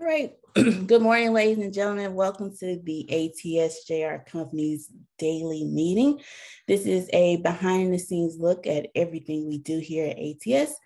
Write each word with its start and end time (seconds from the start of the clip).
All 0.00 0.06
right. 0.06 0.32
Good 0.54 1.02
morning, 1.02 1.32
ladies 1.32 1.58
and 1.58 1.74
gentlemen. 1.74 2.14
Welcome 2.14 2.56
to 2.58 2.78
the 2.84 3.08
ATSJR 3.10 4.26
Company's 4.26 4.88
daily 5.18 5.64
meeting. 5.64 6.20
This 6.68 6.86
is 6.86 7.10
a 7.12 7.38
behind 7.38 7.92
the 7.92 7.98
scenes 7.98 8.36
look 8.38 8.68
at 8.68 8.90
everything 8.94 9.48
we 9.48 9.58
do 9.58 9.80
here 9.80 10.06
at 10.06 10.16
ATS. 10.16 10.76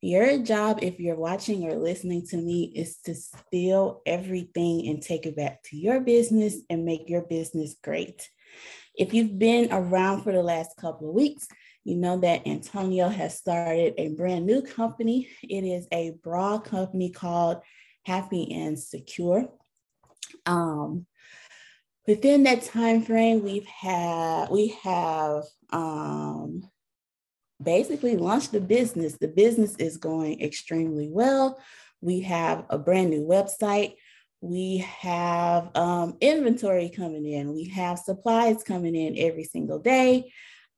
Your 0.00 0.38
job, 0.38 0.78
if 0.80 0.98
you're 0.98 1.16
watching 1.16 1.70
or 1.70 1.76
listening 1.76 2.26
to 2.28 2.38
me, 2.38 2.72
is 2.74 2.96
to 3.04 3.14
steal 3.14 4.00
everything 4.06 4.88
and 4.88 5.02
take 5.02 5.26
it 5.26 5.36
back 5.36 5.62
to 5.64 5.76
your 5.76 6.00
business 6.00 6.56
and 6.70 6.86
make 6.86 7.10
your 7.10 7.22
business 7.22 7.76
great. 7.84 8.30
If 8.94 9.12
you've 9.12 9.38
been 9.38 9.70
around 9.70 10.22
for 10.22 10.32
the 10.32 10.42
last 10.42 10.78
couple 10.78 11.10
of 11.10 11.14
weeks, 11.14 11.46
you 11.84 11.96
know 11.96 12.18
that 12.20 12.46
Antonio 12.46 13.10
has 13.10 13.36
started 13.36 13.92
a 13.98 14.14
brand 14.14 14.46
new 14.46 14.62
company. 14.62 15.28
It 15.42 15.62
is 15.62 15.86
a 15.92 16.12
bra 16.22 16.58
company 16.58 17.10
called 17.10 17.58
happy 18.04 18.52
and 18.52 18.78
secure. 18.78 19.48
Um, 20.46 21.06
within 22.06 22.44
that 22.44 22.62
time 22.62 23.02
frame, 23.02 23.42
we've 23.42 23.66
had 23.66 24.48
we 24.50 24.68
have 24.82 25.44
um, 25.70 26.68
basically 27.62 28.16
launched 28.16 28.52
the 28.52 28.60
business. 28.60 29.16
The 29.18 29.28
business 29.28 29.76
is 29.76 29.96
going 29.96 30.42
extremely 30.42 31.08
well. 31.10 31.60
We 32.00 32.20
have 32.20 32.64
a 32.70 32.78
brand 32.78 33.10
new 33.10 33.26
website. 33.26 33.94
We 34.40 34.78
have 34.78 35.70
um, 35.76 36.16
inventory 36.20 36.88
coming 36.88 37.24
in. 37.26 37.54
We 37.54 37.68
have 37.68 37.98
supplies 37.98 38.64
coming 38.64 38.96
in 38.96 39.16
every 39.16 39.44
single 39.44 39.78
day. 39.78 40.32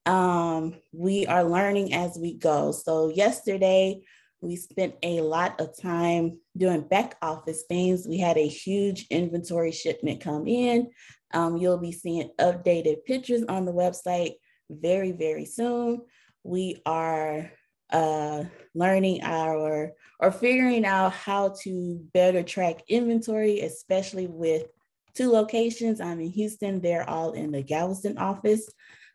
Um, 0.05 0.75
we 0.93 1.27
are 1.27 1.45
learning 1.45 1.95
as 1.95 2.19
we 2.19 2.35
go. 2.35 2.73
So 2.73 3.09
yesterday 3.09 4.03
we 4.45 4.57
spent 4.57 4.95
a 5.03 5.21
lot 5.21 5.61
of 5.61 5.77
time 5.81 6.39
doing 6.57 6.83
back 6.83 7.17
office 7.23 7.65
things. 7.69 8.07
We 8.07 8.19
had 8.19 8.37
a 8.37 8.47
huge 8.47 9.07
inventory 9.11 9.73
shipment 9.73 10.21
come 10.21 10.47
in. 10.47 10.91
Um, 11.33 11.57
you'll 11.57 11.79
be 11.79 11.93
seeing 11.93 12.31
updated 12.39 13.05
pictures 13.05 13.43
on 13.49 13.65
the 13.65 13.73
website 13.73 14.35
very, 14.71 15.13
very 15.13 15.47
soon. 15.47 16.03
We 16.43 16.83
are 16.85 17.51
uh, 17.91 18.45
learning 18.75 19.23
our 19.23 19.93
or 20.21 20.31
figuring 20.31 20.85
out 20.85 21.13
how 21.13 21.55
to 21.63 22.01
better 22.13 22.43
track 22.43 22.83
inventory, 22.89 23.61
especially 23.61 24.27
with 24.27 24.67
two 25.15 25.31
locations. 25.31 26.01
I'm 26.01 26.21
in 26.21 26.31
Houston, 26.31 26.81
they're 26.81 27.09
all 27.09 27.33
in 27.33 27.51
the 27.53 27.63
Galveston 27.63 28.19
office. 28.19 28.69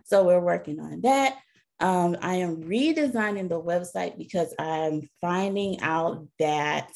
So 0.06 0.26
we're 0.26 0.40
working 0.40 0.80
on 0.80 1.02
that. 1.02 1.38
Um, 1.80 2.18
I 2.22 2.36
am 2.36 2.64
redesigning 2.64 3.48
the 3.48 3.62
website 3.62 4.18
because 4.18 4.54
I'm 4.60 5.10
finding 5.22 5.80
out 5.82 6.28
that 6.40 6.92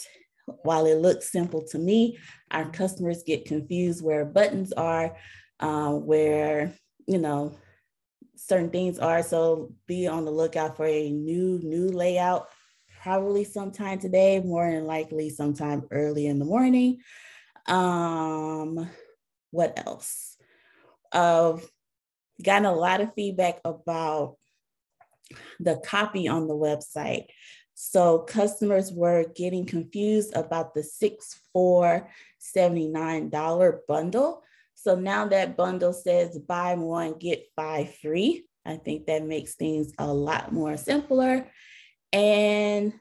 while 0.63 0.85
it 0.85 0.97
looks 0.97 1.31
simple 1.31 1.63
to 1.67 1.79
me, 1.79 2.17
our 2.51 2.69
customers 2.69 3.23
get 3.25 3.45
confused 3.45 4.03
where 4.03 4.25
buttons 4.25 4.73
are, 4.73 5.15
uh, 5.59 5.91
where, 5.91 6.73
you 7.07 7.17
know, 7.17 7.55
certain 8.35 8.69
things 8.69 8.99
are. 8.99 9.23
So 9.23 9.73
be 9.87 10.07
on 10.07 10.25
the 10.25 10.31
lookout 10.31 10.75
for 10.75 10.85
a 10.85 11.09
new, 11.09 11.59
new 11.63 11.87
layout, 11.87 12.47
probably 13.01 13.45
sometime 13.45 13.99
today, 13.99 14.41
more 14.41 14.69
than 14.69 14.85
likely 14.85 15.29
sometime 15.29 15.87
early 15.91 16.27
in 16.27 16.39
the 16.39 16.45
morning. 16.45 16.99
Um, 17.67 18.89
what 19.51 19.81
else? 19.85 20.35
Uh, 21.11 21.57
gotten 22.41 22.65
a 22.65 22.73
lot 22.73 22.99
of 22.99 23.13
feedback 23.13 23.61
about 23.63 24.35
the 25.59 25.77
copy 25.85 26.27
on 26.27 26.47
the 26.47 26.55
website. 26.55 27.25
So 27.75 28.19
customers 28.19 28.91
were 28.91 29.25
getting 29.35 29.65
confused 29.65 30.35
about 30.35 30.73
the 30.73 30.83
six 30.83 31.39
four 31.51 32.09
seventy 32.37 32.87
nine 32.87 33.29
dollars 33.29 33.81
bundle. 33.87 34.43
So 34.75 34.95
now 34.95 35.27
that 35.29 35.57
bundle 35.57 35.93
says 35.93 36.37
buy 36.37 36.75
one, 36.75 37.17
get 37.17 37.47
five 37.55 37.95
free. 37.95 38.47
I 38.65 38.77
think 38.77 39.07
that 39.07 39.25
makes 39.25 39.55
things 39.55 39.91
a 39.97 40.07
lot 40.07 40.53
more 40.53 40.77
simpler. 40.77 41.49
And 42.11 42.93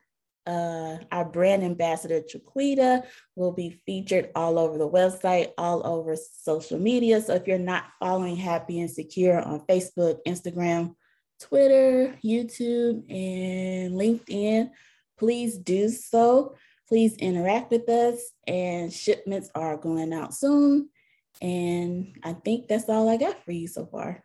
uh, 0.47 0.97
our 1.13 1.25
brand 1.25 1.63
ambassador, 1.63 2.21
Chiquita, 2.21 3.05
will 3.37 3.53
be 3.53 3.81
featured 3.87 4.31
all 4.35 4.59
over 4.59 4.79
the 4.79 4.89
website, 4.89 5.53
all 5.59 5.87
over 5.87 6.17
social 6.17 6.79
media. 6.79 7.21
So 7.21 7.35
if 7.35 7.47
you're 7.47 7.59
not 7.59 7.85
following 8.01 8.37
Happy 8.37 8.81
and 8.81 8.91
Secure 8.91 9.41
on 9.41 9.61
Facebook, 9.69 10.19
Instagram, 10.27 10.95
Twitter, 11.43 12.17
YouTube, 12.25 13.03
and 13.11 13.95
LinkedIn, 13.95 14.71
please 15.19 15.59
do 15.59 15.89
so. 15.89 16.55
Please 16.89 17.17
interact 17.17 17.71
with 17.71 17.89
us, 17.89 18.21
and 18.47 18.93
shipments 18.93 19.51
are 19.55 19.77
going 19.77 20.13
out 20.13 20.35
soon. 20.35 20.89
And 21.41 22.15
I 22.23 22.35
think 22.35 22.69
that's 22.69 22.89
all 22.89 23.09
I 23.09 23.17
got 23.17 23.43
for 23.45 23.53
you 23.53 23.67
so 23.67 23.87
far. 23.87 24.23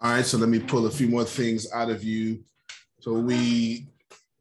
All 0.00 0.12
right, 0.12 0.24
so 0.24 0.38
let 0.38 0.48
me 0.48 0.60
pull 0.60 0.86
a 0.86 0.90
few 0.90 1.08
more 1.08 1.24
things 1.24 1.70
out 1.72 1.90
of 1.90 2.04
you. 2.04 2.44
So 3.00 3.14
we 3.14 3.88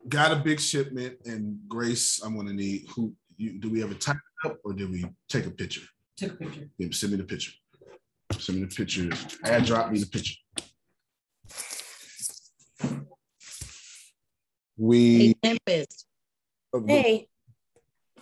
got 0.07 0.31
a 0.31 0.37
big 0.37 0.59
shipment, 0.59 1.17
and 1.25 1.59
Grace, 1.67 2.21
I'm 2.23 2.35
going 2.35 2.47
to 2.47 2.53
need 2.53 2.87
who. 2.95 3.13
You, 3.35 3.59
do 3.59 3.71
we 3.71 3.79
have 3.79 3.89
a 3.89 3.95
type 3.95 4.17
up 4.45 4.59
or 4.63 4.73
did 4.73 4.91
we 4.91 5.03
take 5.27 5.47
a 5.47 5.49
picture? 5.49 5.81
Took 6.17 6.33
a 6.33 6.35
picture. 6.35 6.69
Yeah, 6.77 6.89
send 6.91 7.13
me 7.13 7.17
the 7.17 7.23
picture. 7.23 7.51
Send 8.37 8.59
me 8.59 8.65
the 8.65 8.75
picture. 8.75 9.09
Add 9.43 9.65
drop 9.65 9.91
me 9.91 9.97
the 9.97 10.05
picture. 10.05 10.35
We 14.77 15.35
Hey, 15.43 15.57
Tempest, 15.67 16.05
Hey, 16.87 17.27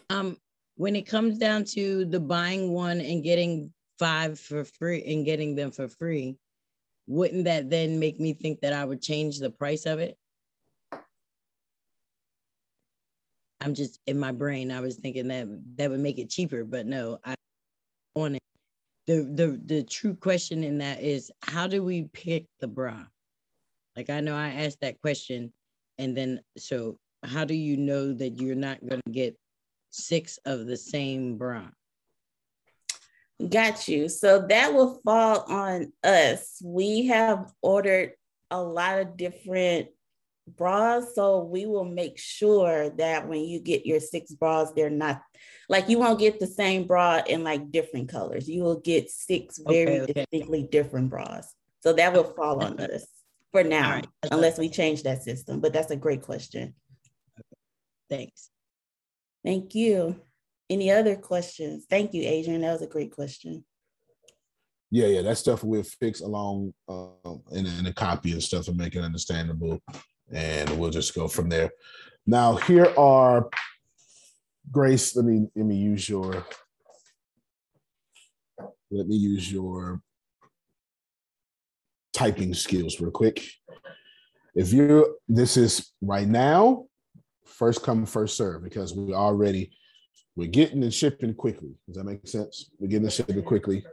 um, 0.09 0.37
when 0.75 0.95
it 0.95 1.03
comes 1.03 1.37
down 1.37 1.63
to 1.65 2.05
the 2.05 2.19
buying 2.19 2.71
one 2.73 2.99
and 2.99 3.23
getting 3.23 3.71
five 3.97 4.39
for 4.39 4.65
free 4.65 5.03
and 5.05 5.25
getting 5.25 5.55
them 5.55 5.71
for 5.71 5.87
free, 5.87 6.37
wouldn't 7.07 7.45
that 7.45 7.69
then 7.69 7.99
make 7.99 8.19
me 8.19 8.33
think 8.33 8.61
that 8.61 8.73
I 8.73 8.83
would 8.83 9.01
change 9.01 9.39
the 9.39 9.49
price 9.49 9.85
of 9.85 9.99
it? 9.99 10.17
I'm 13.61 13.73
just 13.73 13.99
in 14.07 14.19
my 14.19 14.31
brain. 14.31 14.71
I 14.71 14.81
was 14.81 14.95
thinking 14.95 15.27
that 15.27 15.47
that 15.77 15.89
would 15.89 15.99
make 15.99 16.17
it 16.17 16.29
cheaper, 16.29 16.63
but 16.63 16.85
no, 16.85 17.19
I 17.23 17.35
on 18.15 18.35
it. 18.35 18.41
The 19.07 19.23
the 19.23 19.61
the 19.65 19.83
true 19.83 20.15
question 20.15 20.63
in 20.63 20.79
that 20.79 21.01
is 21.01 21.31
how 21.41 21.67
do 21.67 21.83
we 21.83 22.09
pick 22.13 22.45
the 22.59 22.67
bra? 22.67 23.05
Like 23.95 24.09
I 24.09 24.19
know 24.19 24.35
I 24.35 24.49
asked 24.49 24.81
that 24.81 25.01
question, 25.01 25.53
and 26.01 26.17
then 26.17 26.41
so 26.57 26.97
how 27.23 27.45
do 27.45 27.53
you 27.53 27.77
know 27.77 28.11
that 28.13 28.41
you're 28.41 28.55
not 28.55 28.79
going 28.81 29.01
to 29.05 29.11
get 29.11 29.37
six 29.91 30.39
of 30.45 30.65
the 30.65 30.75
same 30.75 31.37
bra? 31.37 31.63
got 33.49 33.87
you. 33.87 34.09
So 34.09 34.45
that 34.49 34.73
will 34.73 35.01
fall 35.03 35.43
on 35.47 35.91
us. 36.03 36.61
We 36.63 37.07
have 37.07 37.51
ordered 37.61 38.13
a 38.49 38.61
lot 38.61 38.99
of 38.99 39.17
different 39.17 39.87
bras. 40.47 41.15
So 41.15 41.43
we 41.43 41.65
will 41.65 41.85
make 41.85 42.17
sure 42.17 42.89
that 42.91 43.27
when 43.27 43.41
you 43.41 43.59
get 43.59 43.85
your 43.85 43.99
six 43.99 44.31
bras, 44.31 44.71
they're 44.75 44.89
not 44.89 45.21
like 45.69 45.89
you 45.89 45.99
won't 45.99 46.19
get 46.19 46.39
the 46.39 46.47
same 46.47 46.85
bra 46.85 47.21
in 47.25 47.43
like 47.43 47.71
different 47.71 48.09
colors. 48.09 48.49
You 48.49 48.63
will 48.63 48.79
get 48.79 49.09
six 49.09 49.57
very 49.57 50.01
Okay, 50.01 50.01
okay. 50.01 50.13
distinctly 50.13 50.63
different 50.63 51.09
bras. 51.09 51.53
So 51.81 51.93
that 51.93 52.13
will 52.13 52.23
fall 52.35 52.63
on 52.63 52.79
us 52.79 53.05
for 53.51 53.63
now, 53.63 53.95
right. 53.95 54.07
unless 54.31 54.57
we 54.57 54.69
change 54.69 55.03
that 55.03 55.23
system. 55.23 55.59
But 55.59 55.73
that's 55.73 55.91
a 55.91 55.95
great 55.95 56.21
question. 56.21 56.73
Thanks. 58.09 58.49
Thank 59.43 59.75
you. 59.75 60.21
Any 60.69 60.91
other 60.91 61.15
questions? 61.15 61.85
Thank 61.89 62.13
you, 62.13 62.23
Adrian. 62.23 62.61
That 62.61 62.73
was 62.73 62.81
a 62.81 62.87
great 62.87 63.11
question. 63.11 63.65
Yeah, 64.89 65.07
yeah, 65.07 65.21
that 65.21 65.37
stuff 65.37 65.63
we'll 65.63 65.83
fix 65.83 66.19
along 66.19 66.73
um, 66.89 67.41
in, 67.51 67.65
in 67.65 67.85
a 67.85 67.93
copy 67.93 68.33
and 68.33 68.43
stuff 68.43 68.67
and 68.67 68.75
make 68.75 68.93
it 68.93 69.03
understandable, 69.03 69.81
and 70.33 70.69
we'll 70.77 70.89
just 70.89 71.15
go 71.15 71.29
from 71.29 71.47
there. 71.47 71.71
Now, 72.27 72.55
here 72.55 72.93
are 72.97 73.49
Grace. 74.69 75.15
Let 75.15 75.25
me 75.25 75.47
let 75.55 75.65
me 75.65 75.75
use 75.75 76.09
your 76.09 76.45
let 78.91 79.07
me 79.07 79.15
use 79.15 79.51
your 79.51 80.01
typing 82.13 82.53
skills 82.53 82.99
real 82.99 83.11
quick. 83.11 83.43
If 84.55 84.73
you 84.73 85.17
this 85.27 85.57
is 85.57 85.91
right 86.01 86.27
now, 86.27 86.85
first 87.45 87.83
come 87.83 88.05
first 88.05 88.35
serve 88.35 88.63
because 88.63 88.93
we 88.95 89.13
already 89.13 89.71
we're 90.35 90.47
getting 90.47 90.83
and 90.83 90.93
shipping 90.93 91.33
quickly. 91.33 91.75
Does 91.87 91.97
that 91.97 92.03
make 92.03 92.27
sense? 92.27 92.71
We're 92.79 92.87
getting 92.87 93.05
and 93.05 93.13
shipping 93.13 93.41
quickly. 93.43 93.85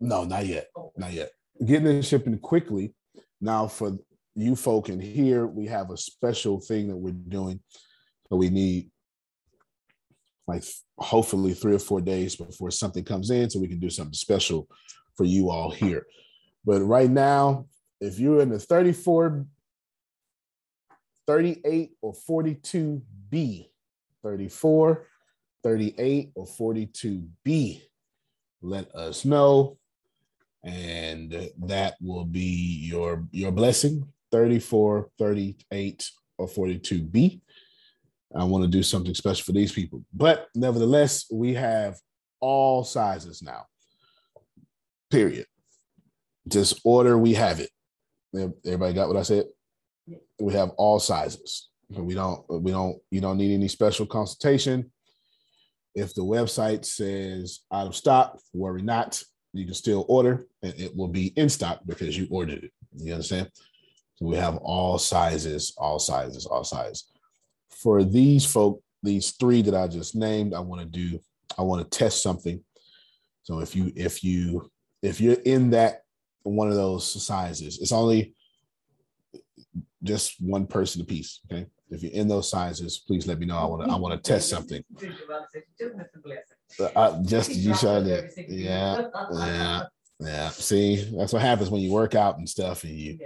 No, 0.00 0.24
not 0.24 0.46
yet. 0.46 0.68
Not 0.96 1.12
yet. 1.12 1.30
Getting 1.64 1.88
and 1.88 2.04
shipping 2.04 2.38
quickly. 2.38 2.94
Now, 3.40 3.66
for 3.66 3.98
you 4.34 4.56
folk 4.56 4.88
in 4.88 5.00
here, 5.00 5.46
we 5.46 5.66
have 5.66 5.90
a 5.90 5.96
special 5.96 6.60
thing 6.60 6.88
that 6.88 6.96
we're 6.96 7.12
doing. 7.12 7.60
So 8.28 8.36
we 8.36 8.48
need 8.48 8.90
like 10.46 10.64
hopefully 10.98 11.54
three 11.54 11.74
or 11.74 11.78
four 11.78 12.00
days 12.00 12.36
before 12.36 12.70
something 12.70 13.04
comes 13.04 13.30
in 13.30 13.48
so 13.48 13.60
we 13.60 13.68
can 13.68 13.78
do 13.78 13.90
something 13.90 14.14
special 14.14 14.68
for 15.20 15.26
you 15.26 15.50
all 15.50 15.70
here. 15.70 16.06
But 16.64 16.80
right 16.80 17.10
now, 17.10 17.66
if 18.00 18.18
you're 18.18 18.40
in 18.40 18.48
the 18.48 18.58
34, 18.58 19.44
38, 21.26 21.90
or 22.00 22.14
42B, 22.14 23.68
34, 24.22 25.06
38, 25.62 26.32
or 26.34 26.46
42B, 26.46 27.82
let 28.62 28.94
us 28.94 29.26
know 29.26 29.76
and 30.64 31.50
that 31.66 31.96
will 32.00 32.24
be 32.24 32.80
your 32.82 33.26
your 33.30 33.50
blessing 33.50 34.06
34 34.30 35.08
38 35.18 36.10
or 36.36 36.46
42b 36.46 37.40
i 38.36 38.44
want 38.44 38.62
to 38.62 38.68
do 38.68 38.82
something 38.82 39.14
special 39.14 39.42
for 39.42 39.52
these 39.52 39.72
people. 39.72 40.04
But 40.12 40.48
nevertheless 40.54 41.24
we 41.32 41.54
have 41.54 41.98
all 42.40 42.84
sizes 42.84 43.40
now 43.40 43.64
period 45.10 45.46
just 46.48 46.80
order 46.84 47.18
we 47.18 47.34
have 47.34 47.60
it 47.60 47.70
everybody 48.64 48.94
got 48.94 49.08
what 49.08 49.16
i 49.16 49.22
said 49.22 49.44
we 50.40 50.52
have 50.52 50.70
all 50.76 50.98
sizes 50.98 51.68
we 51.90 52.14
don't 52.14 52.44
we 52.48 52.70
don't 52.70 52.98
you 53.10 53.20
don't 53.20 53.38
need 53.38 53.54
any 53.54 53.68
special 53.68 54.06
consultation 54.06 54.90
if 55.94 56.14
the 56.14 56.22
website 56.22 56.84
says 56.84 57.60
out 57.72 57.86
of 57.86 57.96
stock 57.96 58.38
worry 58.54 58.82
not 58.82 59.22
you 59.52 59.64
can 59.64 59.74
still 59.74 60.04
order 60.08 60.46
and 60.62 60.74
it 60.78 60.96
will 60.96 61.08
be 61.08 61.28
in 61.36 61.48
stock 61.48 61.80
because 61.86 62.16
you 62.16 62.26
ordered 62.30 62.64
it. 62.64 62.72
You 62.96 63.12
understand? 63.14 63.50
So 64.16 64.26
we 64.26 64.36
have 64.36 64.56
all 64.58 64.98
sizes, 64.98 65.74
all 65.76 65.98
sizes, 65.98 66.46
all 66.46 66.64
sizes. 66.64 67.10
For 67.68 68.04
these 68.04 68.44
folk, 68.44 68.82
these 69.02 69.32
three 69.32 69.62
that 69.62 69.74
I 69.74 69.88
just 69.88 70.14
named, 70.14 70.54
I 70.54 70.60
want 70.60 70.82
to 70.82 70.86
do, 70.86 71.18
I 71.58 71.62
want 71.62 71.82
to 71.82 71.98
test 71.98 72.22
something. 72.22 72.62
So 73.42 73.60
if 73.60 73.74
you, 73.74 73.92
if 73.96 74.22
you, 74.22 74.70
if 75.02 75.20
you're 75.20 75.40
in 75.44 75.70
that 75.70 76.02
one 76.42 76.68
of 76.68 76.74
those 76.74 77.22
sizes, 77.24 77.78
it's 77.80 77.92
only 77.92 78.34
just 80.02 80.40
one 80.40 80.66
person 80.66 81.02
a 81.02 81.04
piece. 81.04 81.40
Okay. 81.50 81.66
If 81.90 82.02
you're 82.02 82.12
in 82.12 82.28
those 82.28 82.48
sizes, 82.48 83.02
please 83.04 83.26
let 83.26 83.38
me 83.38 83.46
know. 83.46 83.56
I 83.56 83.64
want 83.64 83.84
to, 83.84 83.90
I 83.92 83.96
want 83.96 84.22
to 84.22 84.30
test 84.30 84.48
something. 84.48 84.84
Uh, 86.94 87.22
just 87.24 87.50
you 87.50 87.74
trying 87.74 88.04
that. 88.04 88.32
yeah, 88.48 89.08
yeah, 89.32 89.82
yeah. 90.20 90.48
See, 90.50 91.10
that's 91.16 91.32
what 91.32 91.42
happens 91.42 91.68
when 91.68 91.82
you 91.82 91.90
work 91.90 92.14
out 92.14 92.38
and 92.38 92.48
stuff, 92.48 92.84
and 92.84 92.92
you, 92.92 93.18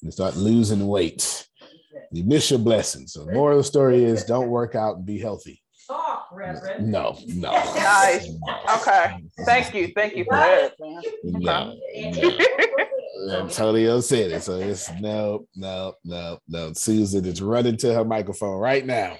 you 0.00 0.10
start 0.10 0.36
losing 0.36 0.86
weight. 0.86 1.46
You 2.10 2.24
miss 2.24 2.50
your 2.50 2.58
blessings. 2.58 3.12
So, 3.12 3.24
the 3.24 3.32
moral 3.32 3.58
of 3.58 3.64
the 3.64 3.68
story 3.68 4.02
is, 4.02 4.24
don't 4.24 4.48
work 4.48 4.74
out 4.74 4.96
and 4.96 5.06
be 5.06 5.18
healthy. 5.18 5.62
Talk, 5.88 6.28
Reverend. 6.32 6.92
No, 6.92 7.18
no. 7.28 7.50
Nice. 7.50 8.28
Okay. 8.76 9.16
Thank 9.46 9.74
you. 9.74 9.88
Thank 9.94 10.16
you 10.16 10.24
for 10.24 10.34
that. 10.36 10.74
man. 10.78 11.02
No, 11.24 11.74
no. 13.26 13.40
Antonio 13.40 14.00
said 14.00 14.30
it. 14.30 14.42
So 14.42 14.58
it's 14.58 14.90
no, 15.00 15.46
no, 15.56 15.94
no, 16.04 16.38
no. 16.46 16.72
Susan 16.74 17.24
is 17.24 17.42
running 17.42 17.76
to 17.78 17.92
her 17.94 18.04
microphone 18.04 18.58
right 18.58 18.84
now 18.86 19.16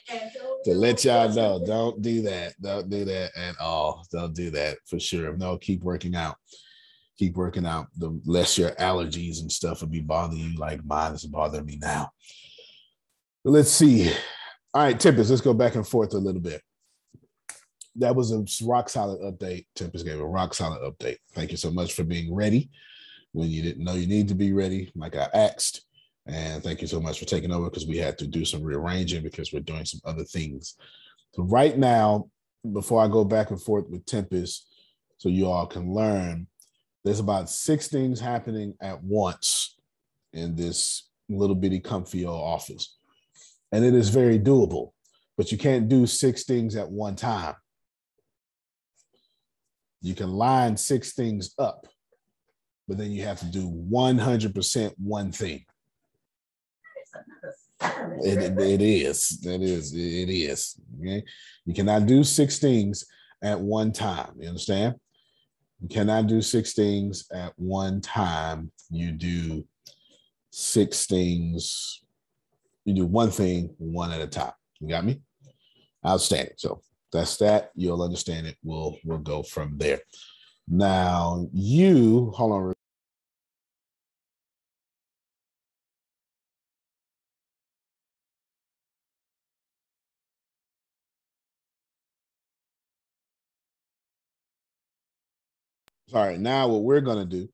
to 0.65 0.75
let 0.75 1.05
y'all 1.05 1.33
know. 1.33 1.65
Don't 1.65 2.01
do 2.01 2.23
that. 2.23 2.55
Don't 2.61 2.89
do 2.89 3.05
that 3.07 3.37
at 3.37 3.59
all. 3.59 4.07
Don't 4.13 4.35
do 4.35 4.51
that 4.51 4.77
for 4.87 5.01
sure. 5.01 5.37
No, 5.37 5.57
keep 5.59 5.83
working 5.83 6.15
out. 6.15 6.37
Keep 7.19 7.35
working 7.37 7.67
out. 7.67 7.87
The 7.97 8.21
less 8.25 8.57
your 8.57 8.71
allergies 8.73 9.41
and 9.41 9.51
stuff 9.51 9.81
will 9.81 9.89
be 9.89 10.01
bothering 10.01 10.39
you, 10.39 10.59
like 10.59 10.85
mine 10.85 11.15
is 11.15 11.25
bothering 11.27 11.67
me 11.67 11.79
now. 11.81 12.11
Let's 13.45 13.71
see. 13.71 14.13
All 14.75 14.83
right, 14.83 14.99
Tempest, 14.99 15.31
let's 15.31 15.43
go 15.43 15.55
back 15.55 15.77
and 15.77 15.87
forth 15.87 16.13
a 16.13 16.19
little 16.19 16.43
bit. 16.43 16.61
That 17.97 18.15
was 18.15 18.33
a 18.33 18.45
rock 18.67 18.91
solid 18.91 19.21
update. 19.21 19.67
Tempest 19.75 20.05
gave 20.05 20.21
a 20.21 20.27
rock 20.27 20.53
solid 20.53 20.83
update. 20.83 21.17
Thank 21.33 21.51
you 21.51 21.57
so 21.57 21.71
much 21.71 21.95
for 21.95 22.05
being 22.05 22.35
ready 22.35 22.71
when 23.33 23.49
you 23.49 23.63
didn't 23.63 23.83
know 23.83 23.95
you 23.95 24.07
need 24.07 24.29
to 24.29 24.35
be 24.35 24.53
ready, 24.53 24.93
like 24.95 25.17
I 25.17 25.29
asked. 25.33 25.87
And 26.27 26.63
thank 26.63 26.83
you 26.83 26.87
so 26.87 27.01
much 27.01 27.19
for 27.19 27.25
taking 27.25 27.51
over 27.51 27.71
because 27.71 27.87
we 27.87 27.97
had 27.97 28.19
to 28.19 28.27
do 28.27 28.45
some 28.45 28.63
rearranging 28.63 29.23
because 29.23 29.53
we're 29.53 29.61
doing 29.61 29.87
some 29.87 30.01
other 30.05 30.25
things. 30.25 30.77
So, 31.35 31.45
right 31.45 31.77
now, 31.77 32.29
before 32.71 33.03
I 33.03 33.09
go 33.09 33.25
back 33.25 33.51
and 33.51 33.61
forth 33.61 33.89
with 33.89 34.05
Tempest, 34.05 34.67
so 35.17 35.31
you 35.31 35.47
all 35.47 35.67
can 35.67 35.95
learn, 35.95 36.47
there's 37.05 37.21
about 37.21 37.49
six 37.49 37.89
things 37.89 38.21
happening 38.21 38.75
at 38.83 39.03
once 39.03 39.79
in 40.35 40.55
this 40.55 41.09
little 41.31 41.57
bitty 41.57 41.81
comfy 41.81 42.27
old 42.27 42.43
office. 42.43 42.98
And 43.73 43.85
it 43.85 43.95
is 43.95 44.09
very 44.09 44.39
doable, 44.39 44.93
but 45.37 45.53
you 45.53 45.59
can't 45.59 45.89
do 45.89 46.07
six 46.07 46.45
things 46.45 46.77
at 46.77 46.91
one 46.91 47.17
time. 47.17 47.55
You 50.01 50.15
can 50.15 50.31
line 50.31 50.77
six 50.77 51.13
things 51.13 51.55
up, 51.59 51.87
but 52.87 52.99
then 52.99 53.11
you 53.11 53.25
have 53.25 53.41
to 53.41 53.47
do 53.47 53.69
100% 53.69 54.95
one 54.99 55.33
thing. 55.33 55.65
It, 57.81 58.39
it, 58.39 58.59
it 58.59 58.83
is. 58.83 59.41
It 59.45 59.63
is. 59.63 59.95
It 59.95 60.31
is. 60.31 60.81
Okay. 61.01 61.23
You 61.65 61.75
cannot 61.75 62.07
do 62.07 62.25
six 62.25 62.59
things 62.59 63.05
at 63.43 63.61
one 63.61 63.93
time. 63.93 64.33
You 64.39 64.49
understand? 64.49 64.97
You 65.81 65.89
cannot 65.89 66.27
do 66.27 66.43
six 66.43 66.75
things 66.75 67.27
at 67.33 67.53
one 67.57 68.01
time. 68.01 68.73
You 68.91 69.13
do 69.13 69.65
six 70.51 71.07
things. 71.07 72.03
You 72.89 72.95
do 72.95 73.05
one 73.05 73.31
thing, 73.31 73.75
one 73.77 74.13
at 74.13 74.23
a 74.23 74.27
time. 74.27 74.53
You 74.81 74.89
got 74.89 75.05
me? 75.05 75.21
Outstanding. 76.07 76.55
So 76.57 76.81
that's 77.13 77.37
that. 77.37 77.71
You'll 77.75 78.01
understand 78.01 78.47
it. 78.47 78.57
We'll 78.65 78.97
we'll 79.05 79.19
go 79.19 79.43
from 79.43 79.77
there. 79.77 80.01
Now 80.67 81.47
you 81.53 82.31
hold 82.35 82.53
on. 82.53 82.75
Sorry. 96.09 96.39
Now 96.39 96.69
what 96.69 96.85
we're 96.85 97.03
gonna 97.03 97.27
do 97.27 97.51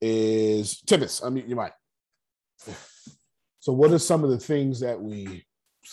is 0.00 0.80
Tibbetts. 0.82 1.22
I 1.22 1.30
mean, 1.30 1.48
you 1.48 1.54
might. 1.54 1.70
So, 3.66 3.72
what 3.72 3.90
are 3.90 3.98
some 3.98 4.22
of 4.22 4.30
the 4.30 4.38
things 4.38 4.78
that 4.78 5.02
we 5.02 5.44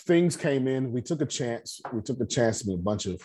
things 0.06 0.38
came 0.38 0.68
in? 0.68 0.92
We 0.92 1.02
took 1.02 1.22
a 1.22 1.26
chance. 1.26 1.82
We 1.92 2.02
took 2.02 2.20
a 2.20 2.26
chance 2.28 2.64
with 2.64 2.76
a 2.76 2.84
bunch 2.84 3.08
of 3.08 3.20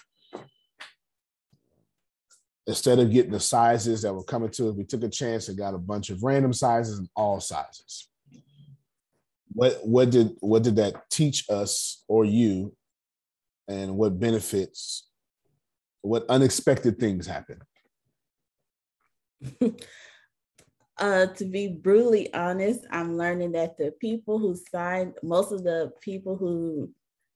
instead 2.66 2.98
of 2.98 3.12
getting 3.12 3.32
the 3.32 3.40
sizes 3.40 4.00
that 4.00 4.14
were 4.14 4.24
coming 4.24 4.48
to 4.52 4.70
us, 4.70 4.74
we 4.74 4.84
took 4.84 5.02
a 5.02 5.10
chance 5.10 5.50
and 5.50 5.58
got 5.58 5.74
a 5.74 5.78
bunch 5.78 6.08
of 6.08 6.22
random 6.22 6.54
sizes 6.54 6.98
and 6.98 7.10
all 7.14 7.40
sizes. 7.40 8.08
What 9.52 9.86
what 9.86 10.08
did 10.08 10.30
what 10.40 10.62
did 10.62 10.76
that 10.76 11.10
teach 11.10 11.44
us 11.50 12.02
or 12.08 12.24
you, 12.24 12.74
and 13.68 13.98
what 13.98 14.18
benefits, 14.18 15.10
what 16.00 16.24
unexpected 16.30 16.98
things 16.98 17.26
happen? 17.26 17.60
uh, 20.98 21.26
to 21.26 21.44
be 21.44 21.68
brutally 21.68 22.32
honest, 22.34 22.80
I'm 22.90 23.16
learning 23.16 23.52
that 23.52 23.78
the 23.78 23.92
people 24.00 24.38
who 24.38 24.56
signed, 24.70 25.14
most 25.22 25.52
of 25.52 25.62
the 25.64 25.92
people 26.00 26.36
who 26.36 26.90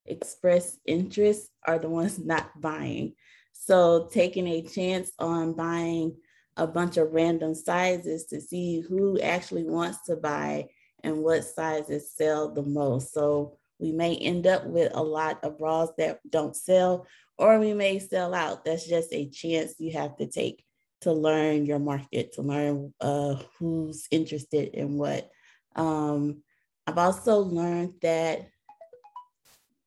express 0.06 0.78
interest 0.86 1.48
are 1.66 1.78
the 1.78 1.88
ones 1.88 2.18
not 2.18 2.60
buying. 2.60 3.14
So 3.52 4.08
taking 4.12 4.46
a 4.48 4.62
chance 4.62 5.12
on 5.18 5.54
buying 5.54 6.16
a 6.56 6.66
bunch 6.66 6.96
of 6.96 7.12
random 7.12 7.54
sizes 7.54 8.26
to 8.26 8.40
see 8.40 8.80
who 8.80 9.20
actually 9.20 9.64
wants 9.64 10.02
to 10.06 10.16
buy 10.16 10.68
and 11.04 11.18
what 11.18 11.44
sizes 11.44 12.12
sell 12.14 12.52
the 12.52 12.62
most. 12.62 13.14
So 13.14 13.58
we 13.78 13.92
may 13.92 14.16
end 14.16 14.46
up 14.46 14.66
with 14.66 14.92
a 14.94 15.02
lot 15.02 15.42
of 15.44 15.58
bras 15.58 15.90
that 15.98 16.20
don't 16.28 16.54
sell, 16.56 17.06
or 17.38 17.58
we 17.58 17.74
may 17.74 17.98
sell 17.98 18.34
out. 18.34 18.64
That's 18.64 18.86
just 18.86 19.12
a 19.12 19.28
chance 19.28 19.74
you 19.78 19.92
have 19.92 20.16
to 20.18 20.26
take 20.26 20.64
to 21.02 21.12
learn 21.12 21.66
your 21.66 21.78
market, 21.78 22.32
to 22.34 22.42
learn 22.42 22.92
uh, 23.00 23.36
who's 23.58 24.06
interested 24.10 24.74
in 24.74 24.98
what. 24.98 25.30
Um, 25.76 26.42
I've 26.86 26.98
also 26.98 27.38
learned 27.38 27.94
that 28.02 28.48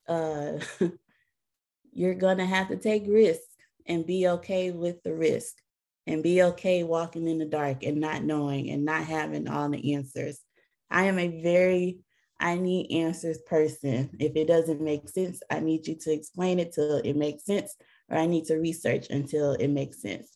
uh, 0.07 0.59
you're 1.91 2.15
going 2.15 2.37
to 2.37 2.45
have 2.45 2.69
to 2.69 2.77
take 2.77 3.05
risks 3.07 3.55
and 3.85 4.05
be 4.05 4.27
okay 4.27 4.71
with 4.71 5.03
the 5.03 5.13
risk 5.13 5.55
and 6.07 6.23
be 6.23 6.43
okay 6.43 6.83
walking 6.83 7.27
in 7.27 7.39
the 7.39 7.45
dark 7.45 7.83
and 7.83 7.99
not 7.99 8.23
knowing 8.23 8.69
and 8.69 8.85
not 8.85 9.03
having 9.03 9.47
all 9.47 9.69
the 9.69 9.95
answers. 9.95 10.39
I 10.89 11.05
am 11.05 11.19
a 11.19 11.41
very 11.41 11.99
I 12.39 12.55
need 12.55 12.91
answers 12.91 13.39
person. 13.39 14.09
If 14.19 14.35
it 14.35 14.47
doesn't 14.47 14.81
make 14.81 15.07
sense, 15.09 15.41
I 15.49 15.61
need 15.61 15.87
you 15.87 15.95
to 15.95 16.11
explain 16.11 16.59
it 16.59 16.73
till 16.73 16.97
it 16.97 17.15
makes 17.15 17.45
sense, 17.45 17.75
or 18.09 18.17
I 18.17 18.25
need 18.25 18.45
to 18.45 18.55
research 18.55 19.09
until 19.09 19.53
it 19.53 19.69
makes 19.69 20.01
sense. 20.01 20.34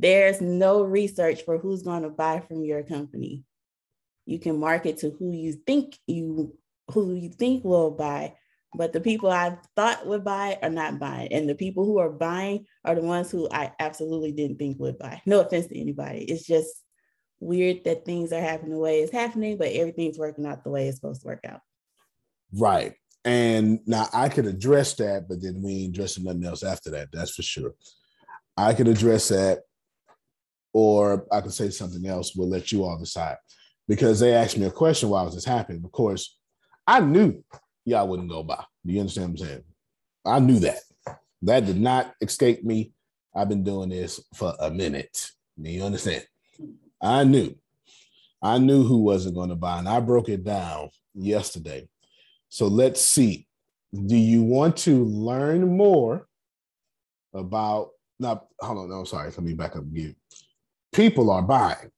There's 0.00 0.40
no 0.40 0.82
research 0.82 1.42
for 1.42 1.58
who's 1.58 1.82
going 1.82 2.04
to 2.04 2.08
buy 2.08 2.40
from 2.40 2.64
your 2.64 2.82
company. 2.82 3.44
You 4.24 4.38
can 4.38 4.58
market 4.58 4.98
to 4.98 5.10
who 5.10 5.32
you 5.32 5.52
think 5.66 5.98
you 6.06 6.56
who 6.90 7.14
you 7.14 7.28
think 7.28 7.64
will 7.64 7.90
buy, 7.90 8.34
but 8.74 8.92
the 8.92 9.00
people 9.00 9.30
I 9.30 9.58
thought 9.76 10.06
would 10.06 10.24
buy 10.24 10.58
are 10.62 10.70
not 10.70 10.98
buying, 10.98 11.32
and 11.32 11.48
the 11.48 11.54
people 11.54 11.84
who 11.84 11.98
are 11.98 12.10
buying 12.10 12.66
are 12.84 12.94
the 12.94 13.02
ones 13.02 13.30
who 13.30 13.48
I 13.52 13.72
absolutely 13.78 14.32
didn't 14.32 14.58
think 14.58 14.78
would 14.78 14.98
buy. 14.98 15.20
No 15.26 15.40
offense 15.40 15.66
to 15.66 15.78
anybody. 15.78 16.24
It's 16.24 16.46
just 16.46 16.82
weird 17.38 17.84
that 17.84 18.06
things 18.06 18.32
are 18.32 18.40
happening 18.40 18.72
the 18.72 18.78
way 18.78 19.00
it's 19.00 19.12
happening, 19.12 19.58
but 19.58 19.68
everything's 19.68 20.18
working 20.18 20.46
out 20.46 20.64
the 20.64 20.70
way 20.70 20.88
it's 20.88 20.96
supposed 20.96 21.20
to 21.22 21.26
work 21.26 21.44
out. 21.46 21.60
Right. 22.52 22.94
And 23.24 23.80
now 23.86 24.08
I 24.14 24.30
could 24.30 24.46
address 24.46 24.94
that, 24.94 25.28
but 25.28 25.42
then 25.42 25.60
we 25.62 25.84
ain't 25.84 25.94
addressing 25.94 26.24
nothing 26.24 26.44
else 26.44 26.62
after 26.62 26.90
that. 26.90 27.08
That's 27.12 27.34
for 27.34 27.42
sure. 27.42 27.74
I 28.56 28.72
could 28.72 28.88
address 28.88 29.28
that 29.28 29.60
or 30.72 31.26
I 31.32 31.40
could 31.40 31.52
say 31.52 31.70
something 31.70 32.06
else. 32.06 32.34
We'll 32.34 32.48
let 32.48 32.72
you 32.72 32.84
all 32.84 32.98
decide. 32.98 33.36
Because 33.88 34.20
they 34.20 34.34
asked 34.34 34.56
me 34.56 34.66
a 34.66 34.70
question 34.70 35.08
while 35.08 35.28
this 35.28 35.44
happening. 35.44 35.82
Of 35.84 35.92
course, 35.92 36.36
I 36.86 37.00
knew 37.00 37.42
y'all 37.84 38.06
wouldn't 38.06 38.30
go 38.30 38.42
by. 38.42 38.62
Do 38.86 38.92
you 38.92 39.00
understand 39.00 39.32
what 39.32 39.40
I'm 39.40 39.46
saying? 39.46 39.64
I 40.24 40.38
knew 40.38 40.58
that. 40.60 40.78
That 41.42 41.66
did 41.66 41.80
not 41.80 42.14
escape 42.20 42.62
me. 42.62 42.92
I've 43.34 43.48
been 43.48 43.64
doing 43.64 43.88
this 43.88 44.20
for 44.34 44.54
a 44.60 44.70
minute. 44.70 45.30
Do 45.60 45.70
you 45.70 45.82
understand? 45.82 46.24
I 47.02 47.24
knew. 47.24 47.54
I 48.42 48.58
knew 48.58 48.84
who 48.84 48.98
wasn't 48.98 49.34
going 49.34 49.50
to 49.50 49.56
buy, 49.56 49.78
and 49.78 49.88
I 49.88 50.00
broke 50.00 50.28
it 50.28 50.44
down 50.44 50.90
yesterday. 51.14 51.88
So 52.48 52.68
let's 52.68 53.00
see. 53.00 53.46
Do 53.92 54.16
you 54.16 54.42
want 54.42 54.76
to 54.78 55.04
learn 55.04 55.76
more 55.76 56.26
about? 57.34 57.90
Not 58.18 58.46
hold 58.60 58.78
on. 58.78 58.90
No, 58.90 59.04
sorry. 59.04 59.30
Let 59.30 59.40
me 59.40 59.54
back 59.54 59.76
up 59.76 59.82
again 59.82 60.14
people 60.92 61.30
are 61.30 61.42
buying. 61.42 61.90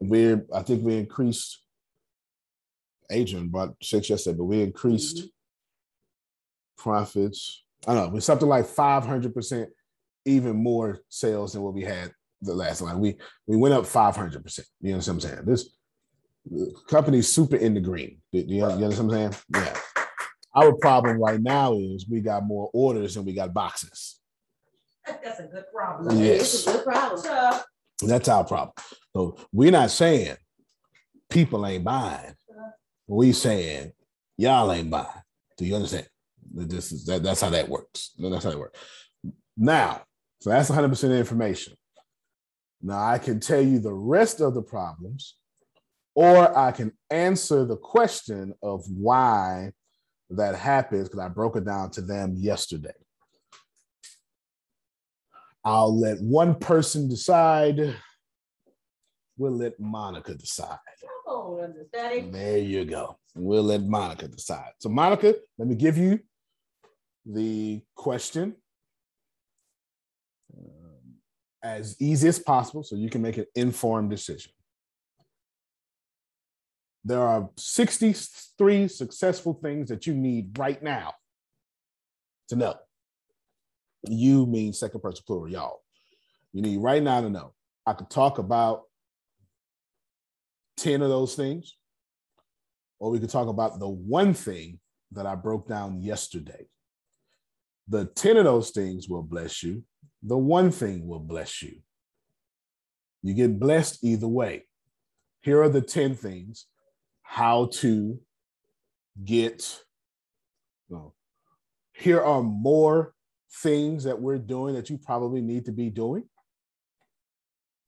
We're, 0.00 0.44
I 0.52 0.62
think 0.62 0.84
we 0.84 0.96
increased, 0.96 1.62
Adrian 3.10 3.48
brought 3.48 3.74
six 3.82 4.10
yesterday, 4.10 4.38
but 4.38 4.44
we 4.44 4.62
increased 4.62 5.18
mm-hmm. 5.18 5.26
profits. 6.82 7.64
I 7.86 7.94
don't 7.94 8.06
know, 8.06 8.14
with 8.14 8.24
something 8.24 8.48
like 8.48 8.66
500% 8.66 9.66
even 10.24 10.56
more 10.56 11.00
sales 11.08 11.52
than 11.52 11.62
what 11.62 11.74
we 11.74 11.82
had 11.82 12.12
the 12.42 12.54
last 12.54 12.80
line. 12.82 12.98
We 12.98 13.16
we 13.46 13.56
went 13.56 13.74
up 13.74 13.84
500%. 13.84 14.60
You 14.80 14.90
know 14.90 14.96
what 14.98 15.08
I'm 15.08 15.20
saying? 15.20 15.44
This 15.44 15.76
company's 16.88 17.32
super 17.32 17.56
in 17.56 17.74
the 17.74 17.80
green. 17.80 18.18
You, 18.32 18.44
you, 18.46 18.56
you 18.56 18.64
understand 18.64 19.08
what 19.08 19.16
I'm 19.16 19.32
saying? 19.32 19.42
Yeah. 19.54 19.76
Our 20.54 20.74
problem 20.74 21.18
right 21.18 21.40
now 21.40 21.78
is 21.78 22.06
we 22.08 22.20
got 22.20 22.44
more 22.44 22.68
orders 22.74 23.14
than 23.14 23.24
we 23.24 23.32
got 23.32 23.54
boxes. 23.54 24.18
That's 25.06 25.40
a 25.40 25.44
good 25.44 25.64
problem. 25.74 26.18
Yes. 26.18 26.54
It's 26.54 26.66
a 26.66 26.72
good 26.72 26.84
problem. 26.84 27.62
That's 28.08 28.28
our 28.28 28.44
problem. 28.44 28.72
So 29.14 29.36
we're 29.52 29.70
not 29.70 29.90
saying 29.90 30.36
people 31.30 31.66
ain't 31.66 31.84
buying. 31.84 32.34
We 33.06 33.32
saying 33.32 33.92
y'all 34.36 34.72
ain't 34.72 34.90
buying. 34.90 35.06
Do 35.56 35.64
you 35.64 35.74
understand? 35.74 36.08
This 36.54 36.92
is 36.92 37.04
that, 37.06 37.22
that's 37.22 37.40
how 37.40 37.50
that 37.50 37.68
works. 37.68 38.12
That's 38.18 38.44
how 38.44 38.50
it 38.50 38.58
works. 38.58 38.78
Now, 39.56 40.02
so 40.40 40.50
that's 40.50 40.70
100% 40.70 41.18
information. 41.18 41.74
Now 42.82 43.02
I 43.02 43.18
can 43.18 43.38
tell 43.40 43.60
you 43.60 43.78
the 43.78 43.94
rest 43.94 44.40
of 44.40 44.54
the 44.54 44.62
problems, 44.62 45.36
or 46.14 46.56
I 46.56 46.72
can 46.72 46.92
answer 47.10 47.64
the 47.64 47.76
question 47.76 48.54
of 48.62 48.84
why 48.88 49.72
that 50.30 50.54
happens 50.56 51.08
because 51.08 51.24
I 51.24 51.28
broke 51.28 51.56
it 51.56 51.64
down 51.64 51.90
to 51.92 52.00
them 52.00 52.34
yesterday. 52.36 52.90
I'll 55.64 55.98
let 55.98 56.20
one 56.20 56.56
person 56.56 57.08
decide. 57.08 57.94
We'll 59.36 59.56
let 59.56 59.78
Monica 59.78 60.34
decide. 60.34 60.78
Oh, 61.26 61.66
there 61.92 62.58
you 62.58 62.84
go. 62.84 63.18
We'll 63.34 63.62
let 63.62 63.82
Monica 63.82 64.28
decide. 64.28 64.72
So, 64.78 64.88
Monica, 64.88 65.34
let 65.58 65.68
me 65.68 65.74
give 65.74 65.96
you 65.96 66.20
the 67.24 67.80
question 67.94 68.56
um, 70.56 71.14
as 71.62 71.96
easy 72.00 72.28
as 72.28 72.38
possible 72.38 72.82
so 72.82 72.96
you 72.96 73.08
can 73.08 73.22
make 73.22 73.38
an 73.38 73.46
informed 73.54 74.10
decision. 74.10 74.52
There 77.04 77.22
are 77.22 77.48
63 77.56 78.88
successful 78.88 79.54
things 79.54 79.88
that 79.88 80.06
you 80.06 80.14
need 80.14 80.58
right 80.58 80.82
now 80.82 81.14
to 82.48 82.56
know. 82.56 82.74
You 84.08 84.46
mean 84.46 84.72
second 84.72 85.00
person 85.00 85.24
plural, 85.26 85.48
y'all. 85.48 85.82
You 86.52 86.62
need 86.62 86.78
right 86.78 87.02
now 87.02 87.20
to 87.20 87.30
know. 87.30 87.54
I 87.86 87.92
could 87.92 88.10
talk 88.10 88.38
about 88.38 88.82
10 90.78 91.02
of 91.02 91.08
those 91.08 91.34
things, 91.34 91.76
or 92.98 93.10
we 93.10 93.18
could 93.18 93.30
talk 93.30 93.48
about 93.48 93.78
the 93.78 93.88
one 93.88 94.34
thing 94.34 94.80
that 95.12 95.26
I 95.26 95.34
broke 95.34 95.68
down 95.68 96.00
yesterday. 96.00 96.66
The 97.88 98.06
10 98.06 98.36
of 98.36 98.44
those 98.44 98.70
things 98.70 99.08
will 99.08 99.22
bless 99.22 99.62
you, 99.62 99.84
the 100.22 100.38
one 100.38 100.70
thing 100.70 101.06
will 101.06 101.20
bless 101.20 101.62
you. 101.62 101.80
You 103.22 103.34
get 103.34 103.58
blessed 103.58 104.02
either 104.02 104.28
way. 104.28 104.66
Here 105.42 105.62
are 105.62 105.68
the 105.68 105.80
10 105.80 106.14
things 106.14 106.66
how 107.22 107.66
to 107.74 108.18
get. 109.24 109.80
Well, 110.88 111.14
here 111.92 112.20
are 112.20 112.42
more 112.42 113.14
things 113.56 114.04
that 114.04 114.20
we're 114.20 114.38
doing 114.38 114.74
that 114.74 114.88
you 114.90 114.98
probably 114.98 115.40
need 115.40 115.64
to 115.66 115.72
be 115.72 115.90
doing. 115.90 116.24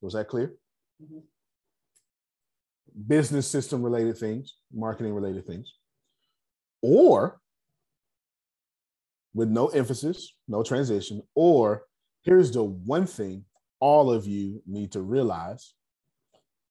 Was 0.01 0.15
that 0.15 0.29
clear? 0.29 0.55
Mm-hmm. 1.03 1.21
Business 3.07 3.49
system 3.49 3.83
related 3.83 4.19
things, 4.19 4.57
marketing 4.73 5.15
related 5.15 5.47
things. 5.47 5.75
Or 6.83 7.41
with 9.33 9.49
no 9.49 9.69
emphasis, 9.69 10.35
no 10.47 10.63
transition, 10.63 11.23
or 11.35 11.85
here's 12.23 12.53
the 12.53 12.63
one 12.63 13.07
thing 13.07 13.45
all 13.81 14.13
of 14.13 14.27
you 14.27 14.63
need 14.67 14.93
to 14.93 15.01
realize 15.01 15.75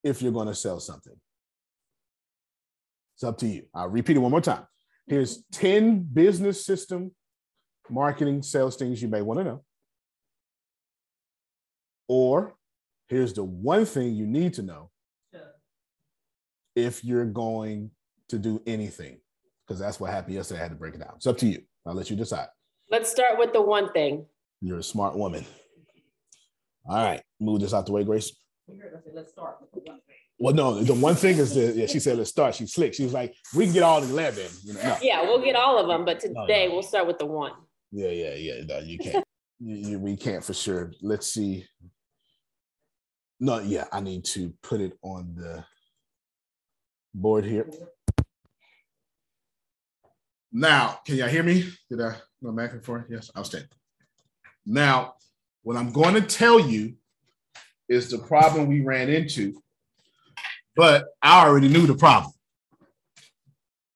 if 0.04 0.22
you're 0.22 0.32
going 0.32 0.48
to 0.48 0.56
sell 0.56 0.80
something. 0.80 1.14
It's 3.16 3.24
up 3.24 3.38
to 3.40 3.48
you. 3.48 3.64
I'll 3.74 3.90
repeat 3.90 4.16
it 4.16 4.20
one 4.20 4.32
more 4.32 4.42
time. 4.42 4.66
Here's 5.08 5.44
10 5.52 6.08
business 6.14 6.66
system 6.66 7.12
marketing 7.90 8.42
sales 8.42 8.76
things 8.76 9.02
you 9.02 9.08
may 9.08 9.22
want 9.22 9.40
to 9.40 9.44
know. 9.44 9.64
Or 12.08 12.56
here's 13.08 13.34
the 13.34 13.44
one 13.44 13.86
thing 13.86 14.14
you 14.16 14.26
need 14.26 14.54
to 14.56 14.62
know 14.62 14.90
if 16.76 17.04
you're 17.04 17.26
going 17.26 17.92
to 18.30 18.38
do 18.38 18.62
anything, 18.66 19.20
because 19.66 19.80
that's 19.80 20.00
what 20.00 20.12
happened 20.12 20.36
yesterday. 20.36 20.60
I 20.60 20.64
had 20.64 20.72
to 20.72 20.78
break 20.78 20.96
it 20.96 21.00
down. 21.00 21.14
It's 21.16 21.28
up 21.28 21.38
to 21.40 21.46
you. 21.46 21.62
I'll 21.86 21.94
let 21.94 22.10
you 22.10 22.16
decide. 22.16 22.48
Let's 22.90 23.12
start 23.12 23.38
with 23.38 23.54
the 23.54 23.62
one 23.62 23.92
thing. 23.94 24.26
You're 24.62 24.80
a 24.80 24.84
smart 24.84 25.16
woman. 25.16 25.46
All 26.86 26.98
right, 26.98 27.22
move 27.40 27.62
this 27.62 27.74
out 27.74 27.86
the 27.86 27.92
way, 27.92 28.04
Grace. 28.04 28.36
Let's 29.14 29.32
start 29.32 29.58
with 29.62 29.72
the 29.72 29.90
one 29.90 30.00
thing. 30.08 30.16
Well, 30.40 30.54
no, 30.54 30.84
the 30.84 30.94
one 30.94 31.16
thing 31.16 31.38
is 31.38 31.54
that 31.56 31.76
yeah, 31.76 31.86
she 31.86 32.00
said 32.00 32.18
let's 32.18 32.30
start. 32.30 32.56
She's 32.56 32.74
slick. 32.74 32.94
She 32.94 33.04
was 33.04 33.14
like, 33.14 33.36
we 33.56 33.66
can 33.66 33.74
get 33.74 33.84
all 33.84 34.04
eleven. 34.04 34.48
You 34.64 34.74
know, 34.74 34.84
no. 34.84 34.98
Yeah, 35.02 35.22
we'll 35.22 35.44
get 35.44 35.56
all 35.56 35.80
of 35.80 35.88
them, 35.88 36.06
but 36.06 36.20
today 36.20 36.34
no, 36.34 36.46
no. 36.46 36.74
we'll 36.74 36.84
start 36.84 37.08
with 37.08 37.20
the 37.20 37.26
one. 37.26 37.54
Yeah, 37.96 38.10
yeah, 38.10 38.34
yeah. 38.34 38.64
No, 38.68 38.80
you 38.80 38.98
can't. 38.98 39.24
you, 39.60 39.76
you, 39.76 40.00
we 40.00 40.18
can't 40.18 40.44
for 40.44 40.54
sure. 40.54 40.92
Let's 41.04 41.32
see. 41.32 41.68
No, 43.40 43.60
yeah, 43.60 43.86
I 43.92 44.00
need 44.00 44.26
to 44.26 44.52
put 44.64 44.82
it 44.82 44.98
on 45.04 45.36
the 45.38 45.64
board 47.14 47.46
here. 47.46 47.70
Now, 50.52 51.00
can 51.06 51.18
y'all 51.18 51.28
hear 51.28 51.44
me? 51.44 51.70
Did 51.88 52.02
I 52.02 52.16
go 52.44 52.52
back 52.52 52.74
and 52.74 52.84
forth? 52.84 53.06
Yes, 53.10 53.30
outstanding. 53.38 53.70
Now, 54.66 55.14
what 55.62 55.78
I'm 55.78 55.92
going 55.92 56.16
to 56.16 56.22
tell 56.22 56.60
you 56.60 56.96
is 57.90 58.10
the 58.10 58.18
problem 58.18 58.68
we 58.68 58.82
ran 58.82 59.10
into, 59.10 59.62
but 60.76 61.06
I 61.22 61.46
already 61.46 61.68
knew 61.68 61.86
the 61.86 61.96
problem. 61.96 62.34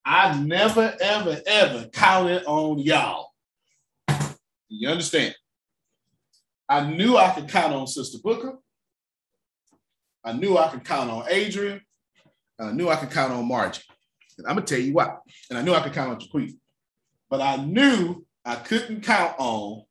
I 0.06 0.40
never, 0.40 0.96
ever, 1.02 1.42
ever 1.48 1.90
counted 1.92 2.44
on 2.46 2.78
y'all. 2.80 3.27
You 4.70 4.90
understand? 4.90 5.36
I 6.70 6.82
knew 6.82 7.18
I 7.18 7.30
could 7.32 7.48
count 7.48 7.74
on 7.74 7.88
Sister 7.88 8.18
Booker. 8.22 8.58
I 10.24 10.34
knew 10.34 10.58
I 10.58 10.68
could 10.68 10.84
count 10.84 11.10
on 11.10 11.26
Adrian. 11.30 11.82
I 12.60 12.72
knew 12.72 12.90
I 12.90 12.98
could 12.98 13.12
count 13.12 13.32
on 13.32 13.48
Margie. 13.48 13.84
And 14.38 14.48
I'm 14.48 14.56
gonna 14.56 14.66
tell 14.66 14.80
you 14.80 14.94
what. 14.94 15.22
And 15.50 15.58
I 15.58 15.62
knew 15.62 15.74
I 15.74 15.82
could 15.82 15.94
count 15.94 16.12
on 16.12 16.20
Jaquita. 16.20 16.58
But 17.30 17.42
I 17.42 17.58
knew 17.58 18.26
I 18.44 18.56
couldn't 18.56 19.02
count 19.02 19.36
on 19.38 19.84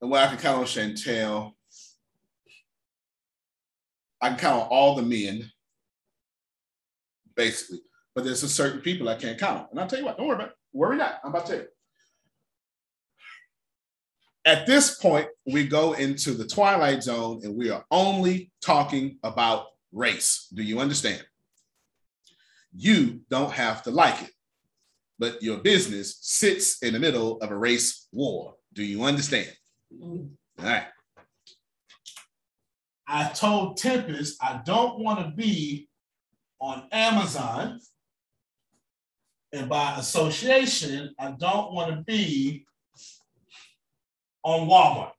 and 0.00 0.10
where 0.10 0.22
I 0.22 0.28
can 0.28 0.38
count 0.38 0.58
on 0.58 0.64
Chantel. 0.64 1.52
I 4.20 4.28
can 4.28 4.38
count 4.38 4.62
on 4.62 4.68
all 4.68 4.94
the 4.94 5.02
men, 5.02 5.50
basically. 7.34 7.80
But 8.14 8.24
there's 8.24 8.42
a 8.42 8.48
certain 8.48 8.80
people 8.80 9.08
I 9.08 9.16
can't 9.16 9.38
count 9.38 9.60
on. 9.60 9.66
And 9.70 9.80
I'll 9.80 9.86
tell 9.86 9.98
you 9.98 10.04
what, 10.04 10.16
don't 10.16 10.26
worry 10.26 10.36
about 10.36 10.48
it. 10.48 10.56
Worry 10.72 10.96
not. 10.96 11.20
I'm 11.24 11.30
about 11.30 11.46
to 11.46 11.52
tell 11.52 11.62
you. 11.62 11.68
At 14.46 14.66
this 14.66 14.98
point, 14.98 15.28
we 15.46 15.66
go 15.66 15.94
into 15.94 16.32
the 16.32 16.46
twilight 16.46 17.02
zone 17.02 17.40
and 17.44 17.56
we 17.56 17.70
are 17.70 17.84
only 17.90 18.52
talking 18.60 19.18
about 19.22 19.66
race. 19.92 20.48
Do 20.52 20.62
you 20.62 20.80
understand? 20.80 21.24
You 22.76 23.20
don't 23.30 23.52
have 23.52 23.82
to 23.84 23.90
like 23.90 24.20
it, 24.22 24.30
but 25.18 25.42
your 25.42 25.58
business 25.58 26.18
sits 26.20 26.82
in 26.82 26.92
the 26.92 27.00
middle 27.00 27.38
of 27.40 27.50
a 27.50 27.56
race 27.56 28.08
war. 28.12 28.56
Do 28.74 28.82
you 28.82 29.04
understand? 29.04 29.52
All 30.02 30.28
right. 30.58 30.86
I 33.06 33.28
told 33.28 33.76
Tempest 33.76 34.42
I 34.42 34.60
don't 34.64 34.98
want 34.98 35.20
to 35.20 35.30
be 35.34 35.88
on 36.60 36.88
Amazon. 36.92 37.80
And 39.52 39.68
by 39.68 39.96
association, 39.96 41.14
I 41.18 41.30
don't 41.30 41.72
want 41.72 41.92
to 41.92 42.02
be 42.02 42.66
on 44.44 44.68
Walmart. 44.68 45.12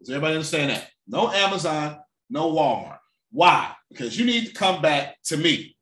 Does 0.00 0.10
everybody 0.10 0.34
understand 0.34 0.70
that? 0.70 0.88
No 1.06 1.30
Amazon, 1.30 1.98
no 2.30 2.52
Walmart. 2.52 2.98
Why? 3.30 3.72
Because 3.90 4.18
you 4.18 4.24
need 4.24 4.46
to 4.46 4.52
come 4.52 4.82
back 4.82 5.16
to 5.24 5.36
me. 5.36 5.76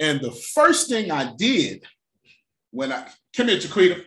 And 0.00 0.20
the 0.20 0.32
first 0.32 0.88
thing 0.88 1.10
I 1.10 1.32
did 1.36 1.84
when 2.70 2.92
I 2.92 3.08
come 3.36 3.48
here, 3.48 3.58
Chiquita, 3.58 4.04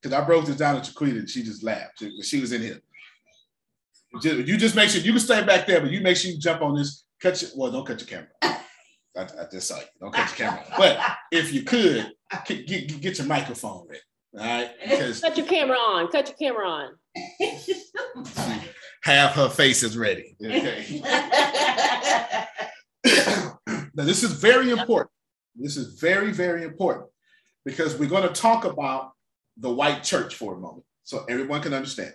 because 0.00 0.16
I 0.16 0.24
broke 0.24 0.46
this 0.46 0.56
down 0.56 0.80
to 0.80 0.88
Chiquita 0.88 1.18
and 1.18 1.28
she 1.28 1.42
just 1.42 1.62
laughed. 1.62 1.98
She, 1.98 2.22
she 2.22 2.40
was 2.40 2.52
in 2.52 2.62
here. 2.62 2.80
You 4.22 4.56
just 4.56 4.74
make 4.74 4.90
sure 4.90 5.00
you 5.00 5.12
can 5.12 5.20
stay 5.20 5.44
back 5.44 5.66
there, 5.66 5.80
but 5.80 5.90
you 5.90 6.00
make 6.00 6.16
sure 6.16 6.30
you 6.30 6.38
jump 6.38 6.62
on 6.62 6.74
this. 6.74 7.04
Cut 7.22 7.40
your 7.42 7.50
well, 7.54 7.70
don't 7.70 7.86
cut 7.86 8.00
your 8.00 8.08
camera. 8.08 8.62
At, 9.16 9.50
this 9.50 9.68
site, 9.68 9.86
don't 10.00 10.12
cut 10.12 10.28
your 10.28 10.48
camera. 10.48 10.64
But 10.76 11.00
if 11.30 11.52
you 11.52 11.62
could, 11.62 12.12
get, 12.46 13.00
get 13.00 13.18
your 13.18 13.26
microphone 13.26 13.86
ready. 13.88 14.00
All 14.38 14.44
right, 14.44 14.70
because 14.82 15.20
cut 15.20 15.36
your 15.36 15.46
camera 15.46 15.76
on. 15.76 16.08
Cut 16.08 16.28
your 16.28 16.36
camera 16.52 16.68
on. 16.68 16.90
Have 19.02 19.32
her 19.32 19.48
face 19.48 19.82
is 19.82 19.96
ready. 19.96 20.36
Okay. 20.44 21.00
now 23.04 24.04
this 24.04 24.22
is 24.22 24.32
very 24.32 24.70
important. 24.70 25.10
This 25.56 25.76
is 25.76 25.98
very 25.98 26.32
very 26.32 26.64
important 26.64 27.06
because 27.64 27.98
we're 27.98 28.08
going 28.08 28.22
to 28.22 28.28
talk 28.28 28.64
about 28.64 29.12
the 29.56 29.70
white 29.70 30.02
church 30.02 30.34
for 30.34 30.54
a 30.54 30.58
moment 30.58 30.84
so 31.02 31.24
everyone 31.28 31.60
can 31.60 31.74
understand. 31.74 32.14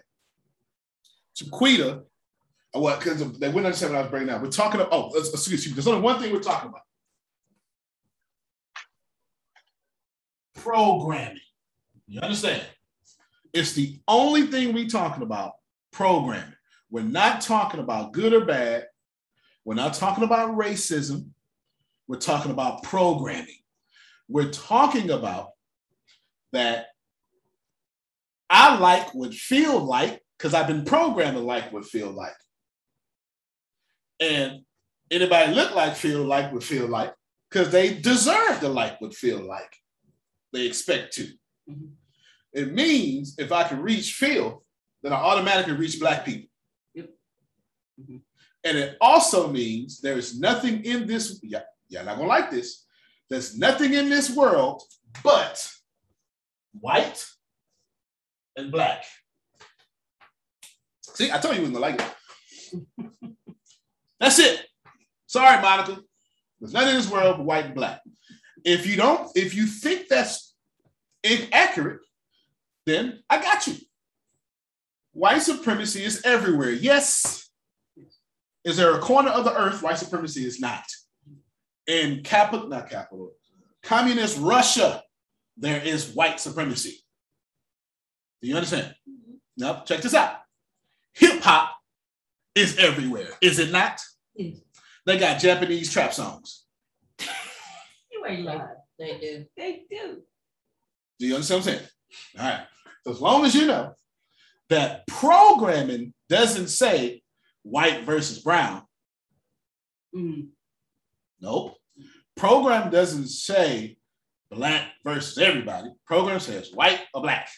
Chiquita, 1.36 2.04
uh, 2.74 2.80
what? 2.80 3.00
Because 3.00 3.18
they 3.40 3.48
wouldn't 3.48 3.66
understand 3.66 3.94
what 3.94 4.00
I 4.00 4.02
was 4.04 4.12
bringing 4.12 4.28
down. 4.30 4.42
We're 4.42 4.50
talking 4.50 4.80
about, 4.80 4.94
oh, 4.94 5.12
excuse 5.18 5.68
me, 5.68 5.74
there's 5.74 5.88
only 5.88 6.02
one 6.02 6.20
thing 6.22 6.32
we're 6.32 6.40
talking 6.40 6.70
about 6.70 6.82
programming. 10.56 11.40
You 12.08 12.22
understand? 12.22 12.64
It's 13.54 13.74
the 13.74 14.00
only 14.08 14.44
thing 14.48 14.74
we're 14.74 14.88
talking 14.88 15.24
about 15.24 15.54
programming. 15.92 16.54
We're 16.90 17.04
not 17.04 17.42
talking 17.42 17.80
about 17.80 18.14
good 18.14 18.34
or 18.34 18.46
bad. 18.46 18.86
We're 19.64 19.76
not 19.76 19.96
talking 19.96 20.24
about 20.24 20.58
racism. 20.58 21.30
We're 22.08 22.18
talking 22.20 22.52
about 22.52 22.84
programming. 22.84 23.58
We're 24.28 24.52
talking 24.52 25.10
about 25.10 25.52
that 26.52 26.88
I 28.50 28.78
like 28.78 29.14
what 29.14 29.34
feel 29.34 29.80
like 29.80 30.22
because 30.38 30.54
I've 30.54 30.68
been 30.68 30.86
programmed 30.86 31.38
to 31.38 31.44
like 31.44 31.74
what 31.74 31.86
feel 31.86 32.12
like. 32.12 32.36
And 34.20 34.62
anybody 35.10 35.54
look 35.54 35.74
like 35.76 35.96
feel 35.96 36.24
like 36.24 36.52
would 36.54 36.64
feel 36.64 36.88
like 36.88 37.14
because 37.50 37.72
they 37.72 37.96
deserve 37.96 38.60
to 38.60 38.70
like 38.70 39.02
what 39.02 39.14
feel 39.14 39.42
like. 39.42 39.76
They 40.54 40.66
expect 40.66 41.14
to. 41.16 41.28
Mm-hmm. 41.70 41.88
It 42.54 42.74
means 42.74 43.36
if 43.38 43.52
I 43.52 43.64
can 43.64 43.82
reach 43.82 44.14
Phil, 44.14 44.64
then 45.04 45.14
I 45.14 45.18
automatically 45.18 45.74
reach 45.74 46.00
black 46.00 46.26
people. 46.26 46.50
Yep. 46.94 47.10
Mm-hmm. 48.02 48.18
And 48.64 48.78
it 48.78 48.98
also 49.00 49.52
means 49.52 50.02
there 50.02 50.18
is 50.18 50.40
nothing 50.40 50.84
in 50.84 51.06
this, 51.06 51.40
yeah, 51.44 51.62
y'all 51.90 52.06
not 52.06 52.18
gonna 52.18 52.28
like 52.28 52.50
this. 52.50 52.86
There's 53.30 53.58
nothing 53.58 53.94
in 53.94 54.10
this 54.10 54.36
world 54.36 54.82
but 55.24 55.72
white 56.80 57.26
and 58.56 58.72
black. 58.72 59.04
See, 61.02 61.32
I 61.32 61.38
told 61.38 61.56
you 61.56 61.62
you 61.62 61.72
wasn't 61.72 61.82
gonna 61.82 61.98
like 61.98 62.02
it. 62.02 63.32
That's 64.20 64.40
it. 64.40 64.66
Sorry, 65.28 65.62
Monica. 65.62 66.00
There's 66.60 66.74
nothing 66.74 66.90
in 66.90 66.96
this 66.96 67.12
world 67.12 67.38
but 67.38 67.46
white 67.46 67.66
and 67.66 67.76
black. 67.76 68.02
If 68.64 68.88
you 68.88 68.96
don't, 68.96 69.30
if 69.36 69.54
you 69.54 69.68
think 69.68 70.08
that's 70.08 70.55
inaccurate, 71.26 72.02
then 72.86 73.24
I 73.30 73.42
got 73.42 73.68
you. 73.68 73.76
White 75.14 75.42
supremacy 75.42 76.04
is 76.04 76.22
everywhere. 76.24 76.72
Yes. 76.72 77.50
Is 78.64 78.78
there 78.78 78.96
a 78.96 79.00
corner 79.00 79.30
of 79.30 79.44
the 79.46 79.56
earth 79.56 79.82
white 79.82 79.98
supremacy 79.98 80.46
is 80.46 80.60
not? 80.60 80.84
in 81.88 82.24
capital, 82.24 82.68
not 82.68 82.90
capital, 82.90 83.32
communist 83.84 84.40
Russia, 84.40 85.04
there 85.58 85.82
is 85.82 86.14
white 86.14 86.40
supremacy. 86.40 86.98
Do 88.42 88.50
you 88.50 88.56
understand? 88.56 88.96
Mm-hmm. 89.10 89.34
Now, 89.58 89.84
check 89.86 90.02
this 90.02 90.14
out. 90.14 90.38
Hip 91.14 91.42
hop 91.42 91.76
is 92.56 92.78
everywhere, 92.78 93.30
is 93.42 93.60
it 93.60 93.72
not? 93.72 94.00
Yes. 94.36 94.58
They 95.06 95.18
got 95.18 95.40
Japanese 95.40 95.92
trap 95.92 96.14
songs. 96.14 96.66
You 98.12 98.26
ain't 98.26 98.46
lying. 98.46 98.62
They 98.98 99.20
do. 99.20 99.46
They 99.56 99.84
do. 99.92 100.22
Do 101.20 101.28
you 101.28 101.36
understand 101.36 101.64
what 101.66 101.74
I'm 101.74 101.78
saying? 101.78 101.90
All 102.40 102.46
right. 102.46 102.66
So 103.06 103.12
as 103.12 103.22
long 103.22 103.46
as 103.46 103.56
you 103.56 103.68
know 103.68 103.94
that 104.70 105.06
programming 105.08 106.14
doesn't 106.30 106.68
say 106.68 107.22
white 107.64 108.04
versus 108.04 108.40
brown, 108.40 108.84
Mm. 110.16 110.48
nope. 111.42 111.76
Program 112.38 112.90
doesn't 112.90 113.28
say 113.28 113.98
black 114.50 114.92
versus 115.04 115.38
everybody. 115.38 115.90
Program 116.06 116.40
says 116.40 116.72
white 116.74 117.02
or 117.14 117.22
black. 117.22 117.50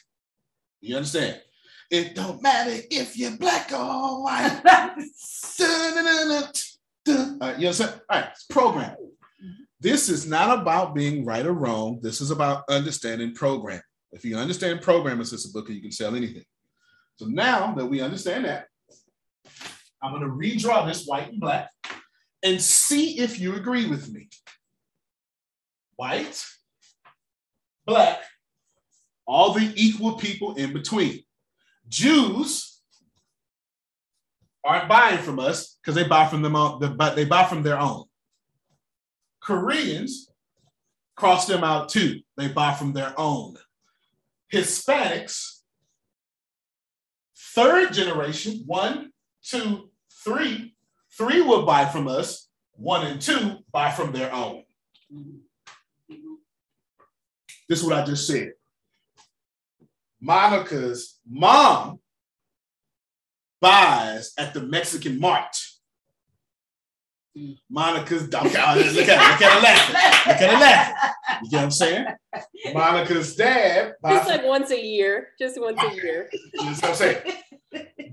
You 0.82 0.96
understand? 0.98 1.40
It 1.92 2.16
don't 2.16 2.42
matter 2.42 2.82
if 2.90 3.16
you're 3.18 3.38
black 3.38 3.72
or 3.72 4.24
white. 4.24 4.62
Dun-dun-dun-dun, 5.58 6.52
dun. 7.06 7.38
All 7.42 7.48
right, 7.50 7.60
you 7.60 7.68
understand? 7.68 8.02
All 8.10 8.20
right, 8.20 8.30
it's 8.32 8.44
program. 8.46 8.96
This 9.80 10.10
is 10.10 10.26
not 10.26 10.60
about 10.60 10.96
being 10.96 11.24
right 11.24 11.46
or 11.46 11.54
wrong. 11.54 12.00
This 12.02 12.20
is 12.20 12.32
about 12.32 12.64
understanding 12.70 13.34
program. 13.34 13.82
If 14.12 14.26
you 14.26 14.38
understand 14.38 14.82
programming, 14.82 15.22
it's 15.22 15.48
a 15.48 15.52
book, 15.52 15.70
you 15.70 15.82
can 15.82 15.92
sell 15.92 16.16
anything. 16.16 16.44
So 17.18 17.26
now 17.26 17.74
that 17.76 17.86
we 17.86 18.02
understand 18.02 18.46
that, 18.46 18.66
I'm 20.02 20.12
going 20.12 20.24
to 20.24 20.30
redraw 20.30 20.88
this 20.88 21.06
white 21.06 21.30
and 21.30 21.40
black 21.40 21.70
and 22.44 22.62
see 22.62 23.20
if 23.20 23.40
you 23.40 23.56
agree 23.56 23.88
with 23.88 24.12
me. 24.12 24.30
White, 25.96 26.44
black, 27.86 28.20
all 29.26 29.54
the 29.54 29.72
equal 29.76 30.14
people 30.14 30.56
in 30.56 30.74
between. 30.74 31.24
Jews 31.88 32.82
aren't 34.64 34.90
buying 34.90 35.18
from 35.20 35.40
us 35.40 35.78
because 35.82 35.96
they 35.96 36.08
buy 36.08 36.28
from 36.28 36.42
them 36.42 36.56
uh, 36.56 36.78
but 36.78 37.16
they 37.16 37.26
buy 37.26 37.46
from 37.46 37.64
their 37.64 37.80
own. 37.80 38.04
Koreans 39.48 40.30
cross 41.16 41.48
them 41.48 41.64
out 41.64 41.88
too. 41.88 42.20
They 42.36 42.50
buy 42.50 42.74
from 42.74 42.92
their 42.92 43.14
own. 43.18 43.56
Hispanics, 44.54 45.62
third 47.56 47.94
generation, 47.94 48.64
one, 48.66 49.14
two, 49.42 49.90
three, 50.26 50.76
three 51.18 51.42
will 51.42 51.66
buy 51.66 51.86
from 51.86 52.10
us. 52.10 52.50
One 52.74 53.08
and 53.08 53.22
two 53.22 53.60
buy 53.72 53.90
from 53.90 54.12
their 54.12 54.34
own. 54.34 54.64
This 57.70 57.80
is 57.80 57.86
what 57.86 57.98
I 57.98 58.06
just 58.06 58.28
said. 58.28 58.52
Monica's 60.20 61.20
mom 61.26 62.00
buys 63.62 64.34
at 64.38 64.54
the 64.54 64.62
Mexican 64.62 65.22
Mart. 65.22 65.56
Monica's 67.70 68.24
okay, 68.24 68.44
look 68.44 68.56
at 68.56 68.78
her, 68.78 68.92
look 68.94 69.08
at 69.10 69.54
her 69.54 69.62
laughing. 69.62 69.96
Look 70.28 70.42
at 70.42 70.50
her 70.54 70.60
laughing. 70.60 70.96
You 71.44 71.50
get 71.52 71.58
what 71.58 71.64
I'm 71.64 71.72
saying? 71.72 72.06
Monica's 72.74 73.36
dad 73.36 73.94
buys 74.02 74.18
Just 74.18 74.30
like 74.30 74.46
once 74.46 74.72
a 74.72 74.82
year, 74.84 75.30
just 75.40 75.60
once 75.60 75.80
a 75.82 75.96
year. 75.96 76.30
you 76.34 76.40
know 76.64 76.72
what 76.72 76.86
I'm 76.86 76.96
saying? 76.96 77.22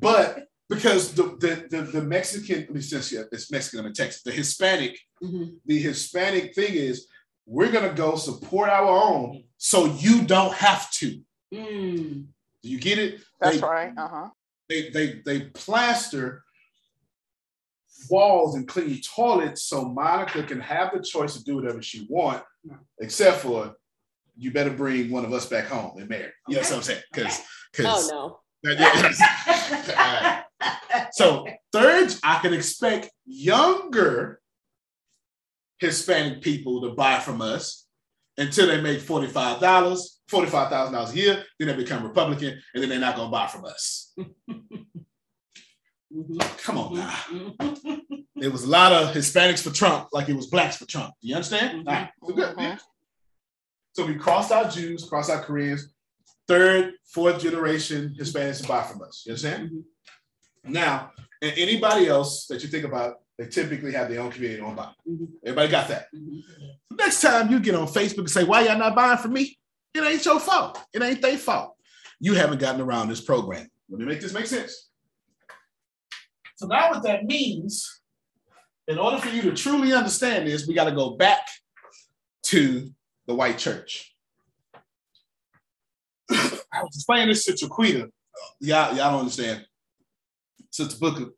But 0.00 0.44
because 0.68 1.14
the 1.14 1.24
the 1.40 1.66
the, 1.70 1.82
the 1.82 2.02
Mexican, 2.02 2.60
let 2.60 2.74
me 2.74 2.80
just 2.80 3.12
yeah, 3.12 3.22
it's 3.32 3.50
Mexican 3.50 3.86
in 3.86 3.92
Texas, 3.92 4.22
the 4.22 4.32
Hispanic, 4.32 4.98
Mhm. 5.22 5.56
the 5.66 5.78
Hispanic 5.78 6.54
thing 6.54 6.74
is 6.74 7.06
we're 7.46 7.72
gonna 7.72 7.92
go 7.94 8.16
support 8.16 8.68
our 8.68 8.86
own 8.86 9.44
so 9.56 9.86
you 9.86 10.22
don't 10.22 10.54
have 10.54 10.90
to. 10.92 11.20
Mm. 11.52 12.26
Do 12.62 12.68
you 12.68 12.78
get 12.80 12.98
it? 12.98 13.20
That's 13.40 13.60
they, 13.60 13.66
right. 13.66 13.92
Uh-huh. 13.96 14.28
they 14.68 14.90
they 14.90 15.22
they 15.24 15.40
plaster 15.50 16.43
walls 18.10 18.54
and 18.54 18.66
clean 18.66 19.00
toilets 19.00 19.64
so 19.64 19.88
Monica 19.88 20.42
can 20.42 20.60
have 20.60 20.92
the 20.92 21.02
choice 21.02 21.36
to 21.36 21.44
do 21.44 21.56
whatever 21.56 21.82
she 21.82 22.06
want, 22.08 22.42
except 23.00 23.38
for 23.38 23.76
you 24.36 24.50
better 24.50 24.70
bring 24.70 25.10
one 25.10 25.24
of 25.24 25.32
us 25.32 25.46
back 25.46 25.66
home 25.66 25.98
and 25.98 26.08
marry. 26.08 26.32
You 26.48 26.56
know 26.56 26.62
what 26.62 26.72
I'm 26.72 26.82
saying? 26.82 27.02
Because 27.12 27.40
because 27.72 28.10
Oh, 28.12 28.40
no. 28.64 28.64
so 31.12 31.46
third, 31.72 32.14
I 32.22 32.38
can 32.40 32.54
expect 32.54 33.10
younger 33.26 34.40
Hispanic 35.78 36.40
people 36.40 36.80
to 36.82 36.94
buy 36.94 37.20
from 37.20 37.42
us 37.42 37.86
until 38.38 38.66
they 38.66 38.80
make 38.80 39.00
$45, 39.00 39.60
$45,000 39.60 41.12
a 41.12 41.16
year, 41.16 41.44
then 41.58 41.68
they 41.68 41.76
become 41.76 42.02
Republican, 42.02 42.60
and 42.74 42.82
then 42.82 42.88
they're 42.88 42.98
not 42.98 43.16
gonna 43.16 43.30
buy 43.30 43.46
from 43.46 43.64
us. 43.64 44.12
Mhm. 46.14 46.58
Come 46.62 46.78
on 46.78 46.94
now. 46.94 47.10
Mhm. 47.28 48.24
There 48.36 48.50
was 48.50 48.64
a 48.64 48.68
lot 48.68 48.92
of 48.92 49.14
Hispanics 49.14 49.62
for 49.62 49.70
Trump, 49.70 50.08
like 50.12 50.28
it 50.28 50.34
was 50.34 50.46
blacks 50.46 50.76
for 50.76 50.86
Trump. 50.86 51.14
Do 51.20 51.28
you 51.28 51.34
understand? 51.34 51.88
All 51.88 51.94
right. 51.94 52.10
So, 52.26 52.34
good. 52.34 52.56
Mhm. 52.56 52.80
So 53.94 54.06
we 54.06 54.14
crossed 54.14 54.52
out 54.52 54.72
Jews, 54.72 55.04
crossed 55.08 55.30
out 55.30 55.44
Koreans, 55.44 55.88
third, 56.46 56.94
fourth 57.06 57.40
generation 57.40 58.14
Hispanics 58.18 58.62
to 58.62 58.68
buy 58.68 58.82
from 58.82 59.02
us. 59.02 59.22
You 59.26 59.32
understand? 59.32 59.70
Mhm. 59.70 59.84
Now, 60.72 61.12
and 61.42 61.52
anybody 61.56 62.06
else 62.08 62.46
that 62.46 62.62
you 62.62 62.68
think 62.68 62.84
about, 62.84 63.16
they 63.38 63.46
typically 63.48 63.92
have 63.92 64.08
their 64.08 64.20
own 64.20 64.30
community 64.30 64.60
on 64.60 64.74
buy. 64.76 64.92
Mhm. 65.08 65.28
Everybody 65.44 65.68
got 65.70 65.88
that. 65.88 66.12
Mhm. 66.14 66.42
Next 66.92 67.20
time 67.20 67.50
you 67.50 67.60
get 67.60 67.74
on 67.74 67.86
Facebook 67.88 68.18
and 68.18 68.30
say, 68.30 68.44
why 68.44 68.62
y'all 68.62 68.78
not 68.78 68.94
buying 68.94 69.18
from 69.18 69.32
me? 69.32 69.58
It 69.94 70.00
ain't 70.02 70.24
your 70.24 70.40
fault. 70.40 70.80
It 70.92 71.02
ain't 71.02 71.22
their 71.22 71.38
fault. 71.38 71.76
You 72.20 72.34
haven't 72.34 72.58
gotten 72.58 72.80
around 72.80 73.08
this 73.08 73.20
program. 73.20 73.68
Let 73.88 74.00
me 74.00 74.06
make 74.06 74.20
this 74.20 74.32
make 74.32 74.46
sense. 74.46 74.83
So 76.56 76.66
now 76.66 76.90
what 76.90 77.02
that 77.02 77.24
means, 77.24 78.00
in 78.86 78.98
order 78.98 79.18
for 79.18 79.28
you 79.28 79.42
to 79.42 79.54
truly 79.54 79.92
understand 79.92 80.46
this, 80.46 80.66
we 80.66 80.74
got 80.74 80.84
to 80.84 80.94
go 80.94 81.16
back 81.16 81.48
to 82.44 82.90
the 83.26 83.34
white 83.34 83.58
church. 83.58 84.14
I 86.30 86.82
was 86.82 86.94
explaining 86.94 87.28
this 87.28 87.44
to 87.46 87.56
Chiquita. 87.56 88.10
Y'all, 88.60 88.94
y'all 88.94 89.10
don't 89.10 89.20
understand. 89.20 89.64
Sister 90.70 90.98
Booker, 90.98 91.30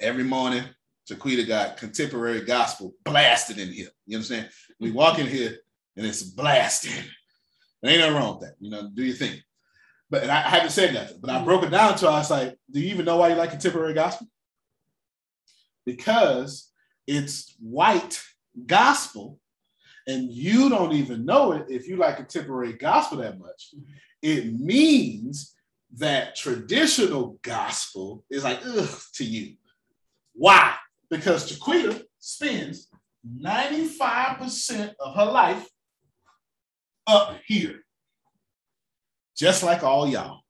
every 0.00 0.24
morning, 0.24 0.64
Chiquita 1.06 1.44
got 1.44 1.76
contemporary 1.76 2.42
gospel 2.42 2.94
blasted 3.04 3.58
in 3.58 3.72
here. 3.72 3.88
You 4.06 4.16
understand? 4.16 4.48
We 4.80 4.90
walk 4.90 5.18
in 5.18 5.26
here 5.26 5.58
and 5.96 6.06
it's 6.06 6.22
blasting. 6.22 7.04
There 7.82 7.92
ain't 7.92 8.00
nothing 8.00 8.16
wrong 8.16 8.38
with 8.38 8.48
that. 8.48 8.56
You 8.58 8.70
know, 8.70 8.90
do 8.92 9.04
your 9.04 9.14
thing. 9.14 9.40
But 10.10 10.22
and 10.22 10.30
I, 10.30 10.38
I 10.38 10.48
haven't 10.48 10.70
said 10.70 10.94
nothing, 10.94 11.18
but 11.20 11.30
I 11.30 11.38
mm. 11.40 11.44
broke 11.44 11.64
it 11.64 11.70
down 11.70 11.96
to 11.96 12.06
her. 12.06 12.12
I 12.12 12.18
was 12.18 12.30
like, 12.30 12.56
do 12.70 12.80
you 12.80 12.90
even 12.90 13.04
know 13.04 13.16
why 13.16 13.28
you 13.28 13.34
like 13.34 13.50
contemporary 13.50 13.94
gospel? 13.94 14.28
Because 15.84 16.70
it's 17.06 17.54
white 17.60 18.20
gospel, 18.66 19.38
and 20.06 20.30
you 20.30 20.68
don't 20.68 20.92
even 20.92 21.24
know 21.24 21.52
it 21.52 21.66
if 21.68 21.88
you 21.88 21.96
like 21.96 22.16
contemporary 22.16 22.74
gospel 22.74 23.18
that 23.18 23.38
much. 23.38 23.74
Mm-hmm. 23.74 23.92
It 24.22 24.60
means 24.60 25.54
that 25.96 26.36
traditional 26.36 27.38
gospel 27.42 28.24
is 28.30 28.44
like 28.44 28.60
ugh 28.64 29.00
to 29.14 29.24
you. 29.24 29.56
Why? 30.34 30.74
Because 31.10 31.48
Chiquita 31.48 32.04
spends 32.18 32.88
95% 33.40 34.94
of 35.00 35.14
her 35.14 35.24
life 35.24 35.66
up 37.06 37.36
here, 37.46 37.80
just 39.36 39.62
like 39.62 39.82
all 39.82 40.08
y'all. 40.08 40.40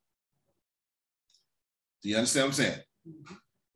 Do 2.03 2.09
you 2.11 2.17
understand 2.17 2.45
what 2.45 2.49
I'm 2.49 2.65
saying? 2.65 2.79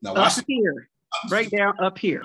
Now, 0.03 0.15
watch 0.15 0.39
Up 0.39 0.45
here. 0.47 0.89
Break 1.29 1.51
down 1.51 1.75
up 1.81 1.99
here. 1.99 2.23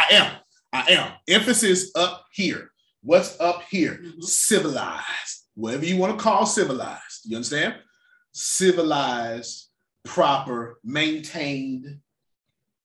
I, 0.00 0.04
I 0.04 0.16
am. 0.16 0.32
I 0.72 0.92
am. 0.92 1.12
Emphasis 1.28 1.92
up 1.94 2.24
here. 2.32 2.70
What's 3.02 3.38
up 3.40 3.62
here? 3.70 4.00
Mhm. 4.02 4.22
Civilized. 4.22 5.46
Whatever 5.54 5.84
you 5.84 5.98
want 5.98 6.16
to 6.16 6.22
call 6.22 6.46
civilized. 6.46 7.20
You 7.24 7.36
understand? 7.36 7.74
Civilized, 8.32 9.68
proper, 10.04 10.78
maintained. 10.82 11.98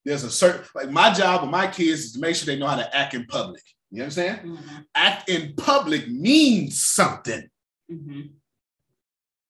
There's 0.03 0.23
a 0.23 0.31
certain, 0.31 0.65
like 0.75 0.91
my 0.91 1.13
job 1.13 1.41
with 1.43 1.51
my 1.51 1.67
kids 1.67 2.01
is 2.01 2.12
to 2.13 2.19
make 2.19 2.36
sure 2.36 2.45
they 2.45 2.60
know 2.60 2.67
how 2.67 2.75
to 2.75 2.95
act 2.95 3.13
in 3.13 3.25
public. 3.25 3.63
You 3.91 4.01
understand? 4.03 4.41
Mhm. 4.41 4.86
Act 4.93 5.29
in 5.29 5.53
public 5.55 6.10
means 6.10 6.83
something. 6.83 7.49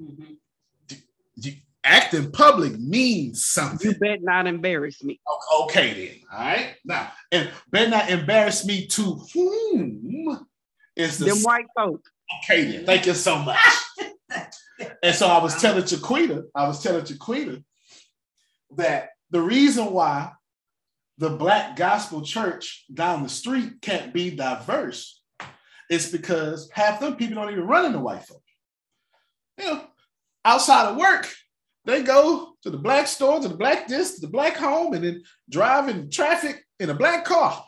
Mhm. 0.01 0.37
Mhm. 0.89 1.01
You- 1.35 1.53
Act 1.83 2.13
in 2.15 2.31
public 2.33 2.77
means 2.77 3.45
something. 3.45 3.91
You 3.91 3.97
bet 3.97 4.21
not 4.21 4.45
embarrass 4.45 5.01
me. 5.01 5.21
Okay, 5.61 5.93
then. 6.07 6.21
All 6.33 6.39
right. 6.39 6.75
Now, 6.83 7.13
and 7.31 7.49
better 7.71 7.89
not 7.89 8.09
embarrass 8.09 8.65
me 8.65 8.87
to 8.87 9.21
whom 9.33 10.45
is 10.97 11.17
the 11.17 11.25
Them 11.27 11.37
white 11.43 11.65
folk. 11.77 12.01
okay 12.43 12.65
then. 12.71 12.85
Thank 12.85 13.05
you 13.05 13.13
so 13.13 13.39
much. 13.39 13.57
and 15.01 15.15
so 15.15 15.27
I 15.27 15.41
was 15.41 15.61
telling 15.61 15.85
Chiquita, 15.85 16.43
I 16.53 16.67
was 16.67 16.83
telling 16.83 17.05
Chiquita 17.05 17.63
that 18.75 19.11
the 19.29 19.39
reason 19.41 19.85
why 19.93 20.33
the 21.19 21.29
black 21.29 21.77
gospel 21.77 22.21
church 22.21 22.83
down 22.93 23.23
the 23.23 23.29
street 23.29 23.81
can't 23.81 24.13
be 24.13 24.31
diverse, 24.31 25.21
it's 25.89 26.09
because 26.11 26.69
half 26.73 26.99
them 26.99 27.15
people 27.15 27.35
don't 27.35 27.51
even 27.53 27.63
run 27.65 27.85
into 27.85 27.99
white 27.99 28.23
folk. 28.25 28.43
You 29.57 29.65
know, 29.65 29.83
outside 30.45 30.89
of 30.89 30.97
work, 30.97 31.31
they 31.85 32.03
go 32.03 32.53
to 32.63 32.69
the 32.69 32.77
black 32.77 33.07
store, 33.07 33.39
to 33.39 33.47
the 33.47 33.55
black 33.55 33.87
this, 33.87 34.15
to 34.15 34.21
the 34.21 34.27
black 34.27 34.55
home, 34.55 34.93
and 34.93 35.03
then 35.03 35.23
drive 35.49 35.89
in 35.89 36.09
traffic 36.09 36.65
in 36.79 36.89
a 36.89 36.93
black 36.93 37.25
car. 37.25 37.65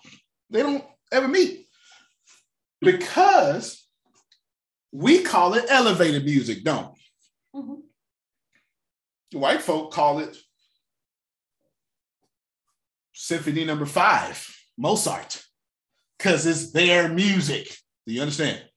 They 0.50 0.62
don't 0.62 0.84
ever 1.12 1.28
meet 1.28 1.68
because 2.82 3.88
we 4.92 5.22
call 5.22 5.54
it 5.54 5.66
elevated 5.70 6.26
music, 6.26 6.64
don't 6.64 6.94
we? 7.54 7.62
Mhm. 7.62 7.82
White 9.34 9.62
folk 9.62 9.92
call 9.92 10.20
it 10.20 10.36
Symphony 13.14 13.66
Number 13.66 13.86
Five, 13.86 14.48
Mozart, 14.78 15.44
because 16.18 16.46
it's 16.46 16.72
their 16.72 17.10
music. 17.10 17.78
Do 18.06 18.14
you 18.14 18.22
understand? 18.22 18.68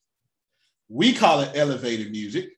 We 0.89 1.15
call 1.15 1.41
it 1.41 1.57
elevated 1.57 2.11
music 2.11 2.51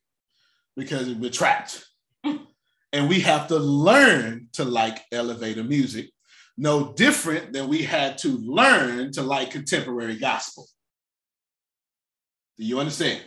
because 0.77 1.13
we're 1.15 1.31
trapped. 1.31 1.85
and 2.25 3.09
we 3.09 3.21
have 3.21 3.49
to 3.49 3.59
learn 3.59 4.49
to 4.53 4.65
like 4.65 5.03
elevator 5.13 5.65
music, 5.65 6.11
no 6.57 6.93
different 6.93 7.53
than 7.53 7.69
we 7.69 7.83
had 7.83 8.19
to 8.19 8.29
learn 8.29 9.13
to 9.13 9.23
like 9.23 9.51
contemporary 9.51 10.17
gospel. 10.17 10.67
Do 12.57 12.65
you 12.65 12.79
understand? 12.79 13.23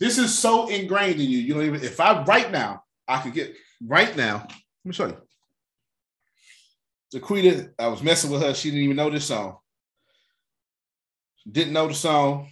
This 0.00 0.18
is 0.18 0.36
so 0.36 0.68
ingrained 0.68 1.20
in 1.20 1.28
you. 1.28 1.38
You 1.38 1.54
don't 1.54 1.64
even, 1.64 1.82
if 1.82 2.00
I 2.00 2.22
right 2.24 2.50
now, 2.50 2.82
I 3.06 3.20
could 3.20 3.34
get 3.34 3.54
right 3.86 4.16
now, 4.16 4.38
let 4.38 4.48
me 4.84 4.92
show 4.92 5.06
you. 5.06 5.16
Jaquita, 7.14 7.70
I 7.78 7.86
was 7.88 8.02
messing 8.02 8.30
with 8.30 8.42
her. 8.42 8.54
She 8.54 8.70
didn't 8.70 8.84
even 8.84 8.96
know 8.96 9.10
this 9.10 9.26
song. 9.26 9.58
Didn't 11.50 11.74
know 11.74 11.86
the 11.86 11.94
song. 11.94 12.48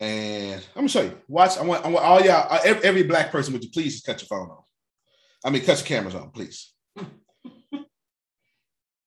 And 0.00 0.60
I'm 0.76 0.82
gonna 0.82 0.88
show 0.88 1.02
you. 1.02 1.18
Watch. 1.26 1.58
I 1.58 1.62
want, 1.62 1.84
I 1.84 1.88
want 1.88 2.04
all 2.04 2.20
y'all, 2.20 2.46
uh, 2.50 2.60
every, 2.64 2.84
every 2.84 3.02
black 3.02 3.32
person, 3.32 3.52
would 3.52 3.64
you 3.64 3.70
please 3.70 3.94
just 3.94 4.06
cut 4.06 4.20
your 4.20 4.28
phone 4.28 4.48
on? 4.50 4.62
I 5.44 5.50
mean, 5.50 5.64
cut 5.64 5.78
your 5.78 5.86
cameras 5.86 6.14
on, 6.14 6.30
please. 6.30 6.72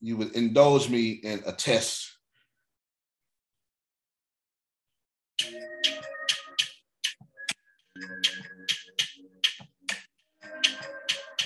you 0.01 0.17
would 0.17 0.36
indulge 0.36 0.89
me 0.89 1.12
in 1.12 1.41
a 1.45 1.54
test. 1.54 2.10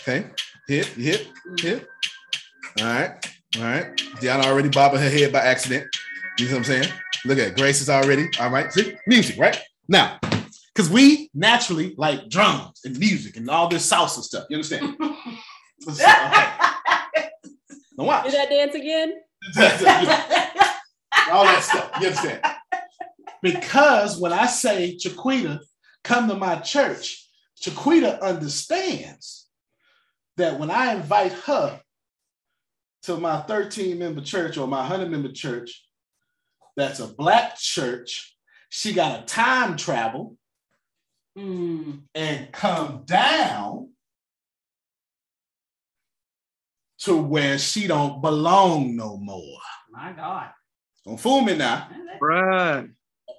Okay, 0.07 0.27
hit, 0.67 0.85
hit, 0.87 1.27
hit. 1.59 1.87
All 2.79 2.85
right, 2.85 3.33
all 3.57 3.63
right. 3.63 3.95
Deanna 4.17 4.45
already 4.45 4.69
bobbing 4.69 4.99
her 4.99 5.09
head 5.09 5.31
by 5.31 5.39
accident. 5.39 5.87
You 6.37 6.45
know 6.45 6.51
what 6.51 6.57
I'm 6.57 6.63
saying? 6.63 6.93
Look 7.25 7.39
at 7.39 7.47
it. 7.47 7.57
Grace 7.57 7.81
is 7.81 7.89
already 7.89 8.29
all 8.39 8.51
right. 8.51 8.71
See, 8.71 8.95
music, 9.07 9.39
right? 9.39 9.59
Now, 9.87 10.19
because 10.73 10.89
we 10.89 11.29
naturally 11.33 11.95
like 11.97 12.29
drums 12.29 12.81
and 12.85 12.97
music 12.99 13.37
and 13.37 13.49
all 13.49 13.67
this 13.67 13.89
salsa 13.89 14.21
stuff. 14.21 14.45
You 14.49 14.57
understand? 14.57 14.95
okay. 15.89 16.47
Now 17.97 18.03
watch. 18.03 18.25
Do 18.25 18.31
that 18.31 18.49
dance 18.49 18.75
again? 18.75 19.13
all 21.31 21.45
that 21.45 21.63
stuff. 21.63 21.91
You 22.01 22.07
understand? 22.07 22.41
Because 23.41 24.19
when 24.19 24.33
I 24.33 24.47
say 24.47 24.97
Chiquita, 24.97 25.61
come 26.03 26.27
to 26.27 26.35
my 26.35 26.57
church, 26.57 27.25
Chiquita 27.57 28.21
understands 28.21 29.47
that 30.35 30.59
when 30.59 30.69
I 30.69 30.93
invite 30.95 31.31
her 31.31 31.79
to 33.03 33.17
my 33.17 33.41
13 33.41 33.97
member 33.97 34.21
church 34.21 34.57
or 34.57 34.67
my 34.67 34.79
100 34.79 35.09
member 35.09 35.31
church, 35.31 35.84
that's 36.75 36.99
a 36.99 37.07
black 37.07 37.57
church, 37.57 38.35
she 38.69 38.93
got 38.93 39.21
a 39.21 39.25
time 39.25 39.77
travel 39.77 40.37
Mm. 41.37 42.03
and 42.15 42.49
come 42.53 43.03
down 43.05 43.89
to 46.99 47.17
where 47.17 47.57
she 47.57 47.87
don't 47.87 48.21
belong 48.21 48.95
no 48.95 49.17
more. 49.17 49.59
My 49.91 50.13
God. 50.13 50.49
Don't 51.05 51.19
fool 51.19 51.41
me 51.41 51.57
now. 51.57 51.89
Bruh. 52.21 52.89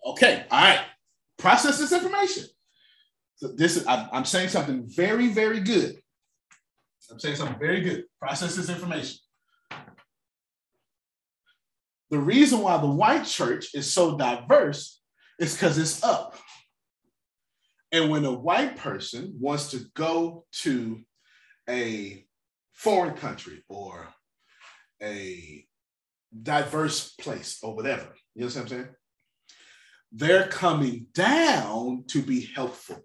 Okay, 0.08 0.44
all 0.50 0.60
right. 0.60 0.84
Process 1.38 1.78
this 1.78 1.92
information. 1.92 2.44
So 3.36 3.48
this 3.48 3.76
is 3.76 3.86
I'm, 3.86 4.08
I'm 4.12 4.24
saying 4.24 4.50
something 4.50 4.84
very, 4.86 5.28
very 5.28 5.60
good. 5.60 5.96
I'm 7.10 7.18
saying 7.18 7.36
something 7.36 7.58
very 7.58 7.80
good. 7.80 8.04
Process 8.20 8.56
this 8.56 8.68
information. 8.68 9.16
The 12.10 12.18
reason 12.18 12.60
why 12.60 12.76
the 12.78 12.86
white 12.86 13.24
church 13.24 13.74
is 13.74 13.92
so 13.92 14.16
diverse 14.16 15.00
is 15.38 15.54
because 15.54 15.78
it's 15.78 16.02
up. 16.04 16.36
And 17.92 18.10
when 18.10 18.24
a 18.24 18.32
white 18.32 18.76
person 18.76 19.36
wants 19.40 19.70
to 19.70 19.80
go 19.94 20.44
to 20.62 21.00
a 21.68 22.24
foreign 22.72 23.14
country 23.14 23.64
or 23.68 24.08
a 25.02 25.66
diverse 26.42 27.14
place 27.14 27.58
or 27.62 27.74
whatever, 27.74 28.14
you 28.34 28.42
know 28.42 28.46
what 28.46 28.56
I'm 28.56 28.68
saying? 28.68 28.88
They're 30.12 30.48
coming 30.48 31.06
down 31.14 32.04
to 32.08 32.22
be 32.22 32.48
helpful. 32.54 33.02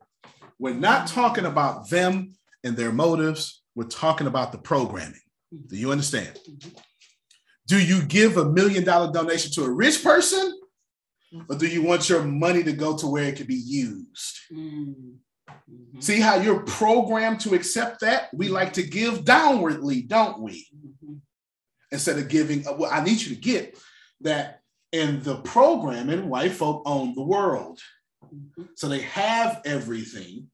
We're 0.60 0.74
not 0.74 1.08
talking 1.08 1.46
about 1.46 1.90
them 1.90 2.34
and 2.64 2.78
their 2.78 2.92
motives, 2.92 3.64
we're 3.76 3.86
talking 3.86 4.28
about 4.28 4.52
the 4.52 4.60
programming. 4.60 5.22
Do 5.68 5.76
you 5.76 5.92
understand? 5.92 6.38
Mm-hmm. 6.48 6.70
Do 7.67 7.80
you 7.82 8.04
give 8.04 8.38
a 8.38 8.45
million 8.45 8.84
dollar 8.84 9.12
donation 9.12 9.52
to 9.54 9.63
a 9.63 9.69
rich 9.71 10.04
person? 10.04 10.58
Or 11.50 11.56
do 11.56 11.65
you 11.67 11.82
want 11.84 12.10
your 12.10 12.24
money 12.24 12.62
to 12.63 12.74
go 12.74 12.97
to 12.97 13.08
where 13.08 13.24
it 13.26 13.38
can 13.38 13.47
be 13.47 13.56
used? 13.56 14.39
Mm. 14.52 15.15
Mhm. 15.50 16.04
See 16.04 16.19
how 16.19 16.36
you're 16.36 16.63
programmed 16.63 17.39
to 17.41 17.54
accept 17.54 18.02
that? 18.02 18.30
We 18.34 18.50
like 18.50 18.74
to 18.74 18.84
give 18.84 19.19
downwardly, 19.24 20.08
don't 20.08 20.39
we? 20.41 20.67
Mhm. 20.76 21.21
Instead 21.91 22.17
of 22.19 22.28
giving, 22.28 22.67
uh, 22.67 22.74
well, 22.74 22.91
I 22.91 23.04
need 23.04 23.21
you 23.21 23.34
to 23.36 23.41
get 23.41 23.78
that 24.21 24.62
in 24.91 25.24
the 25.24 25.38
programming, 25.41 26.28
white 26.30 26.52
folk 26.52 26.84
own 26.86 27.15
the 27.15 27.24
world. 27.24 27.80
Mhm. 28.26 28.69
So 28.76 28.89
they 28.89 29.02
have 29.02 29.62
everything. 29.65 30.50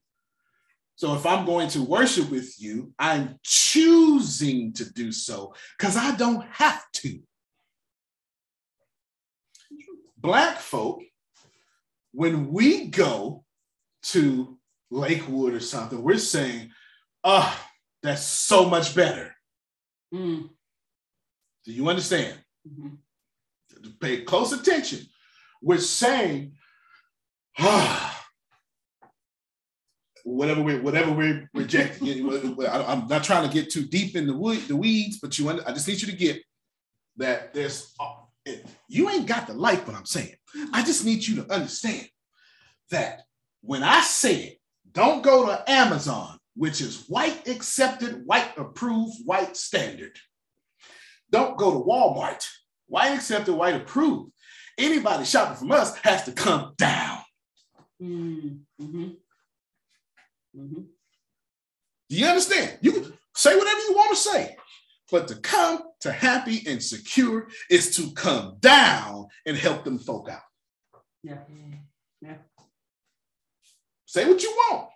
So 0.98 1.14
if 1.14 1.24
I'm 1.26 1.46
going 1.46 1.68
to 1.68 1.82
worship 1.84 2.28
with 2.28 2.60
you, 2.60 2.92
I'm 2.98 3.38
choosing 3.44 4.72
to 4.72 4.92
do 4.92 5.12
so 5.12 5.54
because 5.78 5.96
I 5.96 6.16
don't 6.16 6.44
have 6.50 6.82
to. 6.94 7.20
Black 10.16 10.58
folk, 10.58 11.04
when 12.10 12.52
we 12.52 12.86
go 12.86 13.44
to 14.06 14.58
Lakewood 14.90 15.54
or 15.54 15.60
something, 15.60 16.02
we're 16.02 16.18
saying, 16.18 16.72
oh, 17.22 17.56
that's 18.02 18.24
so 18.24 18.68
much 18.68 18.96
better. 18.96 19.32
Mm. 20.12 20.50
Do 21.64 21.72
you 21.72 21.88
understand? 21.88 22.42
Mhm. 22.68 22.98
Pay 24.00 24.22
close 24.22 24.52
attention. 24.52 25.06
We're 25.62 25.78
saying, 25.78 26.56
ah, 27.56 28.17
whatever 30.28 30.62
we're 30.62 30.80
whatever 30.80 31.12
we're 31.12 31.48
rejecting. 31.54 32.28
I- 32.66 32.84
I'm 32.84 33.06
not 33.08 33.24
trying 33.24 33.48
to 33.48 33.52
get 33.54 33.70
too 33.70 33.84
deep 33.86 34.16
in 34.16 34.26
the 34.26 34.36
wood, 34.36 34.60
the 34.68 34.76
weeds, 34.76 35.18
but 35.20 35.38
you, 35.38 35.48
I 35.50 35.72
just 35.72 35.88
need 35.88 36.00
you 36.00 36.08
to 36.08 36.16
get 36.16 36.42
that 37.16 37.52
there's 37.54 37.94
you 38.88 39.10
ain't 39.10 39.26
got 39.26 39.46
to 39.48 39.52
like 39.52 39.86
what 39.86 39.96
I'm 39.96 40.06
saying. 40.06 40.34
I 40.72 40.82
just 40.82 41.04
need 41.04 41.26
you 41.26 41.42
to 41.42 41.52
understand 41.52 42.08
that 42.90 43.22
when 43.60 43.82
I 43.82 44.00
said 44.00 44.54
don't 44.92 45.22
go 45.22 45.46
to 45.46 45.70
Amazon, 45.70 46.38
which 46.54 46.80
is 46.80 47.04
white 47.08 47.46
accepted, 47.46 48.22
white 48.24 48.56
approved, 48.56 49.16
white 49.24 49.56
standard. 49.56 50.16
Don't 51.30 51.58
go 51.58 51.72
to 51.72 51.84
Walmart, 51.84 52.44
white 52.86 53.14
accepted, 53.14 53.52
white 53.54 53.74
approved. 53.74 54.32
Anybody 54.78 55.24
shopping 55.24 55.56
from 55.56 55.72
us 55.72 55.94
has 55.98 56.24
to 56.24 56.32
come 56.32 56.72
down. 56.78 57.18
Mm. 58.02 58.60
Mhm. 60.58 60.68
Mhm. 60.74 60.88
Do 62.08 62.16
you 62.16 62.26
understand? 62.26 62.78
You 62.82 62.92
can 62.92 63.18
say 63.34 63.56
whatever 63.56 63.80
you 63.80 63.94
want 63.94 64.10
to 64.10 64.16
say, 64.16 64.56
but 65.10 65.28
to 65.28 65.36
come 65.36 65.82
to 66.00 66.12
happy 66.12 66.66
and 66.66 66.82
secure 66.82 67.48
is 67.70 67.94
to 67.96 68.12
come 68.12 68.58
down 68.60 69.28
and 69.46 69.56
help 69.56 69.84
them 69.84 69.98
folk 69.98 70.28
out. 70.28 70.42
Yeah. 71.22 71.44
Yeah. 72.20 72.38
Say 74.06 74.26
what 74.26 74.42
you 74.42 74.50
want, 74.70 74.90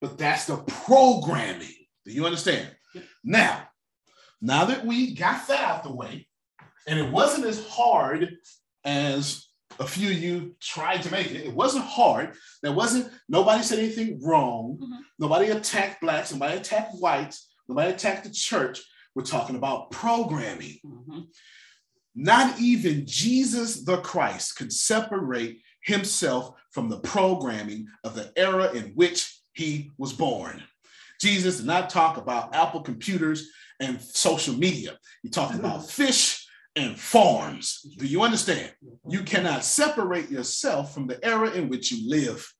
but 0.00 0.18
that's 0.18 0.46
the 0.46 0.58
programming. 0.58 1.86
Do 2.04 2.12
you 2.12 2.26
understand? 2.26 2.76
Yep. 2.94 3.04
Now, 3.24 3.68
now 4.40 4.64
that 4.66 4.84
we 4.84 5.14
got 5.14 5.46
that 5.46 5.60
out 5.60 5.84
the 5.84 5.92
way, 5.92 6.28
and 6.86 6.98
it 6.98 7.10
wasn't 7.10 7.46
as 7.46 7.64
hard 7.68 8.36
as 8.84 9.46
a 9.78 9.86
few 9.86 10.10
of 10.10 10.18
you 10.18 10.56
tried 10.60 11.02
to 11.02 11.10
make 11.10 11.30
it. 11.30 11.46
It 11.46 11.54
wasn't 11.54 11.84
hard. 11.84 12.34
There 12.62 12.72
wasn't, 12.72 13.12
nobody 13.28 13.62
said 13.62 13.78
anything 13.78 14.20
wrong. 14.22 14.78
Mhm. 14.80 14.98
Nobody 15.18 15.50
attacked 15.50 16.00
blacks. 16.00 16.32
Nobody 16.32 16.58
attacked 16.58 16.94
whites. 16.94 17.48
Nobody 17.68 17.92
attacked 17.92 18.24
the 18.24 18.30
church. 18.30 18.80
We're 19.14 19.24
talking 19.24 19.56
about 19.56 19.90
programming. 19.90 20.78
Mhm. 20.84 21.26
Not 22.14 22.60
even 22.60 23.06
Jesus 23.06 23.84
the 23.84 23.98
Christ 23.98 24.56
could 24.56 24.72
separate 24.72 25.62
himself 25.82 26.54
from 26.70 26.88
the 26.88 27.00
programming 27.00 27.88
of 28.04 28.14
the 28.14 28.32
era 28.36 28.72
in 28.72 28.92
which 28.94 29.40
he 29.52 29.90
was 29.98 30.12
born. 30.12 30.62
Jesus 31.20 31.58
did 31.58 31.66
not 31.66 31.90
talk 31.90 32.16
about 32.16 32.54
Apple 32.54 32.82
computers 32.82 33.48
and 33.80 34.00
social 34.00 34.54
media. 34.54 34.98
He 35.22 35.28
talked 35.28 35.54
about 35.54 35.88
fish 35.88 36.41
and 36.76 36.98
forms. 36.98 37.80
Do 37.98 38.06
you 38.06 38.22
understand? 38.22 38.72
You 39.08 39.22
cannot 39.22 39.64
separate 39.64 40.30
yourself 40.30 40.94
from 40.94 41.06
the 41.06 41.22
era 41.24 41.50
in 41.50 41.68
which 41.68 41.92
you 41.92 42.08
live, 42.08 42.50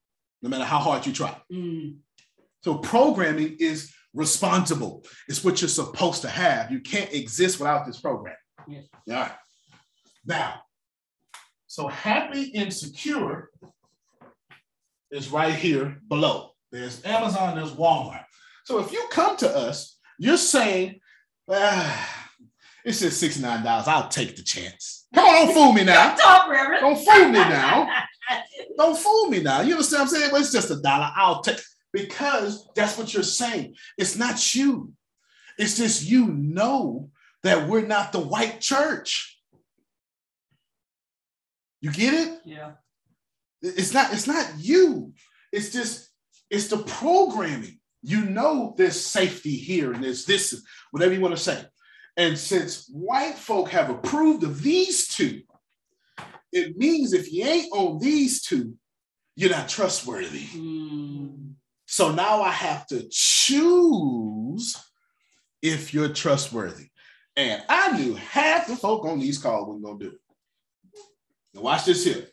no 0.42 0.48
matter 0.48 0.64
how 0.64 0.78
hard 0.78 1.06
you 1.06 1.12
try. 1.12 1.36
Mm. 1.50 1.96
So 2.62 2.76
programming 2.76 3.56
is 3.58 3.92
responsible. 4.14 5.04
It's 5.28 5.42
what 5.42 5.60
you're 5.60 5.68
supposed 5.68 6.22
to 6.22 6.28
have. 6.28 6.70
You 6.70 6.80
can't 6.80 7.12
exist 7.12 7.58
without 7.58 7.86
this 7.86 8.00
program. 8.00 8.36
Yes. 8.68 8.84
All 9.08 9.14
right. 9.14 9.32
Now, 10.24 10.60
so 11.66 11.88
happy 11.88 12.52
and 12.54 12.72
secure 12.72 13.50
is 15.10 15.30
right 15.30 15.54
here 15.54 15.98
below. 16.08 16.50
There's 16.70 17.04
Amazon, 17.04 17.56
there's 17.56 17.72
Walmart. 17.72 18.24
So 18.64 18.78
if 18.78 18.92
you 18.92 19.06
come 19.10 19.36
to 19.38 19.48
us, 19.48 19.98
you're 20.18 20.36
saying, 20.36 21.00
ah, 21.50 22.21
it 22.84 22.92
says 22.92 23.20
$69. 23.20 23.64
I'll 23.64 24.08
take 24.08 24.36
the 24.36 24.42
chance. 24.42 25.06
Come 25.14 25.24
on, 25.24 25.46
don't 25.46 25.54
fool 25.54 25.72
me 25.72 25.84
now. 25.84 26.14
Talk, 26.14 26.48
Reverend. 26.48 26.80
Don't 26.80 26.96
fool 26.96 27.28
me 27.28 27.32
now. 27.38 27.88
Don't 28.76 28.98
fool 28.98 29.26
me 29.26 29.42
now. 29.42 29.60
You 29.60 29.74
understand 29.74 30.00
what 30.00 30.08
I'm 30.08 30.14
saying? 30.16 30.32
Well, 30.32 30.40
it's 30.40 30.52
just 30.52 30.70
a 30.70 30.80
dollar. 30.80 31.10
I'll 31.14 31.42
take 31.42 31.60
because 31.92 32.68
that's 32.74 32.96
what 32.96 33.12
you're 33.12 33.22
saying. 33.22 33.74
It's 33.98 34.16
not 34.16 34.54
you. 34.54 34.92
It's 35.58 35.76
just 35.76 36.08
you 36.08 36.26
know 36.26 37.10
that 37.42 37.68
we're 37.68 37.86
not 37.86 38.12
the 38.12 38.20
white 38.20 38.60
church. 38.60 39.38
You 41.80 41.90
get 41.90 42.14
it? 42.14 42.40
Yeah. 42.44 42.72
It's 43.60 43.92
not, 43.92 44.12
it's 44.12 44.26
not 44.26 44.50
you. 44.58 45.12
It's 45.52 45.70
just, 45.70 46.08
it's 46.50 46.68
the 46.68 46.78
programming. 46.78 47.78
You 48.02 48.24
know 48.24 48.74
there's 48.76 48.98
safety 48.98 49.56
here 49.56 49.92
and 49.92 50.02
there's 50.02 50.24
this, 50.24 50.64
whatever 50.90 51.12
you 51.14 51.20
want 51.20 51.36
to 51.36 51.42
say. 51.42 51.62
And 52.16 52.38
since 52.38 52.88
white 52.92 53.36
folk 53.36 53.70
have 53.70 53.90
approved 53.90 54.44
of 54.44 54.62
these 54.62 55.08
two, 55.08 55.42
it 56.52 56.76
means 56.76 57.12
if 57.12 57.32
you 57.32 57.44
ain't 57.44 57.72
on 57.72 57.98
these 57.98 58.42
two, 58.42 58.74
you're 59.36 59.50
not 59.50 59.68
trustworthy. 59.68 60.44
Mm. 60.44 61.54
So 61.86 62.12
now 62.12 62.42
I 62.42 62.50
have 62.50 62.86
to 62.88 63.08
choose 63.10 64.76
if 65.62 65.94
you're 65.94 66.12
trustworthy. 66.12 66.88
And 67.36 67.62
I 67.68 67.98
knew 67.98 68.14
half 68.14 68.66
the 68.66 68.76
folk 68.76 69.06
on 69.06 69.18
these 69.18 69.38
calls 69.38 69.66
weren't 69.66 69.84
gonna 69.84 69.98
do 69.98 70.10
it. 70.10 71.00
Now 71.54 71.62
watch 71.62 71.86
this 71.86 72.04
here. 72.04 72.26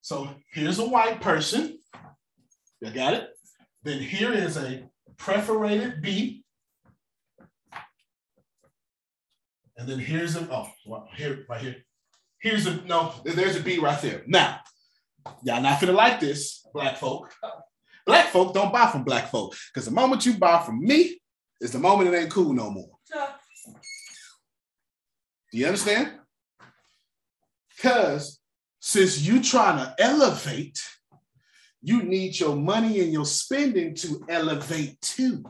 So 0.00 0.28
here's 0.52 0.78
a 0.78 0.88
white 0.88 1.20
person. 1.20 1.78
You 2.80 2.90
got 2.90 3.14
it? 3.14 3.28
Then 3.82 4.00
here 4.00 4.32
is 4.32 4.56
a 4.56 4.88
perforated 5.16 6.02
B. 6.02 6.44
And 9.80 9.88
then 9.88 9.98
here's 9.98 10.36
a 10.36 10.46
oh 10.52 10.68
here 11.16 11.46
right 11.48 11.60
here. 11.60 11.76
Here's 12.38 12.66
a 12.66 12.82
no, 12.82 13.14
there's 13.24 13.56
a 13.56 13.60
B 13.60 13.78
right 13.78 14.00
there. 14.02 14.22
Now, 14.26 14.60
y'all 15.42 15.62
not 15.62 15.80
gonna 15.80 15.94
like 15.94 16.20
this, 16.20 16.66
black 16.74 16.98
folk. 16.98 17.32
Black 18.04 18.26
folk 18.26 18.52
don't 18.52 18.72
buy 18.72 18.90
from 18.90 19.04
black 19.04 19.30
folk 19.30 19.56
because 19.72 19.86
the 19.86 19.90
moment 19.90 20.26
you 20.26 20.34
buy 20.34 20.62
from 20.62 20.80
me 20.80 21.18
is 21.62 21.72
the 21.72 21.78
moment 21.78 22.12
it 22.12 22.18
ain't 22.18 22.30
cool 22.30 22.52
no 22.52 22.70
more. 22.70 22.90
Do 25.50 25.58
you 25.58 25.64
understand? 25.66 26.12
Because 27.74 28.38
since 28.80 29.22
you 29.22 29.42
trying 29.42 29.78
to 29.78 29.94
elevate, 29.98 30.78
you 31.80 32.02
need 32.02 32.38
your 32.38 32.54
money 32.54 33.00
and 33.00 33.12
your 33.12 33.24
spending 33.24 33.94
to 33.94 34.22
elevate 34.28 35.00
too. 35.00 35.42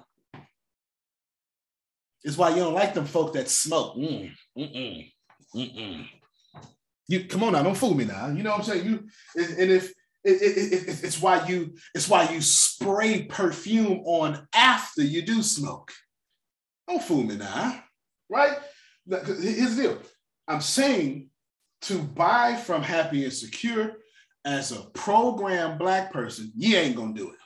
It's 2.25 2.37
why 2.37 2.51
you 2.51 2.57
don't 2.57 2.75
like 2.75 2.95
them 2.95 3.07
folk 3.07 3.33
that 3.35 3.49
smoke. 3.49 3.97
Mm, 3.97 4.31
mm-mm, 4.59 5.13
mm-mm. 5.55 6.07
You 7.09 7.25
come 7.25 7.43
on 7.45 7.53
now, 7.55 7.63
don't 7.63 7.77
fool 7.77 7.95
me 7.95 8.05
now. 8.05 8.29
You 8.29 8.43
know 8.43 8.51
what 8.51 8.61
I'm 8.61 8.65
saying? 8.65 8.87
You 8.87 9.09
and 9.37 9.71
if 9.71 9.91
it, 10.23 10.43
it, 10.43 10.73
it, 10.73 10.89
it- 10.89 11.05
it's 11.05 11.21
why 11.21 11.47
you 11.49 11.75
it's 11.95 12.09
why 12.09 12.31
you 12.31 12.41
spray 12.41 13.25
perfume 13.25 14.03
on 14.05 14.47
after 14.55 15.03
you 15.03 15.23
do 15.23 15.43
smoke. 15.43 15.93
Don't 16.89 17.03
fool 17.03 17.23
me 17.23 17.37
now, 17.37 17.83
right? 18.29 18.59
Here's 19.09 19.77
the 19.77 19.83
deal. 19.83 19.99
I'm 20.47 20.61
saying 20.61 21.31
to 21.83 21.99
buy 21.99 22.57
from 22.57 22.83
Happy 22.83 23.25
and 23.25 23.33
Secure 23.33 23.93
as 24.45 24.73
a 24.73 24.83
program 24.95 25.79
black 25.79 26.13
person, 26.13 26.53
you 26.57 26.77
ain't 26.77 26.97
gonna 26.97 27.15
do 27.15 27.31
it. 27.31 27.39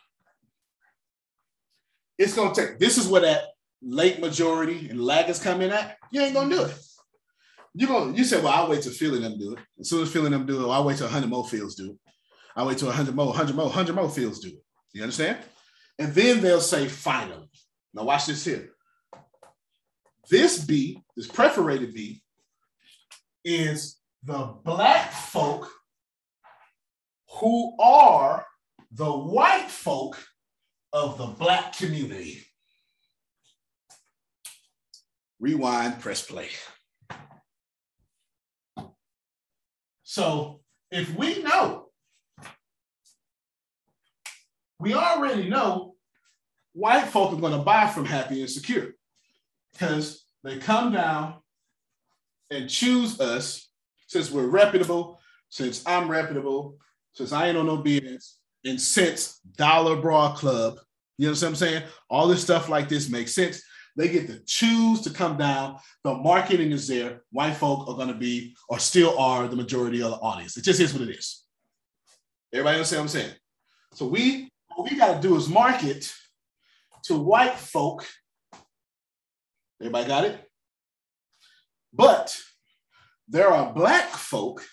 It's 2.19 2.35
gonna 2.35 2.55
take. 2.55 2.79
This 2.79 2.99
is 2.99 3.09
where 3.09 3.23
that 3.23 3.45
late 3.85 4.21
majority 4.21 4.89
and 4.89 5.01
lag 5.01 5.29
is 5.29 5.43
coming 5.43 5.71
at. 5.71 5.97
You 6.11 6.23
ain't 6.23 6.35
gonna 6.35 6.55
do 6.55 6.65
it. 6.65 6.77
You 7.75 7.87
gonna 7.87 8.13
you 8.13 8.25
say, 8.25 8.41
well, 8.41 8.53
I'll 8.53 8.71
wait 8.71 8.83
till 8.83 8.93
feeling 8.93 9.23
them 9.23 9.39
do 9.39 9.55
it. 9.55 9.59
As 9.81 9.89
soon 9.89 10.03
as 10.03 10.13
feeling 10.13 10.33
them 10.33 10.47
do 10.47 10.65
it, 10.65 10.73
I'll 10.73 10.85
wait 10.85 10.97
till 10.97 11.07
100 11.07 11.29
more 11.29 11.45
Phils 11.45 11.77
do 11.77 11.93
it. 11.93 12.13
I'll 12.57 12.67
wait 12.67 12.79
till 12.79 12.89
100 12.89 13.15
more, 13.15 13.27
100 13.27 13.57
more, 13.57 13.67
100 13.67 13.95
more 13.95 14.07
Phils 14.07 14.41
do 14.41 14.49
it. 14.49 14.65
You 14.93 15.03
understand? 15.03 15.39
And 15.99 16.15
then 16.15 16.41
they'll 16.41 16.61
say, 16.61 16.87
finally. 16.87 17.49
Now 17.93 18.05
watch 18.05 18.27
this 18.27 18.45
here. 18.45 18.71
This 20.31 20.65
B, 20.65 21.03
this 21.17 21.27
perforated 21.27 21.95
B, 21.95 22.23
is 23.45 23.99
the 24.23 24.55
black 24.65 25.13
folk 25.13 25.71
who 27.29 27.77
are 27.79 28.47
the 28.93 29.11
white 29.13 29.69
folk 29.69 30.17
of 30.93 31.19
the 31.19 31.27
black 31.27 31.77
community. 31.77 32.47
Rewind, 35.45 36.01
press 36.01 36.25
play. 36.25 36.49
So 40.03 40.63
if 40.91 41.15
we 41.15 41.43
know, 41.43 41.89
we 44.81 44.95
already 44.95 45.51
know 45.51 45.97
white 46.73 47.09
folk 47.09 47.35
are 47.35 47.41
going 47.43 47.53
to 47.53 47.59
buy 47.59 47.89
from 47.89 48.07
Happy 48.07 48.41
and 48.41 48.49
Secure 48.49 48.93
because 49.75 50.25
they 50.43 50.57
come 50.57 50.93
down 50.93 51.35
and 52.51 52.71
choose 52.71 53.21
us 53.21 53.69
since 54.07 54.31
we're 54.31 54.47
reputable, 54.47 55.21
since 55.51 55.87
I'm 55.87 56.11
reputable, 56.11 56.79
since 57.13 57.33
I 57.33 57.49
ain't 57.49 57.59
on 57.59 57.67
no 57.67 57.77
BS, 57.77 58.37
and 58.65 58.81
since 58.81 59.41
Dollar 59.59 59.97
Bra 59.97 60.35
Club, 60.35 60.79
you 61.19 61.27
know 61.27 61.33
what 61.33 61.43
I'm 61.43 61.55
saying? 61.55 61.83
All 62.09 62.29
this 62.29 62.41
stuff 62.41 62.71
like 62.71 62.89
this 62.89 63.11
makes 63.11 63.35
sense. 63.35 63.63
They 63.97 64.09
get 64.09 64.27
to 64.27 64.41
choose 64.45 65.03
to 65.03 65.11
come 65.11 65.37
down. 65.37 65.79
The 66.03 66.15
marketing 66.15 66.73
is 66.73 66.89
there. 66.89 67.23
White 67.31 67.55
folk 67.55 67.89
are 67.89 67.95
going 67.95 68.09
to 68.09 68.15
be, 68.15 68.57
or 68.69 68.79
still 68.79 69.17
are, 69.19 69.47
the 69.47 69.57
majority 69.57 70.03
of 70.03 70.11
the 70.11 70.17
audience. 70.17 70.57
It 70.57 70.65
just 70.65 70.81
is 70.81 70.93
what 70.93 71.09
it 71.09 71.11
is. 71.11 71.45
Everybody 72.53 72.77
understand 72.77 73.01
what 73.01 73.15
I'm 73.15 73.21
saying? 73.21 73.35
So 73.93 74.07
we, 74.07 74.51
what 74.75 74.91
we 74.91 74.97
got 74.97 75.21
to 75.21 75.29
do 75.29 75.37
is 75.37 75.49
market 75.49 76.13
to 77.05 77.17
white 77.17 77.57
folk. 77.57 78.05
Everybody 79.81 80.09
got 80.09 80.25
it? 80.25 80.51
But 81.93 82.37
there 83.29 83.49
are 83.49 83.73
black 83.73 84.09
folk 84.09 84.65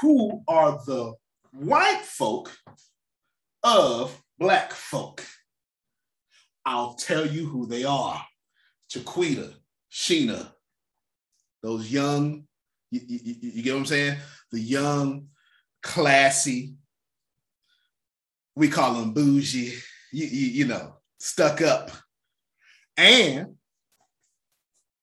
who 0.00 0.42
are 0.48 0.80
the 0.86 1.12
white 1.52 2.02
folk 2.04 2.50
of 3.62 4.18
black 4.38 4.72
folk. 4.72 5.24
I'll 6.64 6.94
tell 6.94 7.26
you 7.26 7.46
who 7.46 7.66
they 7.66 7.84
are. 7.84 8.24
Chiquita, 8.88 9.54
Sheena, 9.90 10.52
those 11.62 11.90
young, 11.90 12.44
you, 12.90 13.00
you- 13.06 13.36
you- 13.40 13.62
get 13.62 13.72
what 13.72 13.80
I'm 13.80 13.86
saying? 13.86 14.18
The 14.50 14.60
young, 14.60 15.28
classy, 15.82 16.74
we 18.54 18.68
call 18.68 18.94
them 18.94 19.14
bougie, 19.14 19.72
you, 20.12 20.26
you, 20.26 20.46
you 20.48 20.64
know, 20.66 20.96
stuck 21.18 21.62
up. 21.62 21.90
And 22.96 23.56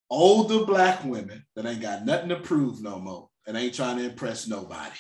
older 0.10 0.66
black 0.66 1.04
women 1.04 1.46
that 1.56 1.66
ain't 1.66 1.82
got 1.82 2.06
nothing 2.06 2.30
to 2.30 2.36
prove 2.38 2.82
no 2.82 3.00
more 3.00 3.30
and 3.48 3.58
ain't 3.58 3.74
trying 3.74 3.98
to 3.98 4.06
impress 4.06 4.48
nobody. 4.48 4.96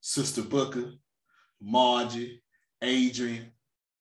Sister 0.00 0.42
Booker, 0.42 0.92
Margie, 1.60 2.42
Adrian. 2.82 3.50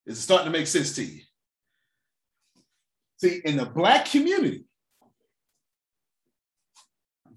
Is 0.05 0.17
it 0.17 0.21
starting 0.21 0.51
to 0.51 0.57
make 0.57 0.67
sense 0.67 0.95
to 0.95 1.03
you? 1.03 1.21
See, 3.17 3.41
in 3.45 3.57
the 3.57 3.65
black 3.65 4.05
community, 4.05 4.65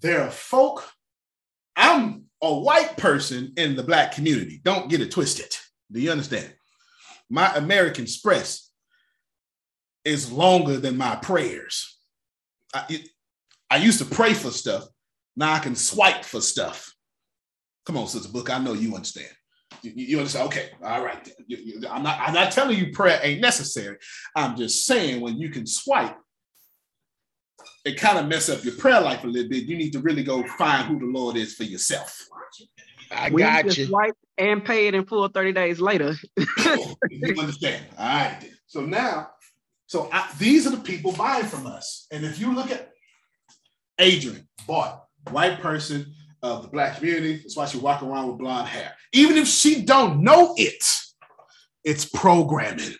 there 0.01 0.21
are 0.21 0.31
folk. 0.31 0.83
I'm 1.75 2.25
a 2.41 2.53
white 2.53 2.97
person 2.97 3.53
in 3.57 3.75
the 3.75 3.83
black 3.83 4.11
community. 4.11 4.59
Don't 4.63 4.89
get 4.89 5.01
it 5.01 5.11
twisted. 5.11 5.55
Do 5.91 5.99
you 5.99 6.11
understand? 6.11 6.53
My 7.29 7.53
American 7.55 8.03
Express 8.03 8.69
is 10.03 10.31
longer 10.31 10.77
than 10.77 10.97
my 10.97 11.15
prayers. 11.15 11.97
I, 12.73 12.85
it- 12.89 13.09
I 13.69 13.77
used 13.77 13.99
to 13.99 14.05
pray 14.05 14.33
for 14.33 14.49
stuff. 14.49 14.85
Now 15.35 15.53
I 15.53 15.59
can 15.59 15.75
swipe 15.75 16.23
for 16.23 16.39
stuff. 16.39 16.93
Come 17.85 17.97
on, 17.97 18.07
Sister 18.07 18.31
Book. 18.31 18.49
I 18.49 18.59
know 18.59 18.73
you 18.73 18.95
understand. 18.95 19.27
You, 19.81 19.91
you 19.95 20.17
understand? 20.19 20.47
Okay, 20.47 20.69
all 20.83 21.03
right. 21.03 21.31
You- 21.47 21.57
you- 21.81 21.87
I'm 21.89 22.03
not. 22.03 22.19
I'm 22.19 22.33
not 22.33 22.51
telling 22.51 22.77
you 22.77 22.91
prayer 22.91 23.19
ain't 23.21 23.41
necessary. 23.41 23.97
I'm 24.35 24.55
just 24.57 24.85
saying 24.85 25.21
when 25.21 25.37
you 25.37 25.49
can 25.49 25.65
swipe, 25.67 26.17
it 27.85 27.99
kind 27.99 28.17
of 28.17 28.27
mess 28.27 28.49
up 28.49 28.63
your 28.63 28.75
prayer 28.75 28.99
life 29.01 29.23
a 29.23 29.27
little 29.27 29.49
bit. 29.49 29.63
You 29.65 29.77
need 29.77 29.93
to 29.93 29.99
really 29.99 30.23
go 30.23 30.43
find 30.57 30.87
who 30.87 30.99
the 30.99 31.05
Lord 31.05 31.35
is 31.37 31.53
for 31.55 31.63
yourself. 31.63 32.25
I 33.11 33.29
We 33.29 33.41
got 33.41 33.77
you. 33.77 33.85
swipe 33.85 34.15
and 34.37 34.63
pay 34.63 34.87
it 34.87 34.95
in 34.95 35.05
full 35.05 35.27
30 35.29 35.53
days 35.53 35.79
later. 35.79 36.15
Oh, 36.59 36.95
you 37.09 37.35
understand? 37.39 37.85
All 37.97 38.05
right. 38.07 38.37
then. 38.41 38.51
So 38.67 38.81
now, 38.81 39.29
so 39.85 40.09
I, 40.11 40.29
these 40.37 40.67
are 40.67 40.71
the 40.71 40.81
people 40.81 41.13
buying 41.13 41.45
from 41.45 41.65
us. 41.67 42.07
And 42.11 42.25
if 42.25 42.39
you 42.39 42.53
look 42.53 42.69
at 42.71 42.91
Adrian, 43.99 44.47
bought 44.67 45.05
white 45.31 45.61
person 45.61 46.13
of 46.47 46.63
the 46.63 46.69
black 46.69 46.97
community. 46.97 47.37
That's 47.37 47.55
why 47.55 47.65
she 47.65 47.77
walk 47.77 48.03
around 48.03 48.27
with 48.27 48.37
blonde 48.37 48.67
hair. 48.67 48.93
Even 49.13 49.37
if 49.37 49.47
she 49.47 49.83
don't 49.83 50.21
know 50.21 50.53
it, 50.57 50.83
it's 51.83 52.05
programming. 52.05 52.95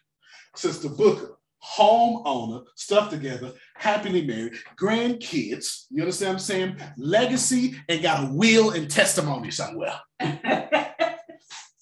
Sister 0.55 0.89
Booker, 0.89 1.37
homeowner, 1.63 2.63
stuff 2.75 3.09
together, 3.09 3.53
happily 3.75 4.25
married, 4.25 4.53
grandkids. 4.79 5.85
You 5.89 6.03
understand 6.03 6.29
what 6.29 6.33
I'm 6.33 6.39
saying? 6.39 6.77
Legacy 6.97 7.75
and 7.89 8.01
got 8.01 8.23
a 8.29 8.33
will 8.33 8.71
and 8.71 8.89
testimony 8.89 9.51
somewhere. 9.51 9.99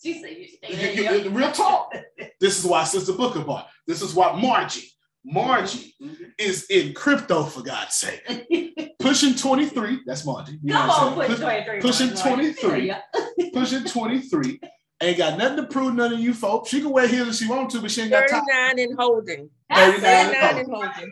She 0.05 0.22
said 0.22 0.38
you 0.38 0.47
stay 0.47 0.95
there. 0.97 1.30
Real 1.32 1.51
talk. 1.51 1.91
This 2.39 2.59
is 2.59 2.66
why 2.66 2.84
Sister 2.84 3.13
Booker 3.13 3.39
bought. 3.39 3.70
This 3.88 4.03
is 4.03 4.13
why 4.13 4.39
Margie, 4.39 4.91
Margie 5.26 5.95
is 6.38 6.65
in 6.69 6.93
crypto 6.93 7.43
for 7.43 7.63
God's 7.63 7.95
sake. 7.95 8.95
Pushing 8.99 9.34
23. 9.34 10.01
That's 10.05 10.26
Margie. 10.26 10.59
You 10.61 10.73
Come 10.73 10.88
what 10.88 11.01
on, 11.01 11.28
put 11.28 11.38
saying? 11.39 11.65
23. 11.65 11.82
pushing 11.82 12.15
23. 12.15 12.93
Pushing 13.53 13.84
23. 13.84 14.59
Ain't 15.01 15.17
got 15.17 15.38
nothing 15.38 15.57
to 15.57 15.63
prove 15.63 15.95
none 15.95 16.13
of 16.13 16.19
you 16.19 16.34
folks. 16.34 16.69
She 16.69 16.80
can 16.80 16.91
wear 16.91 17.07
heels 17.07 17.30
if 17.30 17.36
she 17.36 17.47
want 17.49 17.71
to, 17.71 17.82
but 17.82 17.91
she 17.91 18.01
ain't 18.03 18.11
got 18.11 18.30
time. 18.30 18.43
39 18.76 18.88
and 18.89 18.99
holding. 18.99 19.49
39 19.73 20.01
39 20.01 20.36
and 20.36 20.57
and 20.59 20.67
holding. 20.69 21.11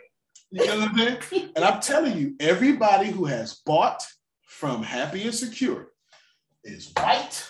You 0.50 0.66
know 0.66 0.78
what 0.78 0.88
I'm 0.88 0.98
saying? 0.98 1.50
And 1.56 1.64
I'm 1.64 1.80
telling 1.80 2.16
you, 2.16 2.34
everybody 2.38 3.10
who 3.10 3.24
has 3.24 3.60
bought 3.66 4.02
from 4.42 4.82
Happy 4.82 5.24
and 5.24 5.34
Secure 5.34 5.88
is 6.62 6.92
white 6.96 7.46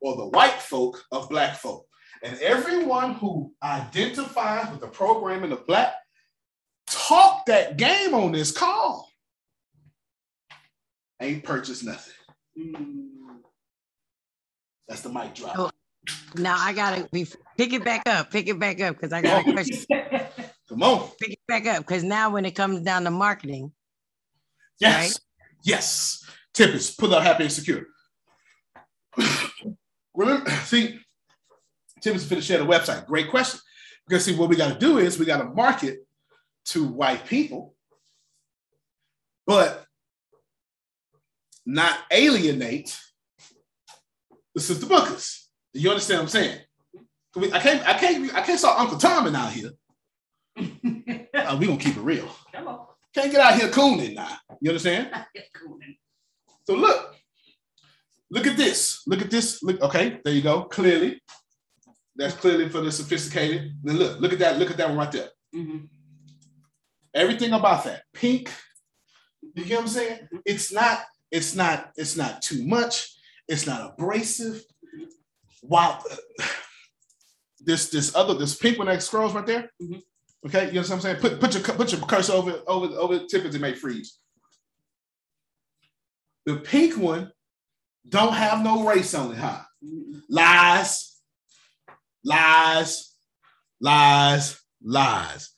or 0.00 0.16
the 0.16 0.28
white 0.28 0.60
folk 0.60 1.04
of 1.10 1.28
black 1.28 1.56
folk. 1.56 1.86
And 2.22 2.38
everyone 2.40 3.14
who 3.14 3.54
identifies 3.62 4.70
with 4.70 4.80
the 4.80 4.86
programming 4.86 5.52
of 5.52 5.66
black 5.66 5.94
talk 6.86 7.46
that 7.46 7.76
game 7.76 8.14
on 8.14 8.32
this 8.32 8.52
call. 8.52 9.08
Ain't 11.20 11.44
purchased 11.44 11.84
nothing. 11.84 12.14
That's 14.88 15.02
the 15.02 15.08
mic 15.10 15.34
drop. 15.34 15.58
Oh. 15.58 15.70
Now 16.36 16.56
I 16.58 16.72
gotta 16.72 17.08
be, 17.12 17.26
pick 17.56 17.72
it 17.72 17.84
back 17.84 18.02
up, 18.06 18.30
pick 18.30 18.48
it 18.48 18.58
back 18.58 18.80
up, 18.80 18.96
because 18.96 19.12
I 19.12 19.22
got 19.22 19.46
a 19.46 19.52
question. 19.52 19.84
Come 20.68 20.82
on. 20.82 21.10
Pick 21.20 21.32
it 21.32 21.38
back 21.46 21.66
up, 21.66 21.78
because 21.86 22.02
now 22.02 22.30
when 22.30 22.44
it 22.44 22.52
comes 22.52 22.80
down 22.80 23.04
to 23.04 23.10
marketing, 23.10 23.72
Yes. 24.80 24.96
Right? 24.96 25.20
Yes. 25.62 26.24
Tippers, 26.54 26.90
put 26.90 27.12
up 27.12 27.22
happy 27.22 27.44
and 27.44 27.52
secure. 27.52 27.86
Remember, 30.14 30.50
see, 30.64 30.98
Tippers 32.00 32.28
finna 32.28 32.42
share 32.42 32.58
the 32.58 32.64
website. 32.64 33.06
Great 33.06 33.30
question. 33.30 33.60
Because 34.06 34.24
see, 34.24 34.34
what 34.34 34.48
we 34.48 34.56
got 34.56 34.72
to 34.72 34.78
do 34.78 34.98
is 34.98 35.18
we 35.18 35.26
got 35.26 35.38
to 35.38 35.44
market 35.44 36.06
to 36.66 36.84
white 36.84 37.26
people, 37.26 37.74
but 39.46 39.84
not 41.64 41.96
alienate 42.10 42.98
the 44.54 44.60
sister 44.60 44.86
bookers. 44.86 45.46
Do 45.72 45.80
you 45.80 45.90
understand 45.90 46.18
what 46.18 46.22
I'm 46.24 46.28
saying? 46.28 46.60
I 47.52 47.60
can't, 47.60 47.88
I 47.88 47.94
can't, 47.94 48.34
I 48.34 48.40
can't 48.42 48.58
saw 48.58 48.78
Uncle 48.78 48.98
Tommy 48.98 49.34
out 49.36 49.52
here. 49.52 49.70
Uh, 51.32 51.56
we 51.58 51.66
gonna 51.66 51.78
keep 51.78 51.96
it 51.96 52.00
real. 52.00 52.28
Come 52.52 52.68
on. 52.68 52.86
Can't 53.14 53.32
get 53.32 53.40
out 53.40 53.58
here 53.58 53.68
cooning 53.70 54.14
now. 54.14 54.36
You 54.60 54.70
understand? 54.70 55.10
So 56.66 56.74
look, 56.76 57.16
look 58.30 58.46
at 58.46 58.56
this. 58.56 59.02
Look 59.06 59.22
at 59.22 59.30
this. 59.30 59.60
Look, 59.62 59.80
okay, 59.80 60.20
there 60.22 60.34
you 60.34 60.42
go. 60.42 60.64
Clearly, 60.64 61.20
that's 62.20 62.34
clearly 62.34 62.68
for 62.68 62.82
the 62.82 62.92
sophisticated. 62.92 63.72
Then 63.82 63.96
look, 63.96 64.20
look 64.20 64.32
at 64.34 64.38
that. 64.40 64.58
Look 64.58 64.70
at 64.70 64.76
that 64.76 64.88
one 64.88 64.98
right 64.98 65.10
there. 65.10 65.30
Mm-hmm. 65.54 65.86
Everything 67.14 67.54
about 67.54 67.84
that 67.84 68.02
pink. 68.12 68.52
You 69.54 69.64
get 69.64 69.76
what 69.76 69.82
I'm 69.84 69.88
saying? 69.88 70.28
It's 70.44 70.70
not. 70.70 71.00
It's 71.30 71.54
not. 71.54 71.92
It's 71.96 72.18
not 72.18 72.42
too 72.42 72.66
much. 72.66 73.16
It's 73.48 73.66
not 73.66 73.92
abrasive. 73.92 74.62
Wow. 75.62 76.02
This 77.62 77.90
this 77.90 78.16
other 78.16 78.32
this 78.32 78.56
pink 78.56 78.78
one 78.78 78.86
that 78.86 79.02
scrolls 79.02 79.34
right 79.34 79.44
there. 79.44 79.70
Mm-hmm. 79.82 79.98
Okay, 80.46 80.68
you 80.68 80.72
know 80.72 80.80
what 80.80 80.92
I'm 80.92 81.00
saying? 81.02 81.16
Put 81.16 81.38
put 81.38 81.52
your 81.52 81.62
put 81.62 81.92
your 81.92 82.00
cursor 82.00 82.32
over 82.32 82.58
over 82.66 82.86
over 82.96 83.18
the 83.18 83.26
tip 83.26 83.44
it 83.44 83.60
may 83.60 83.74
freeze. 83.74 84.16
The 86.46 86.56
pink 86.56 86.96
one 86.96 87.32
don't 88.08 88.32
have 88.32 88.64
no 88.64 88.88
race 88.88 89.12
on 89.12 89.32
it, 89.32 89.36
huh? 89.36 89.60
Mm-hmm. 89.84 90.20
Lies, 90.30 91.09
lies, 92.24 93.14
lies, 93.80 94.60
lies. 94.82 95.50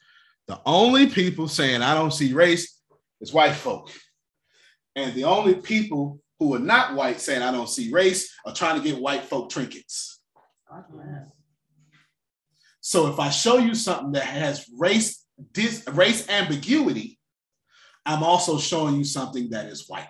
The 0.49 0.61
only 0.67 1.09
people 1.09 1.49
saying 1.49 1.83
I 1.83 1.95
don't 1.95 2.13
see 2.13 2.33
race 2.33 2.81
is 3.21 3.33
white 3.33 3.55
folk. 3.55 3.91
And 4.97 5.15
the 5.15 5.25
only 5.25 5.55
people 5.55 6.21
who 6.39 6.55
are 6.55 6.61
not 6.61 6.95
white 6.95 7.21
saying 7.21 7.43
I 7.43 7.53
don't 7.53 7.69
see 7.69 7.91
race 7.93 8.35
are 8.45 8.55
trying 8.55 8.81
to 8.81 8.87
get 8.87 9.01
white 9.01 9.25
folk 9.25 9.51
trinkets. 9.51 10.21
So 12.81 13.07
if 13.07 13.21
I 13.21 13.31
show 13.31 13.59
you 13.59 13.75
something 13.75 14.13
that 14.13 14.25
has 14.25 14.69
race 14.77 15.25
dis, 15.53 15.87
race 15.93 16.29
ambiguity, 16.29 17.19
I'm 18.05 18.23
also 18.23 18.59
showing 18.59 18.97
you 18.97 19.05
something 19.05 19.51
that 19.51 19.67
is 19.67 19.89
white. 19.89 20.09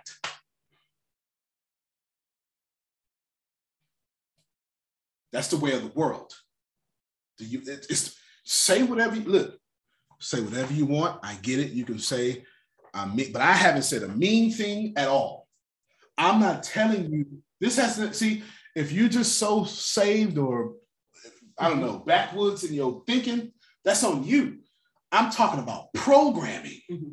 That's 5.33 5.49
the 5.49 5.59
way 5.59 5.73
of 5.73 5.83
the 5.83 5.93
world. 5.95 6.33
Do 7.39 7.45
you 7.45 7.61
it- 7.61 7.87
it's 7.89 8.17
say 8.45 8.83
whatever 8.83 9.17
you 9.17 9.25
look, 9.25 9.59
say 10.21 10.41
whatever 10.41 10.73
you 10.73 10.87
want. 10.87 11.21
I 11.23 11.35
get 11.37 11.59
it. 11.59 11.73
You 11.73 11.85
can 11.85 11.99
say 11.99 12.45
I 12.95 13.07
mean, 13.07 13.33
but 13.33 13.41
I 13.41 13.53
haven't 13.53 13.83
said 13.83 14.03
a 14.03 14.09
mean 14.09 14.53
thing 14.53 14.93
at 14.97 15.09
all. 15.09 15.49
I'm 16.19 16.41
not 16.41 16.63
telling 16.63 17.11
you 17.11 17.27
this 17.61 17.77
has 17.77 17.97
to 17.97 18.13
see 18.13 18.43
if 18.77 18.93
you 18.93 19.09
just 19.09 19.39
so 19.39 19.65
saved 19.65 20.39
or 20.39 20.75
I 21.59 21.69
don't 21.69 21.81
know, 21.81 21.99
backwoods 21.99 22.65
in 22.65 22.75
your 22.75 23.03
thinking, 23.07 23.53
that's 23.85 24.05
on 24.05 24.25
you. 24.25 24.59
I'm 25.11 25.31
talking 25.31 25.61
about 25.61 25.93
programming. 25.93 26.81
Mm-hmm. 26.91 27.11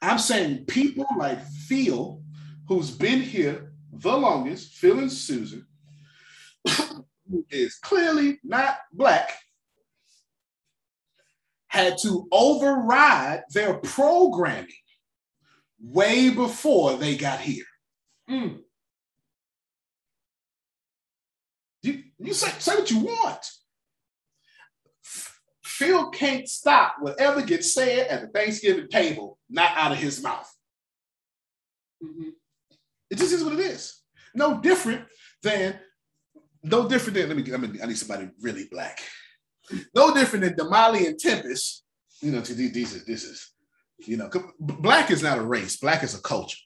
I'm 0.00 0.18
saying 0.18 0.64
people 0.64 1.06
like 1.18 1.44
Phil, 1.46 2.22
who's 2.66 2.90
been 2.90 3.20
here 3.20 3.72
the 3.92 4.16
longest, 4.16 4.74
Phil 4.74 4.98
and 4.98 5.12
Susan, 5.12 5.66
who 6.66 7.46
is 7.50 7.76
clearly 7.76 8.40
not 8.42 8.78
black, 8.92 9.32
had 11.72 11.96
to 11.96 12.28
override 12.30 13.44
their 13.54 13.72
programming 13.72 14.68
way 15.80 16.28
before 16.28 16.98
they 16.98 17.16
got 17.16 17.40
here. 17.40 17.64
Mm. 18.28 18.58
You, 21.82 22.02
you 22.18 22.34
say, 22.34 22.52
say 22.58 22.74
what 22.74 22.90
you 22.90 22.98
want. 22.98 23.50
Phil 25.64 26.10
can't 26.10 26.46
stop 26.46 26.96
whatever 27.00 27.40
gets 27.40 27.72
said 27.72 28.06
at 28.08 28.20
the 28.20 28.28
Thanksgiving 28.28 28.88
table, 28.88 29.38
not 29.48 29.74
out 29.74 29.92
of 29.92 29.98
his 29.98 30.22
mouth. 30.22 30.54
Mm-hmm. 32.04 32.30
It 33.10 33.16
just 33.16 33.32
is 33.32 33.42
what 33.42 33.54
it 33.54 33.60
is. 33.60 33.98
No 34.34 34.60
different 34.60 35.06
than, 35.42 35.80
no 36.62 36.86
different 36.86 37.16
than, 37.16 37.28
let 37.28 37.36
me, 37.38 37.44
let 37.44 37.60
me 37.60 37.80
I 37.82 37.86
need 37.86 37.96
somebody 37.96 38.28
really 38.42 38.68
black. 38.70 39.00
No 39.94 40.14
different 40.14 40.44
than 40.44 40.54
Damali 40.54 41.06
and 41.06 41.18
Tempest. 41.18 41.84
You 42.20 42.32
know, 42.32 42.40
these, 42.40 42.94
is, 42.94 43.04
this 43.04 43.24
is, 43.24 43.50
you 43.98 44.16
know, 44.16 44.30
black 44.60 45.10
is 45.10 45.22
not 45.22 45.38
a 45.38 45.42
race, 45.42 45.76
black 45.76 46.02
is 46.02 46.14
a 46.14 46.22
culture. 46.22 46.58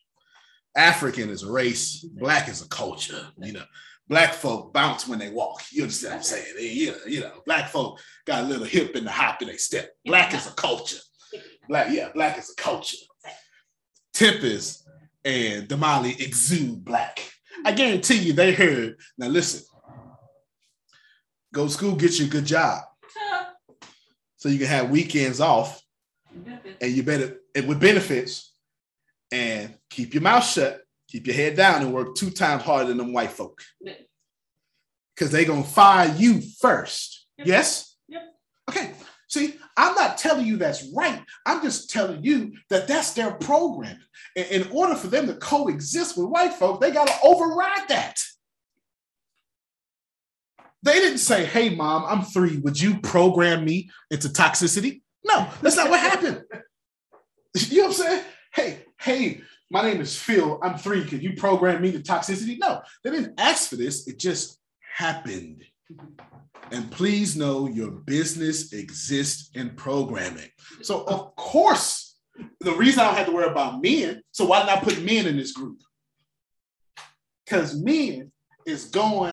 African 0.77 1.31
is 1.31 1.43
a 1.43 1.51
race, 1.51 2.05
black 2.05 2.49
is 2.49 2.63
a 2.63 2.69
culture, 2.69 3.29
you 3.39 3.53
know. 3.53 3.65
Black 4.09 4.35
folk 4.35 4.73
bounce 4.73 5.09
when 5.09 5.19
they 5.19 5.31
walk. 5.31 5.63
You 5.73 5.83
understand 5.83 6.13
what 6.13 6.19
I'm 6.19 6.23
saying? 6.23 6.55
They, 6.57 6.69
you, 6.69 6.93
know, 6.93 6.99
you 7.09 7.21
know, 7.23 7.43
black 7.45 7.71
folk 7.71 7.99
got 8.25 8.45
a 8.45 8.47
little 8.47 8.65
hip 8.65 8.95
in 8.95 9.05
the 9.05 9.11
hop 9.11 9.43
in 9.43 9.49
they 9.49 9.57
step. 9.57 9.91
Black 10.05 10.33
is 10.33 10.47
a 10.47 10.53
culture. 10.53 11.01
Black, 11.69 11.89
yeah, 11.91 12.11
black 12.15 12.39
is 12.39 12.55
a 12.57 12.63
culture. 12.63 12.99
Tempest 14.15 14.89
and 15.25 15.69
Damali 15.69 16.21
exude 16.21 16.85
black. 16.85 17.21
I 17.65 17.73
guarantee 17.73 18.19
you 18.19 18.33
they 18.33 18.53
heard. 18.53 18.97
Now 19.19 19.27
listen, 19.27 19.63
go 21.57 21.67
to 21.67 21.73
school, 21.73 21.97
get 21.97 22.19
you 22.19 22.27
a 22.27 22.29
good 22.29 22.45
job. 22.45 22.83
So 24.37 24.51
you 24.51 24.59
can 24.59 24.67
have 24.67 24.91
weekends 24.91 25.41
off 25.41 25.83
and 26.81 26.93
you 26.93 27.03
better 27.03 27.39
and 27.55 27.67
with 27.67 27.81
benefits 27.81 28.53
and 29.33 29.75
keep 29.89 30.13
your 30.13 30.23
mouth 30.23 30.45
shut, 30.45 30.83
keep 31.09 31.27
your 31.27 31.35
head 31.35 31.57
down, 31.57 31.83
and 31.83 31.95
work 31.95 32.15
two 32.15 32.31
times 32.31 32.63
harder 32.63 32.89
than 32.89 32.99
them 32.99 33.15
white 33.15 33.33
folk. 33.33 33.63
Because 35.15 35.33
they 35.33 35.47
gonna 35.47 35.65
fire 35.65 36.15
you 36.17 36.43
first. 36.61 37.27
Yep. 37.39 37.47
Yes? 37.47 37.97
Yep. 38.09 38.23
Okay. 38.69 38.93
See, 39.29 39.55
I'm 39.77 39.95
not 39.95 40.19
telling 40.19 40.47
you 40.47 40.59
that's 40.59 40.87
right. 40.95 41.23
I'm 41.47 41.63
just 41.63 41.91
telling 41.91 42.23
you 42.23 42.53
that 42.69 42.87
that's 42.87 43.15
their 43.15 43.33
programming. 43.33 43.99
In, 44.37 44.45
in 44.45 44.69
order 44.71 44.95
for 44.95 45.09
them 45.09 45.27
to 45.27 45.35
coexist 45.35 46.19
with 46.19 46.29
white 46.29 46.53
folk, 46.53 46.81
they 46.81 46.91
got 46.91 47.09
to 47.09 47.15
override 47.25 47.89
that. 47.89 48.21
They 50.87 51.01
didn't 51.01 51.19
say, 51.19 51.45
hey, 51.45 51.71
mom, 51.75 52.05
I'm 52.07 52.23
three. 52.23 52.59
Would 52.59 52.81
you 52.81 53.01
program 53.01 53.65
me 53.65 53.91
into 54.13 54.29
toxicity? 54.29 55.03
No, 55.25 55.49
that's 55.61 55.75
not 55.75 55.91
what 55.91 56.01
happened. 56.01 56.45
You 57.59 57.79
know 57.79 57.89
what 57.89 58.01
I'm 58.01 58.05
saying? 58.05 58.25
Hey, 58.55 58.79
hey, 59.01 59.41
my 59.71 59.81
name 59.81 59.99
is 60.03 60.15
Phil. 60.15 60.59
I'm 60.63 60.77
three. 60.77 61.07
Can 61.07 61.23
you 61.23 61.33
program 61.33 61.81
me 61.81 61.91
to 61.91 62.01
toxicity? 62.01 62.59
No, 62.61 62.83
they 63.03 63.11
didn't 63.11 63.41
ask 63.41 63.71
for 63.71 63.77
this. 63.77 64.07
It 64.07 64.19
just 64.19 64.59
happened. 64.95 65.65
And 66.71 66.91
please 66.91 67.35
know 67.35 67.67
your 67.67 67.93
business 67.93 68.75
exists 68.75 69.51
in 69.55 69.71
programming. 69.71 70.51
So, 70.83 71.05
of 71.05 71.35
course, 71.37 72.19
the 72.61 72.75
reason 72.75 73.01
I 73.01 73.05
don't 73.07 73.17
have 73.17 73.27
to 73.27 73.33
worry 73.33 73.49
about 73.49 73.83
men, 73.83 74.21
so 74.33 74.45
why 74.45 74.61
did 74.61 74.69
I 74.69 74.81
put 74.81 75.03
men 75.03 75.27
in 75.27 75.39
this 75.39 75.53
group? 75.53 75.81
Because 77.47 77.75
men 77.75 78.31
is 78.67 78.85
going. 78.85 79.33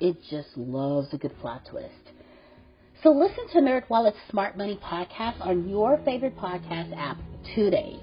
it 0.00 0.16
just 0.30 0.56
loves 0.56 1.12
a 1.12 1.18
good 1.18 1.36
plot 1.40 1.66
twist. 1.70 2.12
So 3.02 3.10
listen 3.10 3.48
to 3.52 3.58
NerdWallet's 3.58 4.16
Smart 4.30 4.56
Money 4.56 4.78
podcast 4.82 5.40
on 5.40 5.68
your 5.68 5.98
favorite 6.04 6.36
podcast 6.36 6.96
app 6.96 7.16
today. 7.54 8.00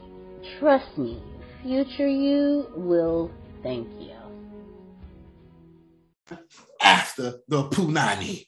Trust 0.60 0.98
me, 0.98 1.22
future 1.64 2.08
you 2.08 2.68
will 2.76 3.32
thank 3.64 3.88
you. 4.00 4.14
after 6.82 7.36
the 7.48 7.64
Punani. 7.70 8.46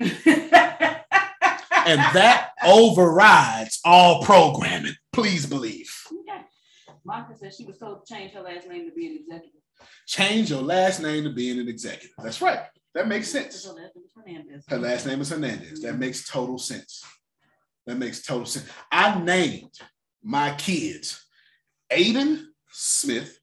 and 0.00 0.14
that 2.14 2.50
overrides 2.64 3.80
all 3.84 4.22
programming. 4.22 4.94
Please 5.12 5.46
believe. 5.46 5.92
Okay. 6.12 6.42
Monica 7.04 7.36
said 7.38 7.54
she 7.54 7.64
was 7.64 7.78
told 7.78 8.04
to 8.06 8.14
change 8.14 8.32
her 8.32 8.40
last 8.42 8.68
name 8.68 8.88
to 8.88 8.94
be 8.94 9.06
an 9.06 9.18
executive. 9.20 9.60
Change 10.06 10.50
your 10.50 10.62
last 10.62 11.00
name 11.00 11.24
to 11.24 11.30
being 11.30 11.58
an 11.58 11.68
executive. 11.68 12.10
That's 12.22 12.40
right. 12.40 12.60
That 12.94 13.08
makes 13.08 13.28
sense. 13.28 13.56
So 13.62 13.74
that 13.74 13.92
was 13.94 14.10
Hernandez. 14.16 14.64
Her 14.68 14.78
last 14.78 15.06
name 15.06 15.20
is 15.20 15.30
Hernandez. 15.30 15.82
That 15.82 15.98
makes 15.98 16.28
total 16.28 16.58
sense. 16.58 17.04
That 17.86 17.96
makes 17.98 18.22
total 18.22 18.46
sense. 18.46 18.68
I 18.90 19.18
named 19.20 19.72
my 20.22 20.54
kids 20.54 21.24
Aiden 21.90 22.44
Smith, 22.70 23.38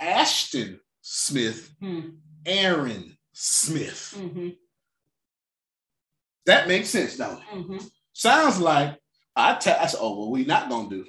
Ashton 0.00 0.80
Smith, 1.00 1.74
Hmm. 1.80 2.00
Aaron 2.46 3.16
Smith. 3.32 4.14
Mm-hmm. 4.18 4.48
That 6.46 6.66
makes 6.68 6.88
sense, 6.90 7.16
don't 7.16 7.38
it? 7.38 7.44
Mm-hmm. 7.54 7.78
Sounds 8.12 8.58
like 8.58 8.98
I 9.36 9.54
tell 9.54 9.78
I 9.78 9.86
said, 9.86 9.98
oh, 10.00 10.18
well, 10.18 10.30
we 10.30 10.44
not 10.44 10.68
gonna 10.68 10.88
do 10.88 11.04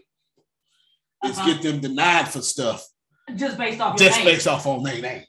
is 1.26 1.38
Uh-huh. 1.38 1.54
get 1.54 1.62
them 1.64 1.80
denied 1.80 2.28
for 2.30 2.42
stuff 2.42 2.86
Just 3.36 3.58
based 3.58 3.80
off 3.80 3.98
just 3.98 4.18
name. 4.18 4.26
based 4.26 4.48
off 4.48 4.66
on 4.68 4.84
their 4.84 5.02
name. 5.02 5.24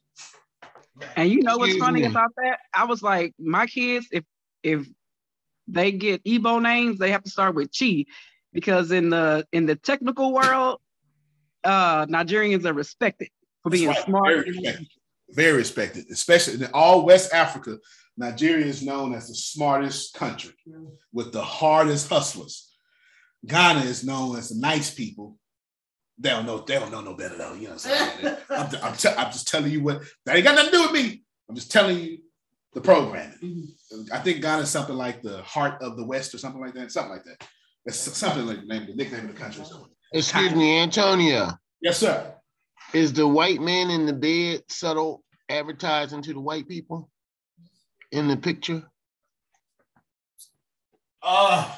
And 1.17 1.31
you 1.31 1.43
know 1.43 1.59
what's 1.59 1.77
funny 1.77 2.05
about 2.05 2.31
that? 2.37 2.59
I 2.73 2.85
was 2.85 3.03
like, 3.03 3.35
my 3.39 3.67
kids, 3.67 4.07
if 4.13 4.25
if 4.63 4.87
they 5.67 5.93
get 5.93 6.25
Igbo 6.25 6.61
names, 6.63 6.99
they 6.99 7.11
have 7.11 7.23
to 7.25 7.31
start 7.31 7.55
with 7.55 7.71
Chi, 7.77 8.07
because 8.53 8.93
in 8.93 9.11
the 9.11 9.47
in 9.53 9.67
the 9.67 9.77
technical 9.77 10.33
world, 10.33 10.81
uh, 11.65 12.07
Nigerians 12.07 12.65
are 12.65 12.73
respected 12.73 13.29
for 13.63 13.71
being 13.71 13.89
right. 13.89 14.05
smart. 14.05 14.27
Very 14.29 14.51
respected. 14.51 14.87
Very 15.31 15.57
respected, 15.57 16.05
especially 16.11 16.55
in 16.55 16.71
all 16.73 17.05
West 17.05 17.33
Africa. 17.33 17.79
Nigeria 18.17 18.67
is 18.67 18.83
known 18.83 19.15
as 19.15 19.29
the 19.29 19.35
smartest 19.35 20.15
country 20.15 20.55
with 21.13 21.33
the 21.33 21.43
hardest 21.43 22.09
hustlers. 22.09 22.71
Ghana 23.47 23.81
is 23.81 24.05
known 24.05 24.37
as 24.39 24.51
the 24.51 24.61
nice 24.61 24.95
people. 24.95 25.37
They 26.19 26.31
don't 26.31 26.47
know. 26.47 26.59
They 26.59 26.79
don't 26.79 26.93
know 26.93 27.01
no 27.01 27.15
better 27.15 27.37
though. 27.37 27.55
You 27.55 27.69
know 27.69 27.75
what 27.75 27.87
I'm 27.87 28.19
saying? 28.21 28.37
I'm, 28.51 28.67
I'm, 28.83 28.97
te- 28.97 29.09
I'm 29.09 29.33
just 29.33 29.49
telling 29.49 29.73
you 29.73 29.83
what 29.83 30.03
that 30.25 30.37
ain't 30.37 30.45
got 30.45 30.55
nothing 30.55 30.71
to 30.71 30.77
do 30.77 30.83
with 30.83 30.93
me. 30.93 31.23
I'm 31.49 31.55
just 31.55 31.73
telling 31.73 31.99
you 31.99 32.19
the 32.73 32.81
programming. 32.81 33.69
I 34.13 34.19
think 34.19 34.41
Ghana 34.41 34.63
is 34.63 34.71
something 34.71 34.97
like 34.97 35.23
the 35.23 35.43
heart 35.43 35.83
of 35.83 35.97
the 35.97 36.05
West 36.05 36.35
or 36.35 36.39
something 36.39 36.61
like 36.61 36.75
that. 36.75 36.93
Something 36.93 37.13
like 37.13 37.25
that. 37.25 37.47
That's 37.85 37.99
something 37.99 38.47
like 38.47 38.61
the 38.61 38.67
name, 38.67 38.87
the 38.87 38.95
nickname 38.95 39.29
of 39.29 39.35
the 39.35 39.41
country. 39.41 39.65
Excuse 40.13 40.55
me, 40.55 40.79
Antonio. 40.79 41.51
Yes, 41.81 41.99
sir. 41.99 42.35
Is 42.93 43.13
the 43.13 43.27
white 43.27 43.61
man 43.61 43.91
in 43.91 44.07
the 44.07 44.13
bed 44.13 44.63
subtle 44.69 45.23
advertising 45.49 46.23
to 46.23 46.33
the 46.33 46.41
white 46.41 46.69
people 46.69 47.11
in 48.13 48.29
the 48.29 48.37
picture? 48.37 48.85
Uh, 51.23 51.75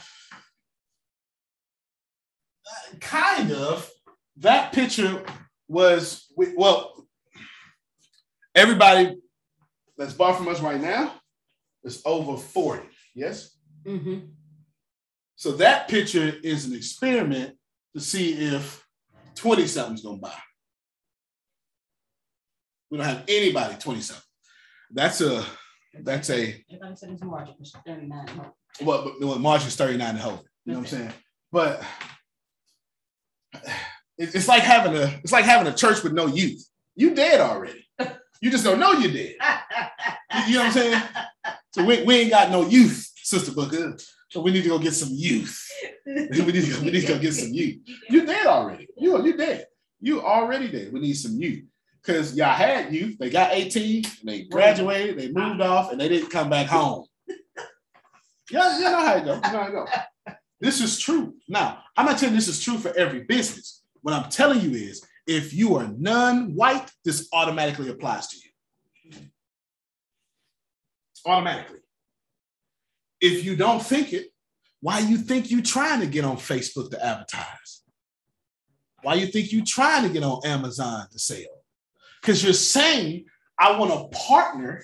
kind 3.01 3.53
of. 3.53 3.91
That 4.39 4.73
picture 4.73 5.23
was 5.69 6.27
well. 6.37 7.07
Everybody 8.55 9.17
that's 9.99 10.15
bought 10.15 10.37
from 10.37 10.49
us 10.49 10.61
right 10.61 10.81
now 10.81 11.15
is 11.85 12.03
over 12.05 12.37
forty. 12.37 12.87
Yes. 13.15 13.57
Mm-hmm. 13.85 14.27
So 15.37 15.53
that 15.53 15.89
picture 15.89 16.35
is 16.43 16.67
an 16.67 16.75
experiment 16.75 17.57
to 17.95 18.01
see 18.01 18.33
if 18.33 18.85
twenty 19.35 19.67
something's 19.67 20.03
gonna 20.03 20.19
buy. 20.19 20.33
We 22.91 22.99
don't 22.99 23.07
have 23.07 23.25
anybody 23.29 23.77
twenty 23.77 24.01
something. 24.01 24.23
That's 24.91 25.21
a 25.21 25.45
that's 26.03 26.31
a 26.31 26.65
Everybody 26.71 26.97
said 26.97 27.11
it's 27.11 27.23
March, 27.23 27.49
it's 27.59 27.73
39. 27.87 28.27
well, 28.83 29.05
but 29.05 29.27
well, 29.27 29.39
March 29.39 29.67
is 29.67 29.77
39 29.77 30.09
and 30.09 30.19
hold. 30.19 30.45
You 30.65 30.73
know 30.73 30.81
what 30.81 30.93
I'm 30.93 30.99
saying? 30.99 31.13
But 31.53 31.83
it's 34.19 34.49
like 34.49 34.63
having 34.63 34.95
a 34.97 35.21
it's 35.23 35.33
like 35.33 35.45
having 35.45 35.71
a 35.71 35.77
church 35.77 36.03
with 36.03 36.13
no 36.13 36.27
youth. 36.27 36.67
You 36.95 37.15
dead 37.15 37.41
already. 37.41 37.87
You 38.41 38.51
just 38.51 38.65
don't 38.65 38.81
know 38.81 38.93
you 38.93 39.11
dead. 39.11 39.35
You, 40.47 40.55
know 40.55 40.61
what 40.61 40.67
I'm 40.67 40.73
saying? 40.73 41.03
So 41.73 41.85
we, 41.85 42.03
we 42.03 42.17
ain't 42.17 42.31
got 42.31 42.51
no 42.51 42.67
youth, 42.67 43.11
Sister 43.17 43.53
Booker. 43.53 43.97
So 44.29 44.41
we 44.41 44.51
need 44.51 44.63
to 44.63 44.69
go 44.69 44.79
get 44.79 44.93
some 44.93 45.09
youth. 45.13 45.67
we 46.07 46.13
need 46.13 46.65
to 46.65 46.73
go, 46.73 46.81
we 46.81 46.91
need 46.91 47.01
to 47.01 47.07
go 47.07 47.19
get 47.19 47.33
some 47.33 47.53
youth. 47.53 47.79
You 48.11 48.27
dead 48.27 48.47
already. 48.47 48.89
You 48.97 49.25
you 49.25 49.37
dead. 49.37 49.67
You 50.01 50.23
already 50.23 50.69
dead. 50.69 50.93
We 50.93 51.01
need 51.01 51.15
some 51.15 51.41
youth. 51.41 51.65
Because 52.03 52.37
y'all 52.37 52.55
had 52.55 52.95
youth, 52.95 53.19
they 53.19 53.31
got 53.31 53.53
18, 53.53 54.05
and 54.05 54.29
they 54.29 54.43
graduated, 54.45 55.19
they 55.19 55.33
moved 55.33 55.61
off, 55.61 55.91
and 55.91 56.01
they 56.01 56.09
didn't 56.09 56.31
come 56.31 56.49
back 56.49 56.69
home. 56.69 57.05
Yeah, 58.49 58.79
you 58.79 58.85
know 58.85 59.01
how 59.01 59.15
it. 59.17 59.21
You 59.21 59.27
know 59.27 59.41
how 59.43 59.87
it. 60.27 60.37
This 60.61 60.81
is 60.81 60.99
true. 60.99 61.35
Now, 61.49 61.83
I'm 61.97 62.07
not 62.07 62.23
you 62.23 62.31
this 62.31 62.49
is 62.49 62.63
true 62.63 62.79
for 62.79 62.97
every 62.97 63.25
business. 63.25 63.83
What 64.03 64.15
I'm 64.15 64.31
telling 64.31 64.61
you 64.61 64.71
is 64.73 65.05
if 65.27 65.53
you 65.53 65.77
are 65.77 65.89
non-white, 65.89 66.91
this 67.05 67.29
automatically 67.33 67.91
applies 67.91 68.29
to 68.29 68.37
you. 68.37 69.21
Automatically. 71.27 71.81
If 73.21 73.45
you 73.45 73.57
don't 73.57 73.83
think 73.83 74.13
it, 74.13 74.29
why 74.81 75.01
you 75.01 75.17
think 75.17 75.51
you 75.51 75.63
trying 75.63 76.01
to 76.01 76.07
get 76.07 76.25
on 76.25 76.37
Facebook 76.37 76.91
to 76.91 77.05
advertise? 77.05 77.83
Why 79.03 79.15
you 79.15 79.27
think 79.27 79.53
you 79.53 79.65
trying 79.65 80.05
to 80.05 80.09
get 80.09 80.23
on 80.23 80.41
Amazon 80.45 81.07
to 81.11 81.19
sell? 81.19 81.39
Because 82.21 82.45
you're 82.45 82.53
saying 82.53 83.25
I 83.59 83.79
want 83.79 83.93
to 83.93 84.19
partner 84.19 84.83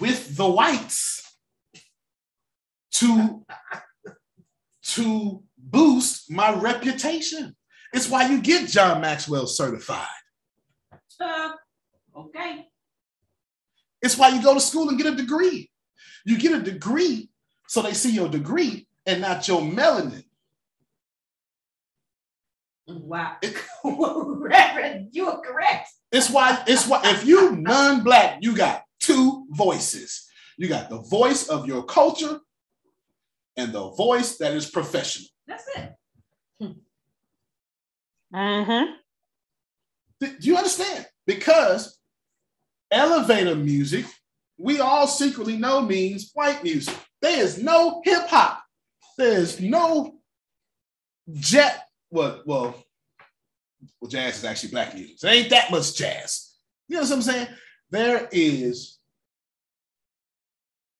with 0.00 0.36
the 0.36 0.50
whites 0.50 1.36
to 2.92 3.44
to 4.82 5.42
boost 5.56 6.30
my 6.30 6.52
reputation. 6.54 7.56
It's 7.92 8.08
why 8.08 8.28
you 8.28 8.40
get 8.40 8.68
John 8.68 9.00
Maxwell 9.00 9.46
certified. 9.46 10.06
Uh, 11.20 11.52
okay. 12.16 12.68
It's 14.00 14.16
why 14.16 14.28
you 14.28 14.42
go 14.42 14.54
to 14.54 14.60
school 14.60 14.88
and 14.88 14.98
get 14.98 15.12
a 15.12 15.14
degree. 15.14 15.70
You 16.24 16.38
get 16.38 16.52
a 16.52 16.62
degree 16.62 17.30
so 17.68 17.82
they 17.82 17.94
see 17.94 18.12
your 18.12 18.28
degree 18.28 18.86
and 19.06 19.20
not 19.20 19.46
your 19.46 19.60
melanin. 19.60 20.24
Wow. 22.86 23.36
Reverend, 23.84 25.08
you 25.12 25.28
are 25.28 25.40
correct. 25.40 25.88
It's 26.10 26.28
why 26.28 26.62
it's 26.66 26.86
why 26.86 27.00
if 27.04 27.24
you 27.24 27.56
non-black, 27.56 28.38
you 28.42 28.56
got 28.56 28.82
two 29.00 29.46
voices. 29.50 30.28
You 30.58 30.68
got 30.68 30.90
the 30.90 31.00
voice 31.00 31.48
of 31.48 31.66
your 31.66 31.84
culture 31.84 32.40
and 33.56 33.72
the 33.72 33.90
voice 33.90 34.36
that 34.38 34.52
is 34.52 34.68
professional. 34.68 35.28
That's 35.46 35.64
it. 35.76 35.92
Mm-hmm. 38.34 38.92
Do 40.20 40.36
you 40.40 40.56
understand? 40.56 41.06
Because 41.26 41.98
elevator 42.90 43.54
music, 43.54 44.06
we 44.58 44.80
all 44.80 45.06
secretly 45.06 45.56
know 45.56 45.82
means 45.82 46.30
white 46.34 46.62
music. 46.62 46.96
There 47.20 47.42
is 47.42 47.62
no 47.62 48.00
hip 48.04 48.28
hop. 48.28 48.62
There's 49.18 49.60
no 49.60 50.18
jet. 51.32 51.86
Well, 52.10 52.42
well, 52.46 52.74
well, 54.00 54.10
jazz 54.10 54.38
is 54.38 54.44
actually 54.44 54.70
black 54.70 54.94
music. 54.94 55.18
There 55.18 55.32
ain't 55.32 55.50
that 55.50 55.70
much 55.70 55.96
jazz. 55.96 56.54
You 56.88 56.96
know 56.96 57.02
what 57.02 57.12
I'm 57.12 57.22
saying? 57.22 57.48
There 57.90 58.28
is 58.32 58.98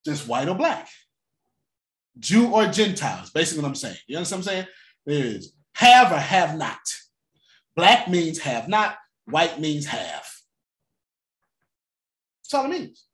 just 0.05 0.27
white 0.27 0.49
or 0.49 0.55
black, 0.55 0.89
Jew 2.19 2.53
or 2.53 2.67
Gentiles. 2.67 3.31
Basically, 3.31 3.63
what 3.63 3.69
I'm 3.69 3.75
saying. 3.75 3.97
You 4.07 4.17
understand 4.17 4.45
what 4.45 4.53
I'm 4.53 4.55
saying? 4.55 4.67
There 5.07 5.27
is 5.27 5.53
have 5.75 6.13
or 6.13 6.19
have 6.19 6.57
not. 6.57 6.79
Black 7.77 8.09
means 8.09 8.39
have 8.41 8.69
not. 8.69 8.97
White 9.27 9.61
means 9.61 9.87
have. 9.87 10.27
That's 12.43 12.55
all 12.55 12.67
it 12.67 12.71
means. 12.71 13.05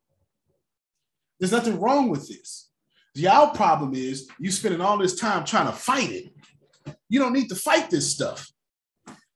There's 1.38 1.52
nothing 1.52 1.80
wrong 1.80 2.08
with 2.08 2.26
this. 2.28 2.70
Y'all 3.14 3.54
problem 3.54 3.94
is 3.94 4.28
you 4.38 4.50
spending 4.50 4.80
all 4.80 4.98
this 4.98 5.18
time 5.18 5.44
trying 5.44 5.66
to 5.66 5.72
fight 5.72 6.10
it. 6.10 6.32
You 7.08 7.20
don't 7.20 7.32
need 7.32 7.48
to 7.48 7.54
fight 7.54 7.90
this 7.90 8.10
stuff. 8.12 8.50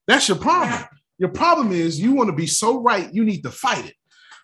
That's 0.07 0.29
your 0.29 0.39
problem. 0.39 0.85
Your 1.19 1.31
problem 1.31 1.73
is 1.73 2.01
you 2.01 2.13
want 2.13 2.29
to 2.31 2.37
be 2.37 2.47
so 2.47 2.81
right, 2.81 3.13
you 3.13 3.25
need 3.25 3.43
to 3.43 3.51
fight 3.51 3.87
it. 3.87 3.95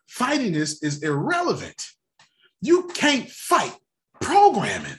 Fighting 0.07 0.53
this 0.53 0.83
is 0.83 1.03
irrelevant. 1.03 1.83
You 2.61 2.89
can't 2.95 3.29
fight 3.29 3.75
programming. 4.21 4.99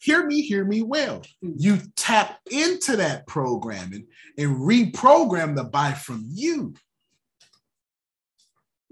Hear 0.00 0.26
me, 0.26 0.40
hear 0.40 0.64
me 0.64 0.82
well. 0.82 1.22
Hmm. 1.42 1.52
You 1.56 1.78
tap 1.94 2.40
into 2.50 2.96
that 2.96 3.26
programming 3.26 4.06
and 4.38 4.56
reprogram 4.56 5.54
the 5.54 5.64
buy 5.64 5.92
from 5.92 6.24
you. 6.26 6.74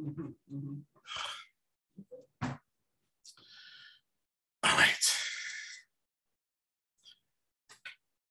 Mm-hmm, 0.01 0.27
mm-hmm. 0.55 0.75
All 4.63 4.77
right. 4.77 5.17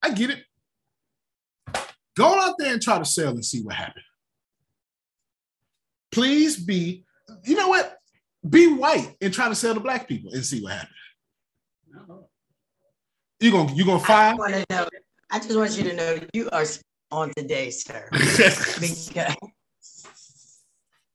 I 0.03 0.11
get 0.11 0.29
it. 0.29 0.43
Go 2.15 2.39
out 2.39 2.55
there 2.59 2.73
and 2.73 2.81
try 2.81 2.99
to 2.99 3.05
sell 3.05 3.31
and 3.31 3.43
see 3.43 3.61
what 3.63 3.75
happens. 3.75 4.05
Please 6.11 6.57
be, 6.57 7.05
you 7.43 7.55
know 7.55 7.69
what? 7.69 7.97
Be 8.47 8.71
white 8.71 9.15
and 9.19 9.33
try 9.33 9.49
to 9.49 9.55
sell 9.55 9.73
to 9.73 9.79
black 9.79 10.07
people 10.07 10.31
and 10.31 10.45
see 10.45 10.61
what 10.61 10.73
happens. 10.73 10.91
You 13.39 13.51
gonna 13.51 13.73
you 13.73 13.85
gonna 13.85 13.99
fire? 13.99 14.31
I 14.31 14.35
want 14.35 14.53
to 14.53 14.65
know. 14.69 14.87
I 15.29 15.39
just 15.39 15.55
want 15.55 15.77
you 15.77 15.83
to 15.83 15.93
know 15.93 16.19
you 16.33 16.49
are 16.49 16.65
on 17.11 17.31
today, 17.35 17.69
sir. 17.69 18.07
because, 18.11 19.35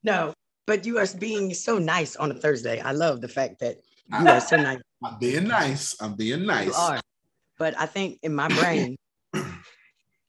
no, 0.03 0.33
but 0.65 0.85
you 0.85 0.99
are 0.99 1.07
being 1.19 1.53
so 1.53 1.77
nice 1.77 2.15
on 2.15 2.31
a 2.31 2.33
Thursday. 2.33 2.79
I 2.79 2.91
love 2.91 3.19
the 3.19 3.27
fact 3.27 3.59
that 3.59 3.77
you 4.19 4.27
are 4.27 4.39
so 4.39 4.55
nice. 4.55 4.79
I'm 5.03 5.19
being 5.19 5.47
nice. 5.47 6.01
I'm 6.01 6.15
being 6.15 6.45
nice. 6.45 6.67
You 6.67 6.73
are. 6.73 7.01
But 7.59 7.77
I 7.77 7.87
think 7.87 8.19
in 8.23 8.33
my 8.33 8.47
brain, 8.47 8.95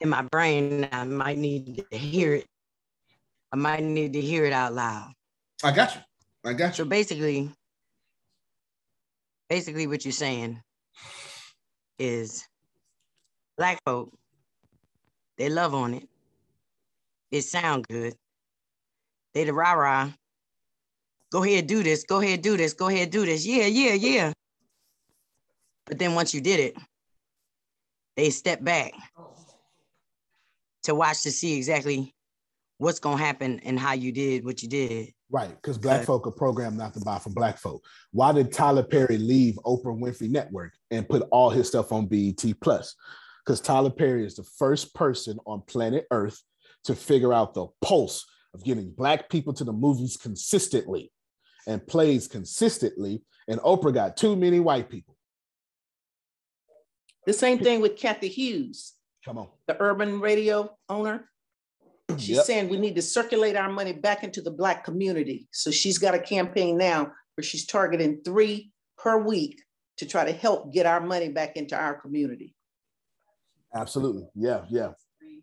in 0.00 0.08
my 0.08 0.22
brain, 0.22 0.88
I 0.90 1.04
might 1.04 1.38
need 1.38 1.84
to 1.92 1.96
hear 1.96 2.34
it. 2.34 2.46
I 3.52 3.56
might 3.56 3.84
need 3.84 4.14
to 4.14 4.20
hear 4.20 4.44
it 4.44 4.52
out 4.52 4.74
loud. 4.74 5.12
I 5.62 5.70
got 5.70 5.94
you. 5.94 6.00
I 6.44 6.54
got 6.54 6.76
you. 6.76 6.84
So 6.84 6.88
basically, 6.88 7.52
basically 9.48 9.86
what 9.86 10.04
you're 10.04 10.10
saying 10.10 10.60
is 11.98 12.46
black 13.56 13.78
folk, 13.86 14.12
they 15.38 15.48
love 15.48 15.74
on 15.74 15.94
it. 15.94 16.08
It 17.30 17.42
sound 17.42 17.86
good. 17.88 18.14
They 19.32 19.44
the 19.44 19.52
rah-rah. 19.52 20.12
Go 21.32 21.42
ahead, 21.42 21.66
do 21.66 21.82
this. 21.82 22.04
Go 22.04 22.20
ahead, 22.20 22.42
do 22.42 22.56
this. 22.56 22.74
Go 22.74 22.88
ahead, 22.88 23.10
do 23.10 23.26
this. 23.26 23.44
Yeah, 23.44 23.66
yeah, 23.66 23.94
yeah. 23.94 24.32
But 25.86 25.98
then 25.98 26.14
once 26.14 26.32
you 26.32 26.40
did 26.40 26.60
it, 26.60 26.76
they 28.16 28.30
step 28.30 28.62
back 28.62 28.92
to 30.84 30.94
watch 30.94 31.22
to 31.22 31.32
see 31.32 31.56
exactly 31.56 32.14
what's 32.78 33.00
gonna 33.00 33.16
happen 33.16 33.60
and 33.60 33.78
how 33.78 33.94
you 33.94 34.12
did 34.12 34.44
what 34.44 34.62
you 34.62 34.68
did. 34.68 35.13
Right, 35.30 35.50
because 35.50 35.78
black 35.78 35.98
Right. 36.00 36.06
folk 36.06 36.26
are 36.26 36.30
programmed 36.32 36.76
not 36.76 36.94
to 36.94 37.00
buy 37.00 37.18
from 37.18 37.32
black 37.34 37.58
folk. 37.58 37.84
Why 38.12 38.32
did 38.32 38.52
Tyler 38.52 38.82
Perry 38.84 39.18
leave 39.18 39.54
Oprah 39.64 39.98
Winfrey 39.98 40.30
Network 40.30 40.74
and 40.90 41.08
put 41.08 41.26
all 41.32 41.50
his 41.50 41.66
stuff 41.68 41.92
on 41.92 42.06
BET 42.06 42.44
Plus? 42.60 42.94
Because 43.44 43.60
Tyler 43.60 43.90
Perry 43.90 44.24
is 44.26 44.36
the 44.36 44.44
first 44.44 44.94
person 44.94 45.38
on 45.46 45.62
planet 45.62 46.06
Earth 46.10 46.40
to 46.84 46.94
figure 46.94 47.32
out 47.32 47.54
the 47.54 47.66
pulse 47.82 48.26
of 48.52 48.62
getting 48.64 48.90
black 48.92 49.28
people 49.28 49.52
to 49.54 49.64
the 49.64 49.72
movies 49.72 50.16
consistently 50.16 51.10
and 51.66 51.84
plays 51.86 52.28
consistently. 52.28 53.22
And 53.48 53.60
Oprah 53.60 53.92
got 53.92 54.16
too 54.16 54.36
many 54.36 54.60
white 54.60 54.88
people. 54.88 55.16
The 57.26 57.32
same 57.32 57.58
thing 57.58 57.80
with 57.80 57.96
Cathy 57.96 58.28
Hughes, 58.28 58.92
Come 59.24 59.38
on. 59.38 59.48
the 59.66 59.76
urban 59.80 60.20
radio 60.20 60.76
owner. 60.88 61.28
She's 62.18 62.36
Yep. 62.36 62.44
saying 62.44 62.68
we 62.68 62.76
need 62.78 62.94
to 62.96 63.02
circulate 63.02 63.56
our 63.56 63.70
money 63.70 63.92
back 63.92 64.24
into 64.24 64.42
the 64.42 64.50
Black 64.50 64.84
community. 64.84 65.48
So 65.52 65.70
she's 65.70 65.98
got 65.98 66.14
a 66.14 66.18
campaign 66.18 66.76
now 66.76 67.12
where 67.36 67.42
she's 67.44 67.66
targeting 67.66 68.20
three 68.24 68.70
per 68.98 69.18
week 69.18 69.62
to 69.98 70.06
try 70.06 70.24
to 70.24 70.32
help 70.32 70.72
get 70.72 70.86
our 70.86 71.00
money 71.00 71.28
back 71.28 71.56
into 71.56 71.76
our 71.76 71.94
community. 71.94 72.54
Absolutely. 73.74 74.26
Yeah, 74.34 74.64
yeah. 74.68 74.90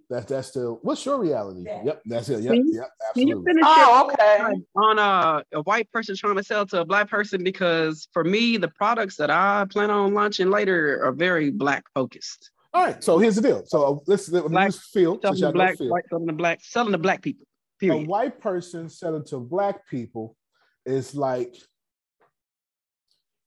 That's 0.09 0.25
that's 0.25 0.49
still 0.49 0.79
what's 0.83 1.05
your 1.05 1.17
reality? 1.21 1.63
Yep, 1.65 2.01
that's 2.05 2.27
it. 2.27 2.41
Yep, 2.41 2.53
Can 2.53 2.67
you- 2.67 2.75
yep, 2.75 2.89
Can 3.13 3.27
you 3.29 3.35
absolutely. 3.37 3.49
finish 3.53 3.63
Oh, 3.65 4.11
okay. 4.11 4.61
on 4.75 4.99
a, 4.99 5.43
a 5.57 5.61
white 5.61 5.89
person 5.93 6.17
trying 6.17 6.35
to 6.35 6.43
sell 6.43 6.65
to 6.67 6.81
a 6.81 6.85
black 6.85 7.09
person? 7.09 7.43
Because 7.45 8.09
for 8.11 8.25
me, 8.25 8.57
the 8.57 8.67
products 8.67 9.15
that 9.17 9.29
I 9.31 9.65
plan 9.69 9.89
on 9.89 10.13
launching 10.13 10.49
later 10.49 11.01
are 11.05 11.13
very 11.13 11.49
black 11.49 11.85
focused. 11.95 12.51
All 12.73 12.85
right, 12.85 13.03
so 13.03 13.17
here's 13.17 13.35
the 13.35 13.41
deal. 13.41 13.63
So 13.65 13.83
uh, 13.83 13.99
let's 14.07 14.29
let 14.29 14.45
Black- 14.47 14.71
feel 14.73 15.19
Selling 15.21 15.37
y'all 15.39 15.51
black, 15.51 15.77
Phil. 15.77 15.89
white, 15.89 16.05
selling 16.09 16.27
to 16.27 16.33
black, 16.33 16.59
selling 16.63 16.91
to 16.93 16.97
black 16.97 17.21
people. 17.21 17.45
a 17.83 17.97
white 18.05 18.39
person 18.39 18.87
selling 18.89 19.25
to 19.25 19.39
black 19.39 19.87
people 19.89 20.37
is 20.85 21.13
like 21.15 21.55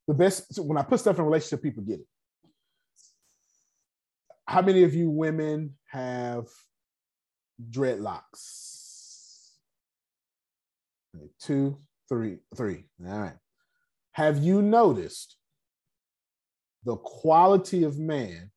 the 0.07 0.15
best. 0.15 0.53
so 0.55 0.63
when 0.63 0.77
I 0.77 0.83
put 0.83 1.01
stuff 1.01 1.19
in 1.19 1.25
relationship, 1.25 1.63
people 1.63 1.83
get 1.85 2.01
it. 2.01 2.07
How 4.47 4.61
many 4.61 4.83
of 4.83 4.95
you 4.95 5.09
women 5.09 5.75
have 5.89 6.49
dreadlocks? 7.71 9.53
Two, 11.41 11.79
three, 12.09 12.39
three. 12.57 12.85
All 13.07 13.19
right. 13.21 13.37
Have 14.13 14.43
you 14.43 14.61
noticed 14.61 15.37
the 16.85 16.97
quality 16.97 17.85
of 17.85 17.99
man 17.99 18.51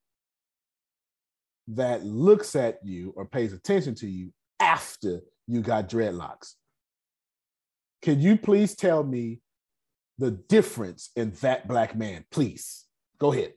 that 1.69 2.03
looks 2.05 2.55
at 2.55 2.79
you 2.83 3.13
or 3.15 3.25
pays 3.25 3.53
attention 3.53 3.95
to 3.95 4.07
you 4.07 4.31
after 4.59 5.21
you 5.47 5.61
got 5.61 5.89
dreadlocks. 5.89 6.53
Can 8.01 8.19
you 8.21 8.37
please 8.37 8.75
tell 8.75 9.03
me 9.03 9.41
the 10.17 10.31
difference 10.31 11.11
in 11.15 11.31
that 11.41 11.67
black 11.67 11.95
man? 11.95 12.25
Please 12.31 12.85
go 13.19 13.33
ahead. 13.33 13.53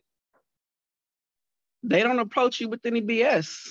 They 1.82 2.02
don't 2.02 2.18
approach 2.18 2.60
you 2.60 2.68
with 2.68 2.84
any 2.84 3.00
BS. 3.00 3.68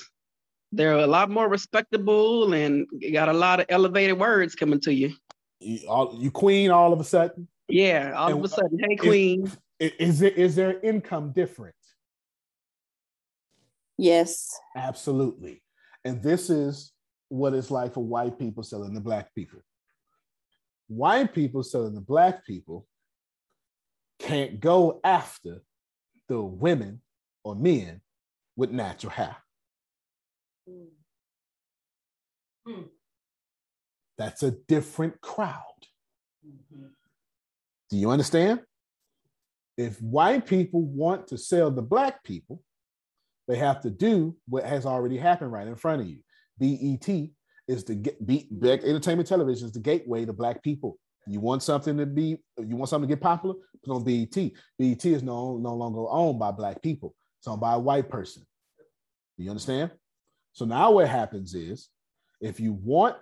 They're 0.72 0.94
a 0.94 1.08
lot 1.08 1.30
more 1.30 1.48
respectable 1.50 2.54
and 2.54 2.88
got 3.14 3.30
a 3.30 3.34
lot 3.34 3.60
of 3.60 3.66
elevated 3.70 4.18
words 4.20 4.56
coming 4.56 4.80
to 4.82 4.94
you. 4.94 5.14
You, 5.60 5.88
all, 5.88 6.16
you 6.20 6.32
queen 6.32 6.72
all 6.72 6.94
of 6.94 7.00
a 7.00 7.04
sudden. 7.04 7.48
Yeah, 7.68 8.14
all 8.16 8.30
And 8.30 8.40
of 8.40 8.46
a 8.46 8.48
sudden, 8.48 8.80
hey 8.80 8.96
queen. 8.96 9.52
I- 9.82 9.94
Is, 10.00 10.20
there 10.20 10.32
is 10.32 10.56
there 10.56 10.80
income 10.82 11.32
different? 11.32 11.76
Yes. 14.00 14.58
Absolutely. 14.78 15.62
And 16.06 16.24
this 16.24 16.50
is 16.50 16.94
what 17.28 17.54
it's 17.54 17.70
like 17.70 17.94
for 17.94 18.04
white 18.04 18.40
people 18.40 18.64
selling 18.64 18.94
to 18.94 19.02
black 19.02 19.36
people. 19.36 19.60
White 20.88 21.34
people 21.34 21.64
selling 21.64 21.96
to 21.96 22.02
black 22.02 22.46
people 22.46 22.88
can't 24.20 24.62
go 24.62 25.02
after 25.04 25.62
the 26.30 26.42
women 26.42 27.02
or 27.44 27.56
men 27.56 28.00
with 28.56 28.72
natural 28.72 29.12
hair. 29.12 29.36
Hmm. 32.66 32.84
That's 34.18 34.44
a 34.44 34.52
different 34.52 35.20
crowd. 35.20 35.60
Do 37.90 37.98
you 37.98 38.12
understand? 38.12 38.62
If 39.78 40.02
white 40.02 40.46
people 40.46 40.84
want 40.84 41.28
to 41.28 41.38
sell 41.38 41.70
the 41.70 41.82
black 41.82 42.24
people, 42.24 42.62
they 43.50 43.58
have 43.58 43.82
to 43.82 43.90
do 43.90 44.38
what 44.48 44.64
has 44.64 44.86
already 44.86 45.18
happened 45.18 45.52
right 45.52 45.68
in 45.68 45.76
front 45.76 46.02
of 46.02 46.08
you. 46.08 46.20
BET 46.60 47.10
is 47.68 47.84
the 47.84 47.96
get 47.96 48.26
be, 48.26 48.48
Black 48.52 48.84
Entertainment 48.84 49.28
Television 49.28 49.66
is 49.66 49.74
the 49.74 49.80
gateway 49.80 50.24
to 50.24 50.32
black 50.32 50.62
people. 50.64 51.00
You 51.26 51.40
want 51.40 51.64
something 51.64 51.98
to 51.98 52.06
be, 52.06 52.38
you 52.60 52.76
want 52.76 52.90
something 52.90 53.10
to 53.10 53.16
get 53.16 53.22
popular, 53.22 53.56
put 53.84 53.94
on 53.94 54.04
BET. 54.04 54.52
BET 54.78 55.04
is 55.04 55.24
no, 55.24 55.58
no 55.58 55.74
longer 55.74 56.06
owned 56.10 56.40
by 56.40 56.52
black 56.52 56.82
people. 56.84 57.16
It's 57.40 57.48
owned 57.48 57.60
by 57.60 57.74
a 57.74 57.80
white 57.80 58.08
person. 58.08 58.44
You 59.38 59.50
understand? 59.50 59.92
So 60.54 60.66
now 60.66 60.92
what 60.92 61.08
happens 61.08 61.56
is 61.56 61.90
if 62.42 62.60
you 62.60 62.74
want 62.74 63.16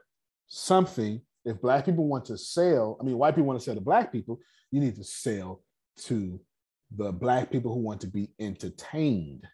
something, 0.47 1.21
if 1.45 1.61
black 1.61 1.85
people 1.85 2.05
want 2.05 2.25
to 2.25 2.37
sell, 2.37 2.97
I 2.99 3.05
mean, 3.05 3.17
white 3.17 3.35
people 3.35 3.47
want 3.47 3.59
to 3.59 3.63
sell 3.63 3.75
to 3.75 3.81
black 3.81 4.11
people, 4.11 4.39
you 4.71 4.81
need 4.81 4.95
to 4.95 5.05
sell 5.05 5.61
to 6.03 6.41
the 6.95 7.13
black 7.13 7.49
people 7.49 7.73
who 7.73 7.79
want 7.79 8.01
to 8.01 8.07
be 8.07 8.29
entertained. 8.39 9.47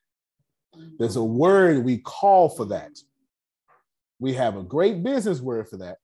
There's 0.98 1.16
a 1.16 1.24
word 1.24 1.84
we 1.84 1.98
call 1.98 2.50
for 2.50 2.66
that. 2.66 2.92
We 4.20 4.34
have 4.34 4.56
a 4.56 4.64
great 4.64 5.04
business 5.04 5.42
word 5.42 5.68
for 5.70 5.78
that 5.78 5.98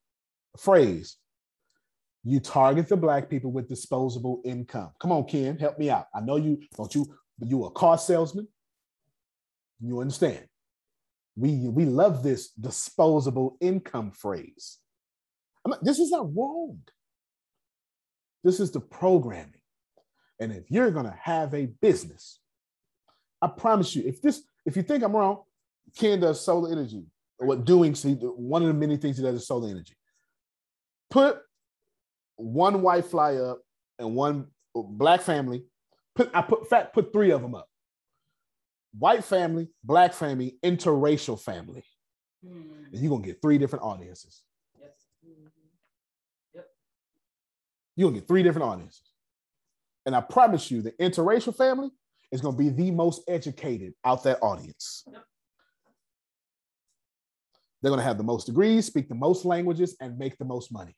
phrase. 0.57 1.17
You 2.23 2.39
target 2.39 2.89
the 2.89 2.97
black 2.97 3.29
people 3.29 3.51
with 3.51 3.69
disposable 3.69 4.41
income. 4.43 4.91
Come 4.99 5.11
on, 5.11 5.25
Ken, 5.25 5.57
help 5.57 5.79
me 5.79 5.89
out. 5.89 6.07
I 6.13 6.19
know 6.19 6.35
you 6.35 6.59
don't 6.75 6.93
you, 6.93 7.05
you 7.39 7.65
a 7.65 7.71
car 7.71 7.97
salesman. 7.97 8.47
You 9.79 10.01
understand? 10.01 10.45
We 11.37 11.69
we 11.69 11.85
love 11.85 12.21
this 12.21 12.49
disposable 12.49 13.57
income 13.61 14.11
phrase. 14.11 14.79
Not, 15.65 15.83
this 15.83 15.99
is 15.99 16.11
not 16.11 16.35
wrong. 16.35 16.79
This 18.43 18.59
is 18.59 18.71
the 18.71 18.81
programming. 18.81 19.53
And 20.39 20.51
if 20.51 20.69
you're 20.69 20.91
gonna 20.91 21.17
have 21.21 21.53
a 21.53 21.67
business, 21.81 22.39
I 23.41 23.47
promise 23.47 23.95
you, 23.95 24.03
if 24.05 24.21
this, 24.21 24.43
if 24.69 24.77
you 24.77 24.83
think 24.83 25.03
I'm 25.03 25.15
wrong, 25.15 25.41
Ken 25.97 26.19
does 26.19 26.45
solar 26.45 26.71
energy. 26.71 27.03
What 27.37 27.65
doing? 27.65 27.95
See, 27.95 28.13
one 28.13 28.61
of 28.61 28.67
the 28.67 28.73
many 28.73 28.97
things 28.97 29.17
he 29.17 29.23
does 29.23 29.35
is 29.35 29.47
solar 29.47 29.67
energy. 29.67 29.95
Put 31.09 31.39
one 32.35 32.81
white 32.83 33.05
fly 33.05 33.35
up 33.35 33.61
and 33.97 34.15
one 34.15 34.47
black 34.75 35.21
family. 35.21 35.65
Put 36.15 36.29
I 36.35 36.43
put 36.43 36.69
fat 36.69 36.93
put 36.93 37.11
three 37.11 37.31
of 37.31 37.41
them 37.41 37.55
up. 37.55 37.67
White 38.97 39.23
family, 39.23 39.69
black 39.83 40.13
family, 40.13 40.57
interracial 40.63 41.39
family. 41.39 41.83
Hmm. 42.45 42.85
And 42.91 43.01
you're 43.01 43.09
gonna 43.09 43.25
get 43.25 43.41
three 43.41 43.57
different 43.57 43.83
audiences. 43.83 44.43
Yes. 44.79 44.91
Yep. 46.53 46.67
You're 47.95 48.09
gonna 48.09 48.19
get 48.19 48.27
three 48.27 48.43
different 48.43 48.67
audiences. 48.67 49.13
And 50.05 50.15
I 50.15 50.21
promise 50.21 50.69
you, 50.69 50.81
the 50.81 50.91
interracial 50.93 51.55
family 51.55 51.89
is 52.31 52.41
gonna 52.41 52.57
be 52.57 52.69
the 52.69 52.91
most 52.91 53.23
educated 53.27 53.93
out 54.05 54.23
that 54.23 54.39
audience. 54.41 55.03
They're 57.81 57.91
gonna 57.91 58.03
have 58.03 58.17
the 58.17 58.23
most 58.23 58.45
degrees, 58.45 58.85
speak 58.85 59.09
the 59.09 59.15
most 59.15 59.45
languages, 59.45 59.95
and 60.01 60.17
make 60.17 60.37
the 60.37 60.45
most 60.45 60.71
money. 60.71 60.95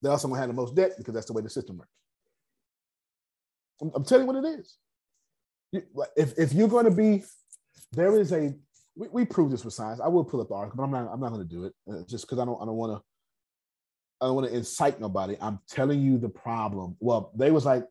They're 0.00 0.12
also 0.12 0.28
gonna 0.28 0.40
have 0.40 0.48
the 0.48 0.54
most 0.54 0.74
debt 0.74 0.92
because 0.98 1.14
that's 1.14 1.26
the 1.26 1.32
way 1.32 1.42
the 1.42 1.50
system 1.50 1.78
works. 1.78 1.90
I'm, 3.80 3.90
I'm 3.94 4.04
telling 4.04 4.26
you 4.26 4.32
what 4.32 4.44
it 4.44 4.60
is. 4.60 4.76
You- 5.72 5.82
if, 6.16 6.38
if 6.38 6.52
you're 6.52 6.68
going 6.68 6.84
to 6.84 6.90
be, 6.90 7.24
there 7.92 8.18
is 8.18 8.32
a, 8.32 8.54
we, 8.94 9.08
we 9.08 9.24
prove 9.24 9.50
this 9.50 9.64
with 9.64 9.74
science. 9.74 10.00
I 10.00 10.08
will 10.08 10.24
pull 10.24 10.40
up 10.40 10.48
the 10.48 10.54
article, 10.54 10.76
but 10.76 10.82
I'm 10.84 10.90
not, 10.90 11.12
I'm 11.12 11.20
not 11.20 11.30
going 11.32 11.48
to 11.48 11.48
do 11.48 11.64
it 11.64 11.72
uh, 11.90 12.02
just 12.06 12.26
because 12.26 12.38
I 12.38 12.44
don't, 12.44 12.60
I 12.60 12.66
don't 12.66 12.76
want 12.76 12.92
to, 12.98 13.02
I 14.22 14.26
don't 14.26 14.36
want 14.36 14.48
to 14.48 14.56
incite 14.56 15.00
nobody. 15.00 15.36
I'm 15.40 15.58
telling 15.68 16.00
you 16.00 16.16
the 16.16 16.28
problem. 16.28 16.96
Well, 17.00 17.32
they 17.34 17.50
was 17.50 17.66
like, 17.66 17.84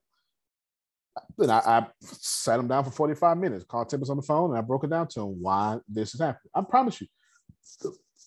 then 1.38 1.50
I, 1.50 1.60
I 1.60 1.88
sat 2.00 2.56
them 2.56 2.70
down 2.70 2.86
for 2.86 2.92
45 2.92 3.38
minutes, 3.38 3.66
called 3.66 3.90
Tempest 3.90 4.10
on 4.10 4.16
the 4.16 4.24
phone, 4.24 4.52
and 4.52 4.58
I 4.58 4.62
broke 4.62 4.86
it 4.86 4.90
down 4.90 5.10
to 5.10 5.20
them 5.20 5.42
why 5.42 5.80
this 5.90 6.16
is 6.16 6.22
happening. 6.22 6.50
I 6.56 6.62
promise 6.62 7.02
you, 7.02 7.08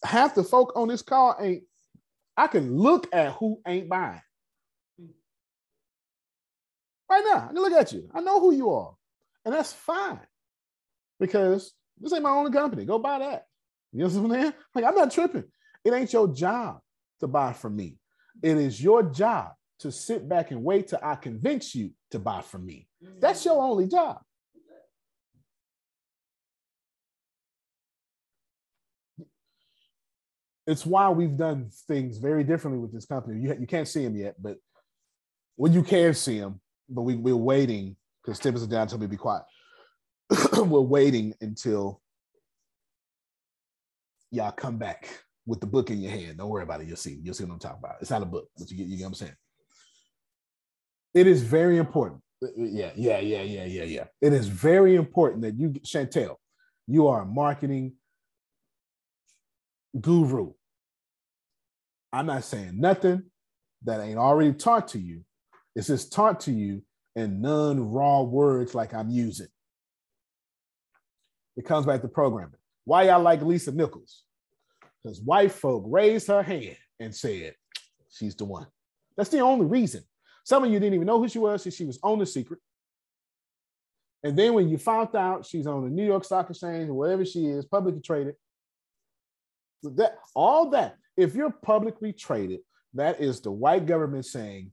half 0.04 0.34
the 0.34 0.44
folk 0.44 0.74
on 0.76 0.88
this 0.88 1.00
call 1.00 1.34
ain't, 1.40 1.62
I 2.36 2.46
can 2.46 2.76
look 2.76 3.08
at 3.10 3.32
who 3.32 3.60
ain't 3.66 3.88
buying. 3.88 4.20
Right 7.08 7.24
now, 7.24 7.48
I 7.48 7.54
can 7.54 7.62
look 7.62 7.72
at 7.72 7.92
you. 7.92 8.10
I 8.14 8.20
know 8.20 8.38
who 8.38 8.52
you 8.52 8.70
are. 8.70 8.94
And 9.46 9.54
that's 9.54 9.72
fine. 9.72 10.20
Because 11.18 11.72
this 11.98 12.12
ain't 12.12 12.22
my 12.22 12.30
only 12.30 12.52
company. 12.52 12.84
Go 12.84 12.98
buy 12.98 13.20
that. 13.20 13.46
You 13.92 14.00
know 14.00 14.08
what 14.08 14.16
I'm 14.16 14.30
saying? 14.30 14.52
Like, 14.74 14.84
I'm 14.84 14.94
not 14.94 15.10
tripping. 15.10 15.44
It 15.84 15.94
ain't 15.94 16.12
your 16.12 16.28
job 16.28 16.80
to 17.24 17.28
buy 17.28 17.54
from 17.54 17.74
me. 17.74 17.96
It 18.42 18.58
is 18.58 18.82
your 18.82 19.02
job 19.02 19.52
to 19.78 19.90
sit 19.90 20.28
back 20.28 20.50
and 20.50 20.62
wait 20.62 20.88
till 20.88 21.00
I 21.02 21.14
convince 21.14 21.74
you 21.74 21.90
to 22.10 22.18
buy 22.18 22.42
from 22.42 22.66
me. 22.66 22.86
That's 23.18 23.44
your 23.44 23.62
only 23.62 23.88
job. 23.88 24.20
It's 30.66 30.84
why 30.86 31.10
we've 31.10 31.36
done 31.36 31.70
things 31.88 32.18
very 32.18 32.44
differently 32.44 32.80
with 32.80 32.92
this 32.92 33.06
company. 33.06 33.40
You, 33.40 33.56
you 33.60 33.66
can't 33.66 33.88
see 33.88 34.04
them 34.04 34.16
yet, 34.16 34.34
but 34.40 34.56
when 35.56 35.72
you 35.72 35.82
can 35.82 36.14
see 36.14 36.38
them, 36.40 36.60
but 36.88 37.02
we, 37.02 37.16
we're 37.16 37.36
waiting 37.36 37.96
because 38.22 38.38
Tim 38.38 38.54
is 38.54 38.66
down, 38.66 38.88
told 38.88 39.00
me 39.00 39.06
to 39.06 39.10
be 39.10 39.16
quiet. 39.16 39.44
we're 40.56 40.80
waiting 40.80 41.34
until 41.40 42.00
y'all 44.30 44.52
come 44.52 44.78
back 44.78 45.23
with 45.46 45.60
the 45.60 45.66
book 45.66 45.90
in 45.90 46.00
your 46.00 46.12
hand. 46.12 46.38
Don't 46.38 46.48
worry 46.48 46.62
about 46.62 46.80
it. 46.80 46.86
You'll 46.86 46.96
see. 46.96 47.18
You'll 47.22 47.34
see 47.34 47.44
what 47.44 47.52
I'm 47.52 47.58
talking 47.58 47.80
about. 47.82 47.96
It's 48.00 48.10
not 48.10 48.22
a 48.22 48.26
book, 48.26 48.48
but 48.58 48.70
you 48.70 48.76
get, 48.76 48.86
you 48.86 48.96
get 48.96 49.04
what 49.04 49.08
I'm 49.08 49.14
saying. 49.14 49.36
It 51.14 51.26
is 51.26 51.42
very 51.42 51.78
important. 51.78 52.22
Uh, 52.42 52.46
uh, 52.46 52.50
yeah, 52.56 52.90
yeah, 52.96 53.18
yeah, 53.20 53.42
yeah, 53.42 53.64
yeah, 53.64 53.84
yeah. 53.84 54.04
It 54.20 54.32
is 54.32 54.48
very 54.48 54.96
important 54.96 55.42
that 55.42 55.58
you, 55.58 55.70
Chantel, 55.84 56.36
you 56.86 57.06
are 57.08 57.22
a 57.22 57.26
marketing 57.26 57.94
guru. 60.00 60.52
I'm 62.12 62.26
not 62.26 62.44
saying 62.44 62.80
nothing 62.80 63.24
that 63.84 64.00
ain't 64.00 64.18
already 64.18 64.52
taught 64.52 64.88
to 64.88 64.98
you. 64.98 65.24
It's 65.76 65.88
just 65.88 66.12
taught 66.12 66.40
to 66.40 66.52
you 66.52 66.82
in 67.16 67.40
non-raw 67.40 68.22
words 68.22 68.74
like 68.74 68.94
I'm 68.94 69.10
using. 69.10 69.48
It 71.56 71.64
comes 71.64 71.86
back 71.86 72.02
to 72.02 72.08
programming. 72.08 72.58
Why 72.84 73.04
y'all 73.04 73.22
like 73.22 73.42
Lisa 73.42 73.72
Nichols? 73.72 74.22
Because 75.04 75.20
white 75.20 75.52
folk 75.52 75.84
raised 75.86 76.28
her 76.28 76.42
hand 76.42 76.76
and 76.98 77.14
said, 77.14 77.54
she's 78.10 78.34
the 78.34 78.46
one. 78.46 78.66
That's 79.16 79.28
the 79.28 79.40
only 79.40 79.66
reason. 79.66 80.02
Some 80.44 80.64
of 80.64 80.72
you 80.72 80.80
didn't 80.80 80.94
even 80.94 81.06
know 81.06 81.20
who 81.20 81.28
she 81.28 81.38
was. 81.38 81.62
She, 81.62 81.70
she 81.70 81.84
was 81.84 81.98
on 82.02 82.18
the 82.18 82.26
secret. 82.26 82.60
And 84.22 84.36
then 84.38 84.54
when 84.54 84.68
you 84.68 84.78
found 84.78 85.14
out 85.14 85.44
she's 85.44 85.66
on 85.66 85.84
the 85.84 85.90
New 85.90 86.04
York 86.06 86.24
Stock 86.24 86.48
Exchange 86.48 86.88
or 86.88 86.94
whatever 86.94 87.24
she 87.24 87.46
is, 87.46 87.66
publicly 87.66 88.00
traded, 88.00 88.34
that 89.82 90.16
all 90.34 90.70
that, 90.70 90.96
if 91.16 91.34
you're 91.34 91.50
publicly 91.50 92.12
traded, 92.12 92.60
that 92.94 93.20
is 93.20 93.40
the 93.40 93.50
white 93.50 93.84
government 93.84 94.24
saying, 94.24 94.72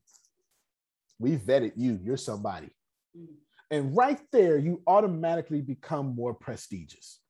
we 1.20 1.36
vetted 1.36 1.74
you, 1.76 2.00
you're 2.02 2.18
somebody. 2.18 2.70
Mm. 3.18 3.28
And 3.70 3.96
right 3.96 4.20
there, 4.32 4.58
you 4.58 4.82
automatically 4.88 5.62
become 5.62 6.16
more 6.16 6.34
prestigious. 6.34 7.21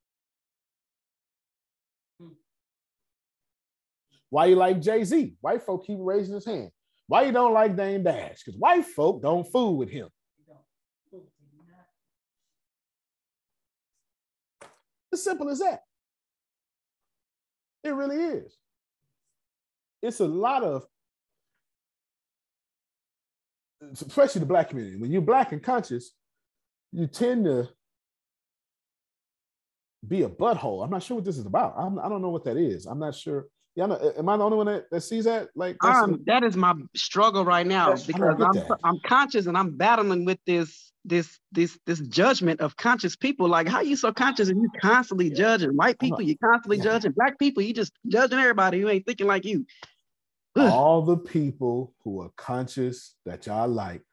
Why 4.31 4.45
you 4.45 4.55
like 4.55 4.81
Jay 4.81 5.03
Z? 5.03 5.35
White 5.41 5.61
folk 5.61 5.85
keep 5.85 5.97
raising 5.99 6.33
his 6.33 6.45
hand. 6.45 6.71
Why 7.07 7.23
you 7.23 7.33
don't 7.33 7.53
like 7.53 7.75
Dame 7.75 8.01
Dash? 8.01 8.41
Because 8.43 8.57
white 8.57 8.85
folk 8.85 9.21
don't 9.21 9.43
fool 9.43 9.75
with 9.75 9.89
him. 9.89 10.07
As 15.13 15.21
simple 15.21 15.49
as 15.49 15.59
that. 15.59 15.81
It 17.83 17.89
really 17.89 18.15
is. 18.15 18.55
It's 20.01 20.21
a 20.21 20.25
lot 20.25 20.63
of, 20.63 20.85
especially 23.91 24.39
the 24.39 24.45
black 24.45 24.69
community. 24.69 24.95
When 24.95 25.11
you're 25.11 25.21
black 25.21 25.51
and 25.51 25.61
conscious, 25.61 26.11
you 26.93 27.07
tend 27.07 27.43
to 27.43 27.67
be 30.07 30.23
a 30.23 30.29
butthole. 30.29 30.85
I'm 30.85 30.89
not 30.89 31.03
sure 31.03 31.15
what 31.15 31.25
this 31.25 31.37
is 31.37 31.45
about. 31.45 31.73
I'm, 31.77 31.99
I 31.99 32.07
don't 32.07 32.21
know 32.21 32.29
what 32.29 32.45
that 32.45 32.55
is. 32.55 32.85
I'm 32.85 32.99
not 32.99 33.13
sure. 33.13 33.47
Yeah, 33.75 33.85
I'm 33.85 33.91
am 33.91 34.29
I 34.29 34.37
the 34.37 34.43
only 34.43 34.57
one 34.57 34.65
that, 34.67 34.89
that 34.91 35.01
sees 35.01 35.25
that? 35.25 35.49
Like 35.55 35.77
that's 35.81 35.99
Um, 36.03 36.21
that 36.27 36.43
is 36.43 36.57
my 36.57 36.73
struggle 36.95 37.45
right 37.45 37.65
now 37.65 37.85
That's- 37.87 38.05
because 38.05 38.35
I'm 38.41 38.53
that. 38.53 38.77
I'm 38.83 38.99
conscious 39.05 39.45
and 39.47 39.57
I'm 39.57 39.77
battling 39.77 40.25
with 40.25 40.39
this 40.45 40.91
this 41.05 41.39
this 41.51 41.79
this 41.87 41.99
judgment 42.01 42.59
of 42.59 42.75
conscious 42.75 43.15
people. 43.15 43.47
Like, 43.47 43.67
how 43.67 43.81
you 43.81 43.95
so 43.95 44.11
conscious 44.13 44.49
and 44.49 44.61
you 44.61 44.69
constantly 44.81 45.31
judging 45.31 45.71
white 45.71 45.97
people? 45.99 46.21
You 46.21 46.37
constantly 46.37 46.77
Yeah. 46.77 46.83
judging 46.83 47.11
black 47.13 47.39
people. 47.39 47.63
You 47.63 47.73
just 47.73 47.93
judging 48.07 48.37
everybody 48.39 48.81
who 48.81 48.89
ain't 48.89 49.05
thinking 49.05 49.25
like 49.27 49.45
you. 49.45 49.65
All 50.57 51.01
the 51.03 51.17
people 51.17 51.95
who 52.03 52.21
are 52.21 52.29
conscious 52.35 53.15
that 53.25 53.47
y'all 53.47 53.69
like 53.69 54.03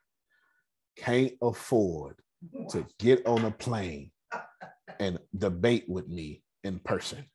can't 0.95 1.33
afford 1.41 2.15
to 2.69 2.85
get 2.97 3.25
on 3.27 3.43
a 3.45 3.51
plane 3.51 4.11
and 4.99 5.19
debate 5.37 5.85
with 5.89 6.07
me 6.07 6.41
in 6.63 6.79
person. 6.79 7.25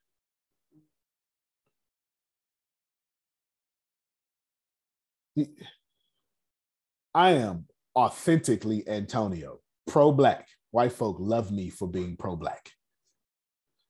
I 7.15 7.31
am 7.33 7.67
authentically 7.97 8.89
Antonio, 8.89 9.61
pro 9.87 10.13
black. 10.13 10.49
White 10.71 10.93
folk 10.93 11.17
love 11.21 11.53
me 11.53 11.71
for 11.71 11.87
being 11.89 12.17
pro 12.17 12.35
black. 12.35 12.71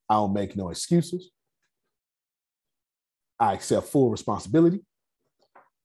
I 0.08 0.14
don't 0.14 0.34
make 0.34 0.54
no 0.54 0.68
excuses. 0.68 1.30
I 3.40 3.54
accept 3.54 3.86
full 3.86 4.10
responsibility. 4.10 4.80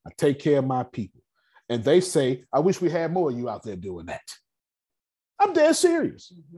I 0.05 0.11
take 0.17 0.39
care 0.39 0.59
of 0.59 0.65
my 0.65 0.83
people. 0.83 1.21
And 1.69 1.83
they 1.83 2.01
say, 2.01 2.43
I 2.51 2.59
wish 2.59 2.81
we 2.81 2.89
had 2.89 3.13
more 3.13 3.29
of 3.29 3.37
you 3.37 3.47
out 3.47 3.63
there 3.63 3.75
doing 3.75 4.07
that. 4.07 4.27
I'm 5.39 5.53
dead 5.53 5.75
serious. 5.75 6.33
Mm-hmm. 6.33 6.57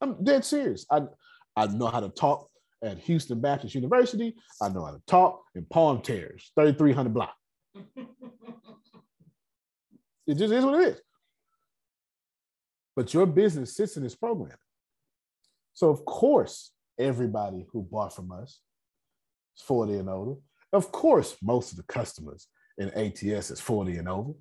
I'm 0.00 0.24
dead 0.24 0.44
serious. 0.44 0.86
I, 0.90 1.02
I 1.54 1.66
know 1.66 1.86
how 1.86 2.00
to 2.00 2.08
talk 2.08 2.49
at 2.82 2.98
Houston 2.98 3.40
Baptist 3.40 3.74
University. 3.74 4.34
I 4.60 4.68
know 4.68 4.84
how 4.84 4.92
to 4.92 5.02
talk 5.06 5.42
in 5.54 5.64
Palm 5.66 6.00
tears, 6.02 6.50
3300 6.56 7.14
block. 7.14 7.34
It 10.26 10.36
just 10.38 10.52
is 10.52 10.64
what 10.64 10.80
it 10.80 10.88
is. 10.90 11.00
But 12.94 13.12
your 13.12 13.26
business 13.26 13.74
sits 13.74 13.96
in 13.96 14.04
this 14.04 14.14
program. 14.14 14.56
So, 15.72 15.88
of 15.88 16.04
course, 16.04 16.70
everybody 17.00 17.66
who 17.72 17.82
bought 17.82 18.14
from 18.14 18.30
us 18.30 18.60
is 19.56 19.62
40 19.64 19.94
and 19.94 20.08
older. 20.08 20.40
Of 20.72 20.92
course, 20.92 21.36
most 21.42 21.72
of 21.72 21.78
the 21.78 21.82
customers 21.82 22.46
in 22.78 22.90
ATS 22.90 23.50
is 23.50 23.60
40 23.60 23.96
and 23.96 24.08
over 24.08 24.34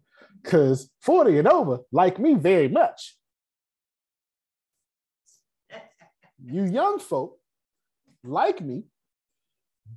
because 0.43 0.91
40 1.01 1.39
and 1.39 1.47
over 1.47 1.79
like 1.91 2.19
me 2.19 2.35
very 2.35 2.67
much. 2.67 3.15
You 6.45 6.65
young 6.65 6.99
folk 6.99 7.38
like 8.23 8.61
me, 8.61 8.83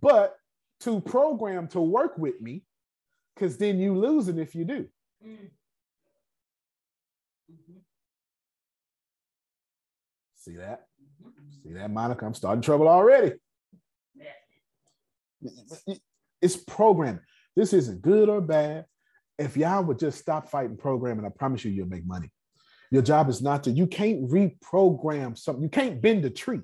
but 0.01 0.37
to 0.81 1.01
program 1.01 1.69
to 1.69 1.81
work 1.81 2.19
with 2.19 2.41
me 2.41 2.65
because 3.35 3.57
then 3.57 3.79
you 3.79 3.95
losing 3.95 4.39
if 4.39 4.55
you 4.55 4.65
do. 4.65 4.89
Mm. 5.25 5.37
Mm-hmm. 7.51 7.79
See 10.37 10.57
that? 10.57 10.87
Mm-hmm. 11.23 11.69
See 11.69 11.75
that, 11.75 11.91
Monica? 11.91 12.27
I'm 12.27 12.35
starting 12.35 12.63
trouble 12.63 12.89
already. 12.89 13.35
It's 16.41 16.57
programming. 16.57 17.21
This 17.57 17.73
isn't 17.73 18.03
good 18.03 18.29
or 18.29 18.41
bad. 18.41 18.87
If 19.39 19.57
y'all 19.57 19.85
would 19.85 19.99
just 19.99 20.19
stop 20.19 20.49
fighting 20.49 20.77
programming, 20.77 21.25
I 21.25 21.31
promise 21.31 21.65
you, 21.65 21.71
you'll 21.71 21.87
make 21.87 22.07
money. 22.07 22.31
Your 22.91 23.03
job 23.03 23.29
is 23.29 23.41
not 23.41 23.65
to, 23.65 23.71
you 23.71 23.87
can't 23.87 24.29
reprogram 24.29 25.39
something. 25.39 25.63
You 25.63 25.69
can't 25.69 26.01
bend 26.03 26.25
a 26.25 26.31
tree. 26.31 26.61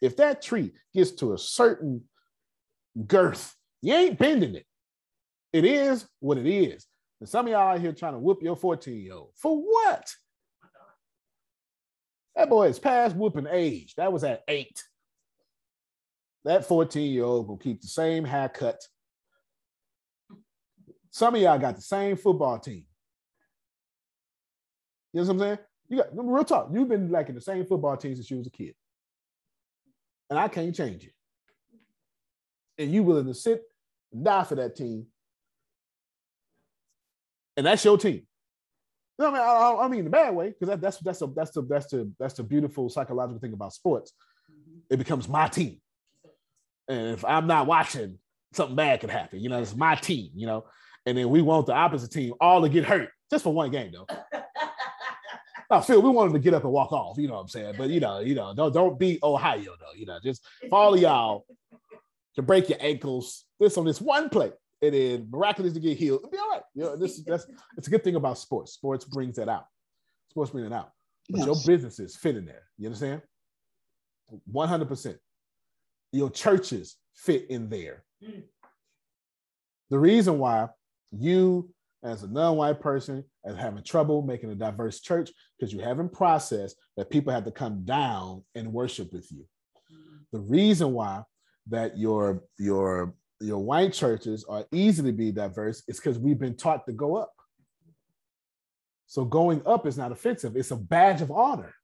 If 0.00 0.16
that 0.16 0.42
tree 0.42 0.72
gets 0.94 1.12
to 1.12 1.34
a 1.34 1.38
certain 1.38 2.02
girth, 3.06 3.54
you 3.82 3.94
ain't 3.94 4.18
bending 4.18 4.54
it. 4.54 4.66
It 5.52 5.64
is 5.64 6.06
what 6.20 6.38
it 6.38 6.46
is. 6.46 6.86
And 7.20 7.28
some 7.28 7.46
of 7.46 7.52
y'all 7.52 7.74
out 7.74 7.80
here 7.80 7.92
trying 7.92 8.14
to 8.14 8.18
whoop 8.18 8.42
your 8.42 8.56
14 8.56 8.98
year 8.98 9.14
old. 9.14 9.32
For 9.36 9.56
what? 9.56 10.08
That 12.36 12.48
boy 12.48 12.68
is 12.68 12.78
past 12.78 13.16
whooping 13.16 13.48
age. 13.50 13.94
That 13.96 14.12
was 14.12 14.24
at 14.24 14.42
eight. 14.48 14.82
That 16.44 16.64
14 16.64 17.12
year 17.12 17.24
old 17.24 17.48
will 17.48 17.58
keep 17.58 17.82
the 17.82 17.88
same 17.88 18.24
haircut. 18.24 18.80
Some 21.10 21.34
of 21.34 21.40
y'all 21.40 21.58
got 21.58 21.76
the 21.76 21.82
same 21.82 22.16
football 22.16 22.58
team. 22.58 22.84
You 25.12 25.20
know 25.20 25.26
what 25.26 25.32
I'm 25.32 25.38
saying? 25.40 25.58
You 25.88 25.96
got 25.98 26.08
real 26.12 26.44
talk. 26.44 26.70
You've 26.72 26.88
been 26.88 27.10
like 27.10 27.28
in 27.28 27.34
the 27.34 27.40
same 27.40 27.66
football 27.66 27.96
team 27.96 28.14
since 28.14 28.30
you 28.30 28.38
was 28.38 28.46
a 28.46 28.50
kid. 28.50 28.74
And 30.30 30.38
I 30.38 30.48
can't 30.48 30.74
change 30.74 31.04
it. 31.04 31.12
And 32.78 32.92
you 32.92 33.02
willing 33.02 33.26
to 33.26 33.34
sit 33.34 33.62
and 34.12 34.24
die 34.24 34.44
for 34.44 34.54
that 34.54 34.76
team. 34.76 35.06
And 37.56 37.66
that's 37.66 37.84
your 37.84 37.98
team. 37.98 38.26
No, 39.18 39.26
I 39.26 39.30
mean, 39.32 39.42
I, 39.42 39.74
I 39.84 39.88
mean 39.88 40.08
bad 40.08 40.34
way, 40.34 40.48
because 40.48 40.68
that, 40.68 40.80
that's 40.80 40.96
that's 41.00 41.20
a 41.20 41.26
that's 41.26 41.50
the 41.50 41.62
that's 41.62 41.86
the 41.88 42.10
that's 42.18 42.34
the 42.34 42.42
beautiful 42.42 42.88
psychological 42.88 43.38
thing 43.38 43.52
about 43.52 43.74
sports. 43.74 44.12
It 44.88 44.96
becomes 44.96 45.28
my 45.28 45.46
team, 45.46 45.78
and 46.88 47.08
if 47.08 47.24
I'm 47.26 47.46
not 47.46 47.66
watching, 47.66 48.18
something 48.54 48.76
bad 48.76 49.00
could 49.00 49.10
happen. 49.10 49.40
You 49.40 49.50
know, 49.50 49.60
it's 49.60 49.76
my 49.76 49.94
team. 49.94 50.30
You 50.34 50.46
know, 50.46 50.64
and 51.04 51.18
then 51.18 51.28
we 51.28 51.42
want 51.42 51.66
the 51.66 51.74
opposite 51.74 52.10
team 52.10 52.32
all 52.40 52.62
to 52.62 52.70
get 52.70 52.86
hurt 52.86 53.10
just 53.30 53.44
for 53.44 53.52
one 53.52 53.70
game, 53.70 53.92
though. 53.92 54.06
I 55.70 55.80
Phil, 55.80 56.02
we 56.02 56.10
want 56.10 56.32
them 56.32 56.40
to 56.40 56.44
get 56.44 56.54
up 56.54 56.64
and 56.64 56.72
walk 56.72 56.92
off. 56.92 57.16
You 57.18 57.28
know 57.28 57.34
what 57.34 57.42
I'm 57.42 57.48
saying? 57.48 57.74
But 57.78 57.90
you 57.90 58.00
know, 58.00 58.20
you 58.20 58.34
know, 58.34 58.52
don't 58.54 58.72
don't 58.72 58.98
beat 58.98 59.22
Ohio 59.22 59.74
though. 59.78 59.94
You 59.96 60.06
know, 60.06 60.18
just 60.22 60.44
of 60.94 61.00
y'all 61.00 61.46
to 62.36 62.42
break 62.42 62.68
your 62.68 62.78
ankles 62.80 63.44
this 63.58 63.76
on 63.76 63.84
this 63.84 64.00
one 64.00 64.28
play 64.28 64.52
and 64.82 64.94
then 64.94 65.28
miraculously 65.30 65.80
get 65.80 65.96
healed. 65.98 66.20
It'll 66.20 66.30
be 66.30 66.38
all 66.38 66.50
right. 66.50 66.62
You 66.74 66.82
know, 66.84 66.96
this 66.96 67.22
that's 67.22 67.46
it's 67.76 67.86
a 67.86 67.90
good 67.90 68.02
thing 68.02 68.16
about 68.16 68.38
sports. 68.38 68.72
Sports 68.72 69.04
brings 69.04 69.36
that 69.36 69.48
out. 69.48 69.66
Sports 70.30 70.50
bring 70.50 70.64
it 70.64 70.72
out. 70.72 70.90
But 71.28 71.46
your 71.46 71.56
businesses 71.64 72.16
fit 72.16 72.36
in 72.36 72.44
there. 72.44 72.62
You 72.78 72.86
understand? 72.86 73.22
100%. 74.52 75.16
Your 76.12 76.30
churches 76.30 76.96
fit 77.14 77.46
in 77.50 77.68
there. 77.68 78.04
Mm. 78.22 78.42
The 79.90 79.98
reason 79.98 80.38
why 80.38 80.68
you, 81.12 81.70
as 82.02 82.22
a 82.22 82.28
non-white 82.28 82.80
person, 82.80 83.24
as 83.44 83.56
having 83.56 83.84
trouble 83.84 84.22
making 84.22 84.50
a 84.50 84.54
diverse 84.54 85.00
church 85.00 85.30
because 85.58 85.72
you 85.72 85.80
haven't 85.80 86.12
processed 86.12 86.76
that 86.96 87.10
people 87.10 87.32
have 87.32 87.44
to 87.44 87.50
come 87.50 87.84
down 87.84 88.42
and 88.54 88.72
worship 88.72 89.12
with 89.12 89.30
you. 89.30 89.44
The 90.32 90.40
reason 90.40 90.92
why 90.92 91.22
that 91.68 91.98
your 91.98 92.42
your 92.58 93.14
your 93.40 93.58
white 93.58 93.92
churches 93.92 94.44
are 94.48 94.66
easy 94.72 95.02
to 95.02 95.12
be 95.12 95.32
diverse 95.32 95.82
is 95.88 95.98
because 95.98 96.18
we've 96.18 96.38
been 96.38 96.56
taught 96.56 96.86
to 96.86 96.92
go 96.92 97.16
up. 97.16 97.32
So 99.06 99.24
going 99.24 99.62
up 99.66 99.86
is 99.86 99.98
not 99.98 100.12
offensive; 100.12 100.56
it's 100.56 100.70
a 100.70 100.76
badge 100.76 101.20
of 101.20 101.30
honor. 101.30 101.74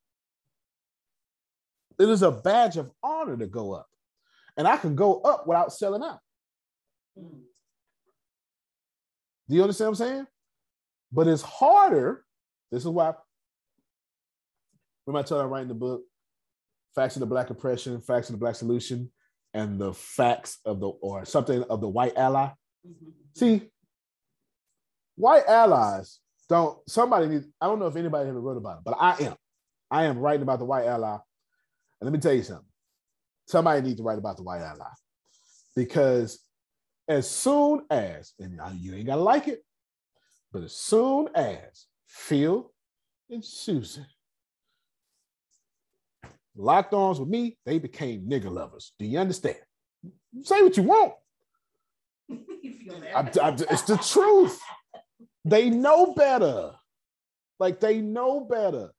It 1.98 2.08
is 2.08 2.22
a 2.22 2.30
badge 2.30 2.76
of 2.76 2.90
honor 3.02 3.36
to 3.36 3.46
go 3.46 3.72
up, 3.72 3.88
and 4.56 4.68
I 4.68 4.76
can 4.76 4.94
go 4.94 5.20
up 5.20 5.46
without 5.46 5.72
selling 5.72 6.02
out. 6.02 6.20
Do 9.48 9.56
you 9.56 9.62
understand 9.62 9.90
what 9.90 10.00
I'm 10.00 10.06
saying? 10.06 10.26
But 11.12 11.28
it's 11.28 11.42
harder. 11.42 12.24
This 12.70 12.82
is 12.82 12.88
why. 12.88 13.14
Remember, 15.06 15.20
I 15.20 15.22
told 15.22 15.40
you 15.40 15.44
I'm 15.44 15.52
writing 15.52 15.68
the 15.68 15.74
book, 15.74 16.02
Facts 16.94 17.16
of 17.16 17.20
the 17.20 17.26
Black 17.26 17.50
Oppression, 17.50 18.00
Facts 18.00 18.28
of 18.28 18.34
the 18.34 18.40
Black 18.40 18.56
Solution, 18.56 19.10
and 19.54 19.78
the 19.78 19.94
facts 19.94 20.58
of 20.64 20.80
the 20.80 20.88
or 20.88 21.24
something 21.24 21.62
of 21.64 21.80
the 21.80 21.88
white 21.88 22.16
ally. 22.16 22.46
Mm-hmm. 22.86 23.10
See, 23.34 23.62
white 25.14 25.46
allies 25.46 26.18
don't. 26.48 26.78
Somebody 26.88 27.28
needs. 27.28 27.46
I 27.60 27.66
don't 27.66 27.78
know 27.78 27.86
if 27.86 27.96
anybody 27.96 28.28
ever 28.28 28.40
wrote 28.40 28.56
about 28.56 28.78
it, 28.78 28.84
but 28.84 28.96
I 28.98 29.16
am. 29.24 29.34
I 29.90 30.04
am 30.04 30.18
writing 30.18 30.42
about 30.42 30.58
the 30.58 30.64
white 30.64 30.86
ally. 30.86 31.16
And 32.00 32.10
let 32.10 32.12
me 32.12 32.18
tell 32.18 32.34
you 32.34 32.42
something. 32.42 32.66
Somebody 33.46 33.80
needs 33.82 33.98
to 33.98 34.02
write 34.02 34.18
about 34.18 34.36
the 34.36 34.42
white 34.42 34.60
ally 34.60 34.90
because 35.76 36.40
as 37.08 37.28
soon 37.30 37.82
as, 37.90 38.32
and 38.38 38.58
you 38.76 38.94
ain't 38.94 39.06
gotta 39.06 39.20
like 39.22 39.48
it, 39.48 39.62
but 40.52 40.62
as 40.62 40.72
soon 40.74 41.28
as 41.34 41.86
Phil 42.06 42.72
and 43.30 43.44
Susan 43.44 44.06
locked 46.56 46.94
arms 46.94 47.20
with 47.20 47.28
me, 47.28 47.58
they 47.66 47.78
became 47.78 48.28
nigger 48.28 48.50
lovers. 48.50 48.92
Do 48.98 49.04
you 49.06 49.18
understand? 49.18 49.56
Say 50.42 50.62
what 50.62 50.76
you 50.76 50.82
want. 50.84 51.12
I- 53.14 53.30
I- 53.42 53.56
it's 53.70 53.82
the 53.82 53.98
truth. 53.98 54.60
They 55.44 55.70
know 55.70 56.12
better. 56.14 56.72
Like 57.58 57.80
they 57.80 58.00
know 58.00 58.40
better. 58.40 58.90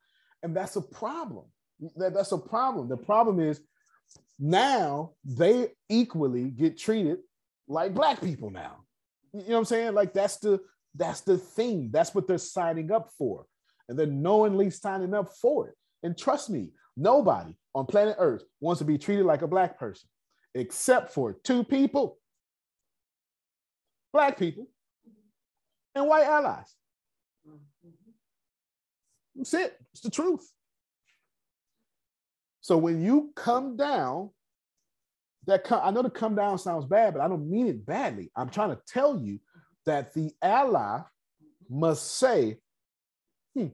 And 0.44 0.56
that's 0.56 0.76
a 0.76 0.82
problem. 0.82 1.46
That, 1.98 2.14
that's 2.14 2.32
a 2.32 2.38
problem. 2.38 2.88
The 2.90 2.98
problem 2.98 3.40
is 3.40 3.60
now 4.40 5.14
they 5.26 5.70
equally 5.90 6.50
get 6.52 6.78
treated 6.78 7.20
like 7.68 7.94
black 7.94 8.22
people 8.22 8.50
now. 8.50 8.84
You 9.34 9.40
know 9.42 9.46
what 9.48 9.58
I'm 9.60 9.66
saying? 9.66 9.94
Like 9.94 10.14
that's 10.14 10.38
the 10.38 10.60
that's 10.96 11.22
the 11.22 11.38
thing. 11.38 11.90
That's 11.92 12.16
what 12.16 12.28
they're 12.28 12.38
signing 12.38 12.92
up 12.92 13.10
for. 13.18 13.46
And 13.88 13.98
they're 13.98 14.08
knowingly 14.08 14.70
signing 14.70 15.14
up 15.14 15.30
for 15.42 15.70
it. 15.70 15.76
And 16.04 16.18
trust 16.18 16.50
me, 16.50 16.72
nobody 16.96 17.54
on 17.76 17.86
planet 17.86 18.16
Earth 18.20 18.44
wants 18.60 18.80
to 18.80 18.86
be 18.86 18.98
treated 18.98 19.26
like 19.26 19.42
a 19.42 19.48
black 19.48 19.80
person, 19.80 20.10
except 20.56 21.14
for 21.14 21.38
two 21.44 21.64
people. 21.64 22.18
Black 24.12 24.38
people 24.40 24.68
and 25.94 26.08
white 26.08 26.26
allies. 26.26 26.74
That's 29.36 29.54
it. 29.54 29.78
It's 29.94 30.02
the 30.02 30.10
truth. 30.10 30.52
So 32.62 32.78
when 32.78 33.02
you 33.02 33.32
come 33.36 33.78
down, 33.78 34.32
that 35.48 35.64
come, 35.64 35.82
I 35.84 35.92
know 35.92 36.02
the 36.02 36.10
come 36.10 36.36
down 36.36 36.60
sounds 36.60 36.86
bad, 36.86 37.14
but 37.14 37.24
I 37.24 37.28
don't 37.28 37.50
mean 37.50 37.68
it 37.68 37.86
badly. 37.86 38.30
I'm 38.36 38.50
trying 38.50 38.70
to 38.70 38.82
tell 38.86 39.18
you 39.20 39.40
that 39.86 40.14
the 40.14 40.32
ally 40.42 41.00
must 41.70 42.18
say, 42.18 42.58
hmm, 43.56 43.68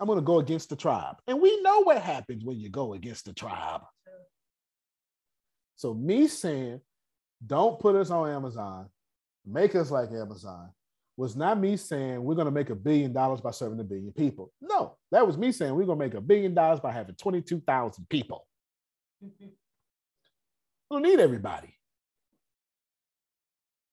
I'm 0.00 0.06
going 0.06 0.18
to 0.18 0.24
go 0.24 0.38
against 0.38 0.70
the 0.70 0.76
tribe. 0.76 1.16
And 1.26 1.40
we 1.40 1.60
know 1.62 1.80
what 1.80 2.00
happens 2.00 2.44
when 2.44 2.58
you 2.58 2.70
go 2.70 2.94
against 2.94 3.26
the 3.26 3.34
tribe. 3.34 3.82
So 5.76 5.94
me 5.94 6.26
saying, 6.26 6.80
don't 7.46 7.78
put 7.78 7.94
us 7.94 8.10
on 8.10 8.30
Amazon, 8.30 8.88
make 9.46 9.76
us 9.76 9.90
like 9.90 10.10
Amazon, 10.10 10.70
was 11.16 11.36
not 11.36 11.60
me 11.60 11.76
saying 11.76 12.22
we're 12.22 12.34
going 12.34 12.46
to 12.46 12.50
make 12.50 12.70
a 12.70 12.74
billion 12.74 13.12
dollars 13.12 13.40
by 13.40 13.50
serving 13.50 13.78
a 13.80 13.84
billion 13.84 14.12
people. 14.12 14.50
No, 14.60 14.96
that 15.12 15.26
was 15.26 15.36
me 15.36 15.52
saying 15.52 15.74
we're 15.74 15.84
going 15.84 15.98
to 15.98 16.04
make 16.04 16.14
a 16.14 16.20
billion 16.20 16.54
dollars 16.54 16.80
by 16.80 16.90
having 16.90 17.16
22,000 17.16 18.08
people. 18.08 18.46
I 20.90 20.94
don't 20.94 21.02
need 21.02 21.20
everybody. 21.20 21.74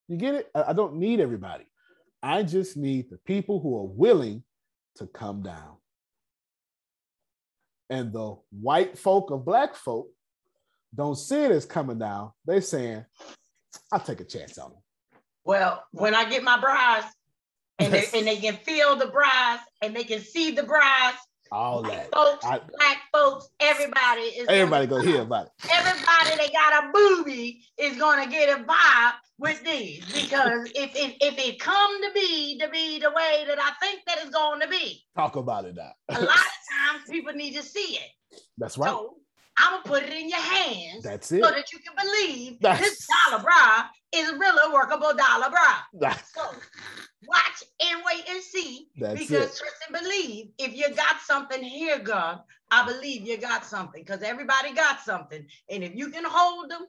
You 0.08 0.18
get 0.18 0.36
it? 0.36 0.52
I 0.54 0.74
don't 0.74 0.98
need 0.98 1.20
everybody. 1.20 1.66
I 2.22 2.44
just 2.44 2.78
need 2.78 3.10
the 3.10 3.18
people 3.18 3.60
who 3.60 3.78
are 3.78 3.86
willing 3.86 4.44
to 4.96 5.08
come 5.08 5.44
down. 5.44 5.78
And 7.90 8.14
the 8.14 8.38
white 8.52 8.98
folk 8.98 9.32
of 9.32 9.46
black 9.46 9.76
folk 9.76 10.10
don't 10.96 11.18
see 11.18 11.44
it 11.44 11.52
as 11.52 11.66
coming 11.66 12.00
down. 12.00 12.32
They're 12.46 12.62
saying, 12.62 13.06
I'll 13.92 14.00
take 14.00 14.22
a 14.22 14.26
chance 14.26 14.58
on 14.58 14.72
them. 14.72 14.82
Well, 15.44 15.84
when 15.92 16.16
I 16.16 16.28
get 16.30 16.44
my 16.44 16.60
brides 16.60 17.08
and 17.78 17.94
they, 17.94 18.06
and 18.14 18.26
they 18.26 18.38
can 18.38 18.56
feel 18.56 18.96
the 18.96 19.08
brides 19.08 19.62
and 19.82 19.96
they 19.96 20.04
can 20.04 20.22
see 20.22 20.52
the 20.52 20.64
brides, 20.64 21.18
all 21.52 21.84
that. 21.84 22.12
Folks, 22.14 22.46
I, 22.46 22.60
black 22.60 23.02
folks, 23.14 23.50
everybody 23.60 24.22
is 24.22 24.48
everybody 24.48 24.88
gonna, 24.88 25.04
hear 25.04 25.22
about 25.22 25.48
it. 25.48 25.52
Everybody 25.72 26.38
that 26.38 26.50
got 26.52 26.84
a 26.84 26.92
booby 26.92 27.64
is 27.78 27.98
gonna 27.98 28.28
get 28.28 28.50
a 28.50 28.64
vibe 28.64 29.14
with 29.38 29.64
these 29.64 30.06
because 30.14 30.70
if 30.76 30.96
it 30.96 31.16
if 31.22 31.38
it 31.38 31.60
come 31.60 32.02
to 32.04 32.12
be 32.14 32.58
to 32.60 32.70
be 32.70 33.00
the 33.00 33.10
way 33.10 33.44
that 33.48 33.60
I 33.60 33.72
think 33.86 34.02
that 34.08 34.20
it's 34.22 34.30
going 34.30 34.62
to 34.62 34.68
be. 34.68 35.04
Talk 35.16 35.36
about 35.36 35.66
it 35.66 35.76
now. 35.76 35.92
a 36.10 36.14
lot 36.14 36.24
of 36.24 36.28
times 36.30 37.10
people 37.10 37.34
need 37.34 37.56
to 37.56 37.64
see 37.64 37.98
it. 37.98 38.40
That's 38.58 38.78
right. 38.78 38.90
So 38.90 39.16
I'm 39.58 39.72
gonna 39.72 39.84
put 39.84 40.04
it 40.04 40.14
in 40.14 40.30
your 40.30 40.40
hands. 40.40 41.04
That's 41.04 41.32
it. 41.32 41.44
So 41.44 41.50
that 41.50 41.72
you 41.72 41.80
can 41.80 41.94
believe 42.02 42.58
That's... 42.62 42.82
this 42.82 43.08
dollar 43.30 43.44
bra 43.44 43.86
is 44.14 44.32
really 44.34 44.72
a 44.72 44.74
workable 44.74 45.14
dollar 45.14 45.50
bra. 45.50 45.76
That's... 45.94 46.34
So 46.34 46.42
watch 47.28 47.64
and 47.82 48.02
wait 48.06 48.24
and 48.30 48.42
see. 48.42 48.90
That's 48.98 49.20
because 49.20 49.46
it. 49.46 49.58
trust 49.58 49.76
and 49.88 50.02
believe. 50.02 50.50
If 50.58 50.76
you 50.76 50.94
got 50.94 51.22
something 51.22 51.64
here, 51.64 52.00
God, 52.00 52.42
I 52.72 52.86
believe 52.86 53.28
you 53.28 53.38
got 53.38 53.66
something 53.66 54.02
because 54.02 54.22
everybody 54.22 54.74
got 54.74 55.02
something. 55.02 55.46
And 55.70 55.84
if 55.84 55.96
you 55.96 56.10
can 56.10 56.26
hold 56.26 56.70
them 56.70 56.86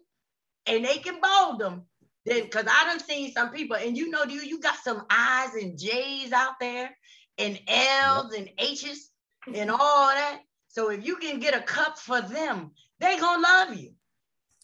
and 0.66 0.84
they 0.84 0.98
can 0.98 1.20
bold 1.20 1.60
them, 1.60 1.82
then 2.24 2.42
because 2.42 2.64
I 2.68 2.84
done 2.86 3.00
seen 3.00 3.32
some 3.32 3.50
people, 3.50 3.76
and 3.76 3.96
you 3.96 4.10
know, 4.10 4.24
you 4.24 4.40
you 4.40 4.60
got 4.60 4.76
some 4.82 5.04
I's 5.08 5.54
and 5.54 5.78
J's 5.78 6.32
out 6.32 6.54
there, 6.60 6.90
and 7.38 7.58
L's 7.68 8.32
yep. 8.32 8.40
and 8.40 8.50
H's 8.58 9.10
and 9.54 9.70
all 9.70 10.08
that. 10.08 10.40
So 10.76 10.90
if 10.90 11.06
you 11.06 11.16
can 11.16 11.40
get 11.40 11.56
a 11.56 11.62
cup 11.62 11.98
for 11.98 12.20
them, 12.20 12.70
they 13.00 13.18
gonna 13.18 13.42
love 13.42 13.74
you. 13.74 13.92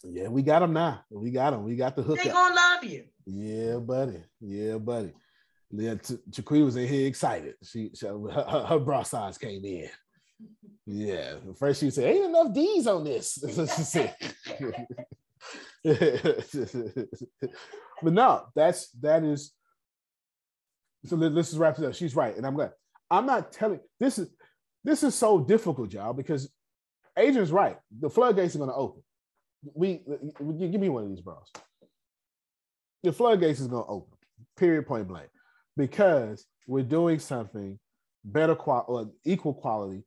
Yeah, 0.03 0.27
we 0.27 0.43
got 0.43 0.59
them 0.59 0.73
now. 0.73 1.03
We 1.09 1.31
got 1.31 1.51
them. 1.51 1.63
We 1.63 1.75
got 1.75 1.95
the 1.95 2.03
hook. 2.03 2.19
They 2.21 2.29
gonna 2.29 2.53
love 2.53 2.83
you. 2.83 3.05
Yeah, 3.25 3.77
buddy. 3.77 4.21
Yeah, 4.39 4.77
buddy. 4.77 5.11
Yeah, 5.71 5.95
Chaqui 5.95 6.63
was 6.63 6.75
in 6.75 6.87
here 6.87 7.07
excited. 7.07 7.55
She, 7.63 7.89
she 7.95 8.05
her, 8.05 8.65
her, 8.67 8.77
bra 8.77 9.01
size 9.01 9.39
came 9.39 9.65
in. 9.65 9.89
Yeah, 10.85 11.37
first 11.57 11.79
she 11.79 11.89
said, 11.89 12.13
"Ain't 12.13 12.25
enough 12.25 12.53
D's 12.53 12.85
on 12.85 13.05
this." 13.05 13.39
she 13.47 13.81
said. 13.81 14.15
but 18.03 18.13
no, 18.13 18.45
that's 18.53 18.89
that 19.01 19.23
is. 19.23 19.51
So 21.05 21.15
let, 21.15 21.31
us 21.31 21.47
just 21.47 21.57
wrap 21.57 21.79
it 21.79 21.85
up. 21.85 21.95
She's 21.95 22.15
right, 22.15 22.37
and 22.37 22.45
I'm 22.45 22.53
glad. 22.53 22.73
I'm 23.09 23.25
not 23.25 23.51
telling. 23.51 23.79
This 23.99 24.19
is 24.19 24.29
this 24.83 25.03
is 25.03 25.15
so 25.15 25.39
difficult, 25.39 25.93
y'all, 25.93 26.13
because 26.13 26.49
Adrian's 27.17 27.51
right. 27.51 27.77
The 27.99 28.09
floodgates 28.09 28.55
are 28.55 28.59
going 28.59 28.69
to 28.69 28.75
open. 28.75 29.03
We, 29.73 30.01
we 30.39 30.67
give 30.67 30.81
me 30.81 30.89
one 30.89 31.03
of 31.03 31.09
these 31.09 31.21
bros. 31.21 31.51
The 33.03 33.13
floodgates 33.13 33.59
is 33.59 33.67
going 33.67 33.83
to 33.83 33.89
open. 33.89 34.17
Period. 34.57 34.85
Point 34.87 35.07
blank 35.07 35.29
because 35.77 36.45
we're 36.67 36.83
doing 36.83 37.19
something 37.19 37.79
better 38.23 38.55
quality 38.55 38.85
or 38.87 39.11
equal 39.25 39.53
quality 39.53 40.03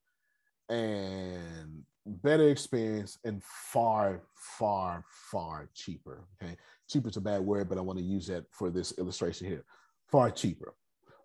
and 0.69 1.83
better 2.07 2.49
experience 2.49 3.19
and 3.25 3.43
far, 3.45 4.23
far, 4.35 5.05
far 5.31 5.69
cheaper. 5.75 6.25
Okay. 6.43 6.57
Cheaper 6.89 7.09
is 7.09 7.17
a 7.17 7.21
bad 7.21 7.41
word, 7.41 7.69
but 7.69 7.79
I 7.79 7.81
want 7.81 7.99
to 7.99 8.05
use 8.05 8.27
that 8.29 8.45
for 8.53 8.71
this 8.71 8.97
illustration 8.99 9.47
here. 9.47 9.65
Far 10.11 10.31
cheaper. 10.31 10.75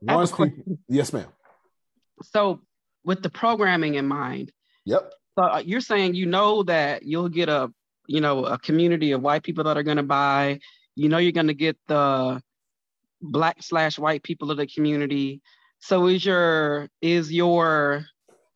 Once 0.02 0.32
people, 0.32 0.80
yes, 0.88 1.14
ma'am. 1.14 1.28
So 2.24 2.62
with 3.04 3.22
the 3.22 3.30
programming 3.30 3.96
in 3.96 4.08
mind. 4.08 4.52
Yep. 4.86 5.12
So 5.38 5.46
uh, 5.46 5.64
you're 5.66 5.82
saying 5.82 6.16
you 6.16 6.26
know 6.26 6.64
that 6.64 7.04
you'll 7.04 7.30
get 7.30 7.50
a 7.50 7.72
you 8.08 8.22
know 8.22 8.46
a 8.46 8.58
community 8.58 9.12
of 9.12 9.22
white 9.22 9.44
people 9.44 9.64
that 9.66 9.78
are 9.78 9.84
going 9.84 9.98
to 9.98 10.04
buy. 10.04 10.60
You 10.96 11.10
know 11.10 11.18
you're 11.18 11.32
going 11.32 11.48
to 11.48 11.54
get 11.54 11.78
the 11.88 12.42
black 13.22 13.62
slash 13.62 13.98
white 13.98 14.24
people 14.24 14.52
of 14.52 14.58
the 14.58 14.68
community. 14.68 15.42
So 15.80 16.08
is 16.08 16.26
your 16.26 16.90
is 17.02 17.32
your 17.32 18.06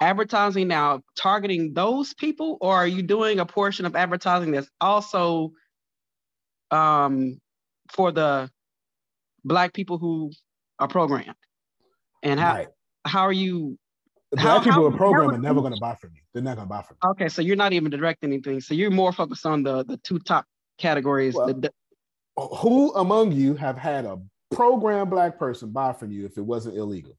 advertising 0.02 0.68
now 0.68 1.02
targeting 1.16 1.74
those 1.74 2.14
people, 2.14 2.58
or 2.62 2.76
are 2.76 2.88
you 2.88 3.02
doing 3.02 3.40
a 3.40 3.46
portion 3.46 3.86
of 3.86 3.96
advertising 3.96 4.52
that's 4.52 4.70
also 4.82 5.52
um, 6.72 7.40
for 7.92 8.12
the 8.12 8.50
black 9.44 9.74
people 9.74 9.98
who 9.98 10.32
are 10.80 10.88
programmed? 10.88 11.36
And 12.24 12.40
how 12.40 12.54
right. 12.56 12.68
how 13.06 13.22
are 13.22 13.34
you? 13.34 13.78
Black 14.36 14.46
how, 14.46 14.60
people 14.60 14.74
how, 14.74 14.86
are 14.86 14.98
programmed 14.98 15.34
are 15.34 15.38
never 15.38 15.62
going 15.62 15.74
to 15.74 15.80
buy 15.80 15.96
from 15.96 16.12
you. 16.14 16.22
They're 16.34 16.44
not 16.44 16.56
going 16.56 16.68
to 16.68 16.70
buy 16.70 16.82
from 16.82 16.98
you. 17.04 17.10
Okay, 17.12 17.30
so 17.30 17.42
you're 17.42 17.56
not 17.56 17.74
even 17.74 17.92
directing 17.92 18.32
anything. 18.32 18.62
So 18.62 18.74
you're 18.74 18.92
more 18.92 19.12
focused 19.12 19.46
on 19.46 19.64
the 19.64 19.84
the 19.86 19.98
two 19.98 20.20
top 20.20 20.46
categories. 20.78 21.36
Well, 21.36 21.54
the, 21.54 21.72
who 22.38 22.94
among 22.96 23.32
you 23.32 23.56
have 23.56 23.78
had 23.78 24.06
a 24.06 24.20
program 24.52 25.10
black 25.10 25.40
person 25.40 25.72
buy 25.72 25.94
from 25.94 26.12
you 26.12 26.26
if 26.26 26.38
it 26.38 26.42
wasn't 26.42 26.78
illegal? 26.78 27.18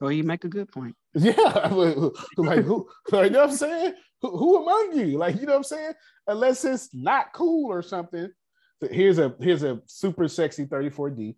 Well, 0.00 0.12
you 0.12 0.22
make 0.22 0.44
a 0.44 0.48
good 0.48 0.70
point. 0.70 0.94
Yeah, 1.14 1.32
like 2.36 2.64
who? 2.64 2.88
Like, 3.10 3.24
you 3.24 3.30
know 3.30 3.40
what 3.40 3.50
I'm 3.50 3.56
saying? 3.56 3.94
Who, 4.22 4.36
who, 4.36 4.62
among 4.62 4.96
you? 4.96 5.18
Like 5.18 5.36
you 5.36 5.46
know 5.46 5.52
what 5.52 5.58
I'm 5.58 5.64
saying? 5.64 5.92
Unless 6.26 6.64
it's 6.64 6.90
not 6.92 7.32
cool 7.32 7.72
or 7.72 7.82
something. 7.82 8.28
So 8.80 8.88
here's 8.88 9.18
a 9.18 9.34
here's 9.40 9.64
a 9.64 9.80
super 9.86 10.28
sexy 10.28 10.66
34D. 10.66 11.34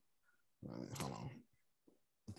Hold 0.69 1.13
on. 1.13 1.30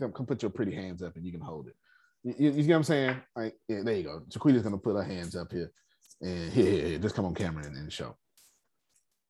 Come, 0.01 0.11
come 0.13 0.25
put 0.25 0.41
your 0.41 0.49
pretty 0.49 0.73
hands 0.73 1.03
up 1.03 1.15
and 1.15 1.23
you 1.23 1.31
can 1.31 1.41
hold 1.41 1.67
it. 1.67 1.75
You, 2.23 2.51
you, 2.51 2.63
know 2.63 2.73
what 2.73 2.77
I'm 2.77 2.83
saying? 2.83 3.15
Like, 3.35 3.55
yeah, 3.67 3.81
there 3.83 3.95
you 3.95 4.03
go. 4.03 4.21
Jaquita's 4.29 4.63
gonna 4.63 4.77
put 4.77 4.95
her 4.95 5.03
hands 5.03 5.35
up 5.35 5.51
here, 5.51 5.71
and 6.21 6.51
here, 6.51 6.65
here, 6.65 6.87
here. 6.87 6.99
just 6.99 7.15
come 7.15 7.25
on 7.25 7.35
camera 7.35 7.65
and, 7.65 7.75
and 7.77 7.93
show. 7.93 8.15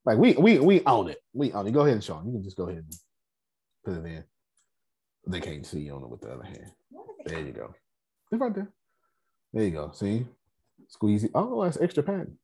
Like 0.04 0.18
we 0.18 0.32
we 0.32 0.58
we 0.58 0.82
own 0.84 1.10
it. 1.10 1.18
We 1.32 1.52
own 1.52 1.66
it. 1.66 1.72
Go 1.72 1.80
ahead 1.80 1.94
and 1.94 2.04
show 2.04 2.16
them. 2.16 2.26
You 2.26 2.32
can 2.32 2.42
just 2.42 2.56
go 2.56 2.68
ahead 2.68 2.84
and 2.84 2.94
put 3.84 4.04
it 4.04 4.10
in. 4.10 4.24
They 5.26 5.40
can't 5.40 5.66
see 5.66 5.80
you 5.80 5.94
on 5.94 6.02
it 6.02 6.08
with 6.08 6.22
the 6.22 6.32
other 6.32 6.44
hand. 6.44 6.72
There 7.26 7.40
you 7.40 7.52
go. 7.52 7.74
It's 8.30 8.40
right 8.40 8.54
there. 8.54 8.72
There 9.52 9.64
you 9.64 9.70
go. 9.70 9.92
See? 9.94 10.26
Squeeze 10.88 11.24
it. 11.24 11.30
Oh, 11.34 11.62
that's 11.62 11.80
extra 11.80 12.02
padding. 12.02 12.36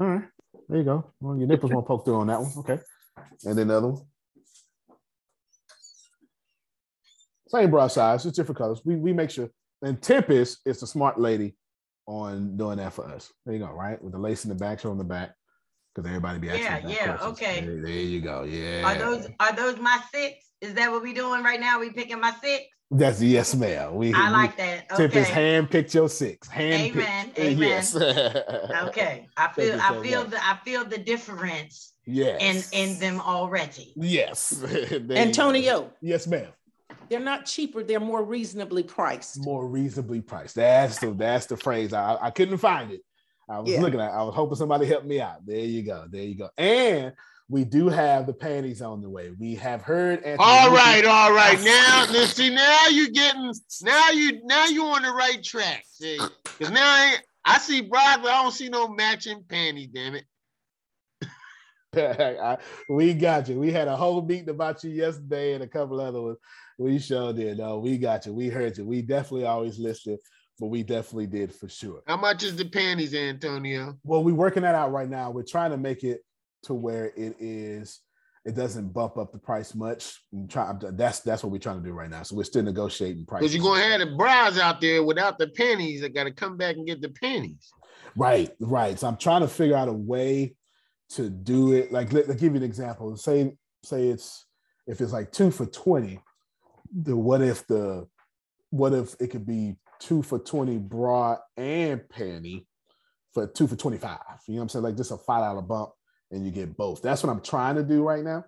All 0.00 0.08
right. 0.08 0.24
There 0.68 0.78
you 0.78 0.84
go. 0.84 1.12
Well, 1.20 1.36
your 1.36 1.46
nipples 1.46 1.72
won't 1.72 1.86
poke 1.86 2.04
through 2.04 2.16
on 2.16 2.26
that 2.26 2.40
one. 2.40 2.52
Okay. 2.58 2.78
And 3.44 3.56
then 3.56 3.68
the 3.68 3.76
other 3.76 3.88
one. 3.88 4.02
Same 7.54 7.70
bra 7.70 7.86
size, 7.86 8.24
just 8.24 8.34
different 8.34 8.58
colors. 8.58 8.80
We 8.84 8.96
we 8.96 9.12
make 9.12 9.30
sure. 9.30 9.48
And 9.82 10.00
Tempest 10.00 10.58
is 10.64 10.80
the 10.80 10.86
smart 10.86 11.20
lady 11.20 11.56
on 12.06 12.56
doing 12.56 12.78
that 12.78 12.92
for 12.92 13.06
us. 13.06 13.32
There 13.44 13.54
you 13.54 13.60
go, 13.60 13.70
right? 13.70 14.02
With 14.02 14.12
the 14.12 14.18
lace 14.18 14.44
in 14.44 14.48
the 14.48 14.56
back, 14.56 14.80
show 14.80 14.90
on 14.90 14.98
the 14.98 15.04
back 15.04 15.34
because 15.94 16.08
everybody 16.08 16.38
be 16.38 16.48
asking. 16.48 16.64
Yeah, 16.64 16.96
yeah, 16.96 17.16
questions. 17.16 17.32
okay. 17.32 17.60
There, 17.60 17.82
there, 17.82 17.92
you 17.92 18.20
go. 18.20 18.42
Yeah. 18.42 18.82
Are 18.84 18.98
those 18.98 19.28
are 19.38 19.52
those 19.54 19.78
my 19.78 20.00
six? 20.12 20.50
Is 20.60 20.74
that 20.74 20.90
what 20.90 21.02
we 21.02 21.12
doing 21.12 21.42
right 21.44 21.60
now? 21.60 21.78
We 21.78 21.90
picking 21.90 22.20
my 22.20 22.32
six? 22.42 22.64
That's 22.90 23.22
yes, 23.22 23.54
ma'am. 23.54 23.94
We 23.94 24.12
I 24.12 24.30
like 24.30 24.56
that. 24.56 24.90
Okay. 24.92 25.08
Tip 25.08 25.26
hand 25.26 25.70
picked 25.70 25.94
your 25.94 26.08
six. 26.08 26.48
Hand 26.48 26.96
Amen. 26.96 27.32
Amen. 27.38 27.58
Yes. 27.58 27.94
okay. 27.94 29.28
I 29.36 29.52
feel 29.52 29.80
I 29.80 30.02
feel 30.02 30.24
the 30.24 30.44
I 30.44 30.58
feel 30.64 30.84
the 30.84 30.98
difference. 30.98 31.94
Yes. 32.06 32.72
In 32.72 32.88
in 32.88 32.98
them 32.98 33.20
already. 33.20 33.92
Yes. 33.96 34.62
Antonio. 35.10 35.92
Yes, 36.00 36.26
ma'am. 36.26 36.48
They're 37.08 37.20
not 37.20 37.46
cheaper. 37.46 37.82
They're 37.82 38.00
more 38.00 38.24
reasonably 38.24 38.82
priced. 38.82 39.44
More 39.44 39.66
reasonably 39.66 40.20
priced. 40.20 40.54
That's 40.56 40.98
the 40.98 41.12
that's 41.12 41.46
the 41.46 41.56
phrase. 41.56 41.92
I, 41.92 42.16
I 42.20 42.30
couldn't 42.30 42.58
find 42.58 42.90
it. 42.90 43.00
I 43.48 43.58
was 43.58 43.70
yeah. 43.70 43.80
looking 43.80 44.00
at. 44.00 44.12
I 44.12 44.22
was 44.22 44.34
hoping 44.34 44.56
somebody 44.56 44.86
helped 44.86 45.06
me 45.06 45.20
out. 45.20 45.44
There 45.46 45.58
you 45.58 45.82
go. 45.82 46.06
There 46.10 46.22
you 46.22 46.36
go. 46.36 46.50
And 46.56 47.12
we 47.48 47.64
do 47.64 47.88
have 47.88 48.26
the 48.26 48.32
panties 48.32 48.80
on 48.80 49.02
the 49.02 49.08
way. 49.08 49.30
We 49.38 49.54
have 49.56 49.82
heard. 49.82 50.22
Anthony 50.22 50.36
All 50.38 50.70
Richardson- 50.70 50.94
right, 50.94 51.04
all 51.04 51.32
right. 51.32 51.58
Now, 51.64 52.06
now, 52.10 52.24
see, 52.24 52.50
now 52.50 52.86
you're 52.88 53.10
getting, 53.10 53.52
now 53.82 54.10
you, 54.10 54.40
now 54.44 54.66
you're 54.66 54.94
on 54.94 55.02
the 55.02 55.12
right 55.12 55.42
track. 55.42 55.84
See, 55.90 56.18
because 56.42 56.72
now 56.72 56.86
I, 56.86 57.16
I 57.44 57.58
see 57.58 57.82
Broadway. 57.82 58.30
I 58.30 58.42
don't 58.42 58.52
see 58.52 58.68
no 58.70 58.88
matching 58.88 59.42
panty. 59.46 59.92
Damn 59.92 60.14
it. 60.14 60.24
I- 62.40 62.58
we 62.88 63.12
got 63.12 63.48
you. 63.48 63.60
We 63.60 63.70
had 63.70 63.88
a 63.88 63.96
whole 63.96 64.22
meeting 64.22 64.48
about 64.48 64.82
you 64.82 64.90
yesterday 64.90 65.52
and 65.52 65.62
a 65.62 65.68
couple 65.68 66.00
other 66.00 66.22
ones. 66.22 66.38
We 66.78 66.98
sure 66.98 67.32
did. 67.32 67.58
No, 67.58 67.78
we 67.78 67.98
got 67.98 68.26
you. 68.26 68.32
We 68.32 68.48
heard 68.48 68.76
you. 68.76 68.84
We 68.84 69.02
definitely 69.02 69.46
always 69.46 69.78
listen, 69.78 70.18
but 70.58 70.66
we 70.66 70.82
definitely 70.82 71.26
did 71.26 71.54
for 71.54 71.68
sure. 71.68 72.02
How 72.06 72.16
much 72.16 72.42
is 72.42 72.56
the 72.56 72.68
panties, 72.68 73.14
Antonio? 73.14 73.96
Well, 74.02 74.24
we're 74.24 74.34
working 74.34 74.62
that 74.62 74.74
out 74.74 74.92
right 74.92 75.08
now. 75.08 75.30
We're 75.30 75.44
trying 75.44 75.70
to 75.70 75.76
make 75.76 76.02
it 76.02 76.20
to 76.64 76.74
where 76.74 77.12
it 77.16 77.36
is. 77.38 78.00
It 78.44 78.54
doesn't 78.54 78.92
bump 78.92 79.16
up 79.16 79.32
the 79.32 79.38
price 79.38 79.74
much. 79.74 80.20
Try, 80.48 80.74
that's 80.92 81.20
that's 81.20 81.42
what 81.42 81.50
we're 81.50 81.58
trying 81.58 81.82
to 81.82 81.88
do 81.88 81.94
right 81.94 82.10
now. 82.10 82.22
So 82.24 82.36
we're 82.36 82.44
still 82.44 82.62
negotiating 82.62 83.24
prices. 83.24 83.52
Because 83.52 83.54
you're 83.54 83.64
gonna 83.64 83.90
have 83.90 84.00
the 84.00 84.16
bras 84.16 84.58
out 84.58 84.82
there 84.82 85.02
without 85.02 85.38
the 85.38 85.48
panties. 85.48 86.04
I 86.04 86.08
gotta 86.08 86.32
come 86.32 86.58
back 86.58 86.76
and 86.76 86.86
get 86.86 87.00
the 87.00 87.08
panties. 87.08 87.70
Right, 88.16 88.50
right. 88.60 88.98
So 88.98 89.08
I'm 89.08 89.16
trying 89.16 89.40
to 89.40 89.48
figure 89.48 89.76
out 89.76 89.88
a 89.88 89.92
way 89.92 90.56
to 91.10 91.30
do 91.30 91.72
it. 91.72 91.90
Like, 91.90 92.12
let, 92.12 92.28
let 92.28 92.38
give 92.38 92.52
you 92.52 92.58
an 92.58 92.62
example. 92.62 93.16
Say, 93.16 93.56
say 93.82 94.08
it's 94.08 94.44
if 94.86 95.00
it's 95.00 95.12
like 95.12 95.32
two 95.32 95.50
for 95.50 95.64
twenty. 95.66 96.20
The 97.02 97.16
what 97.16 97.42
if 97.42 97.66
the 97.66 98.06
what 98.70 98.92
if 98.92 99.14
it 99.20 99.28
could 99.28 99.46
be 99.46 99.76
two 99.98 100.22
for 100.22 100.38
twenty 100.38 100.78
bra 100.78 101.38
and 101.56 102.00
panty 102.02 102.66
for 103.32 103.46
two 103.46 103.66
for 103.66 103.76
twenty 103.76 103.98
five? 103.98 104.18
You 104.46 104.54
know 104.54 104.58
what 104.58 104.62
I'm 104.62 104.68
saying? 104.68 104.82
Like 104.84 104.96
just 104.96 105.10
a 105.10 105.16
five 105.16 105.42
dollar 105.42 105.62
bump 105.62 105.90
and 106.30 106.44
you 106.44 106.52
get 106.52 106.76
both. 106.76 107.02
That's 107.02 107.22
what 107.22 107.30
I'm 107.30 107.40
trying 107.40 107.76
to 107.76 107.82
do 107.82 108.02
right 108.02 108.22
now. 108.22 108.44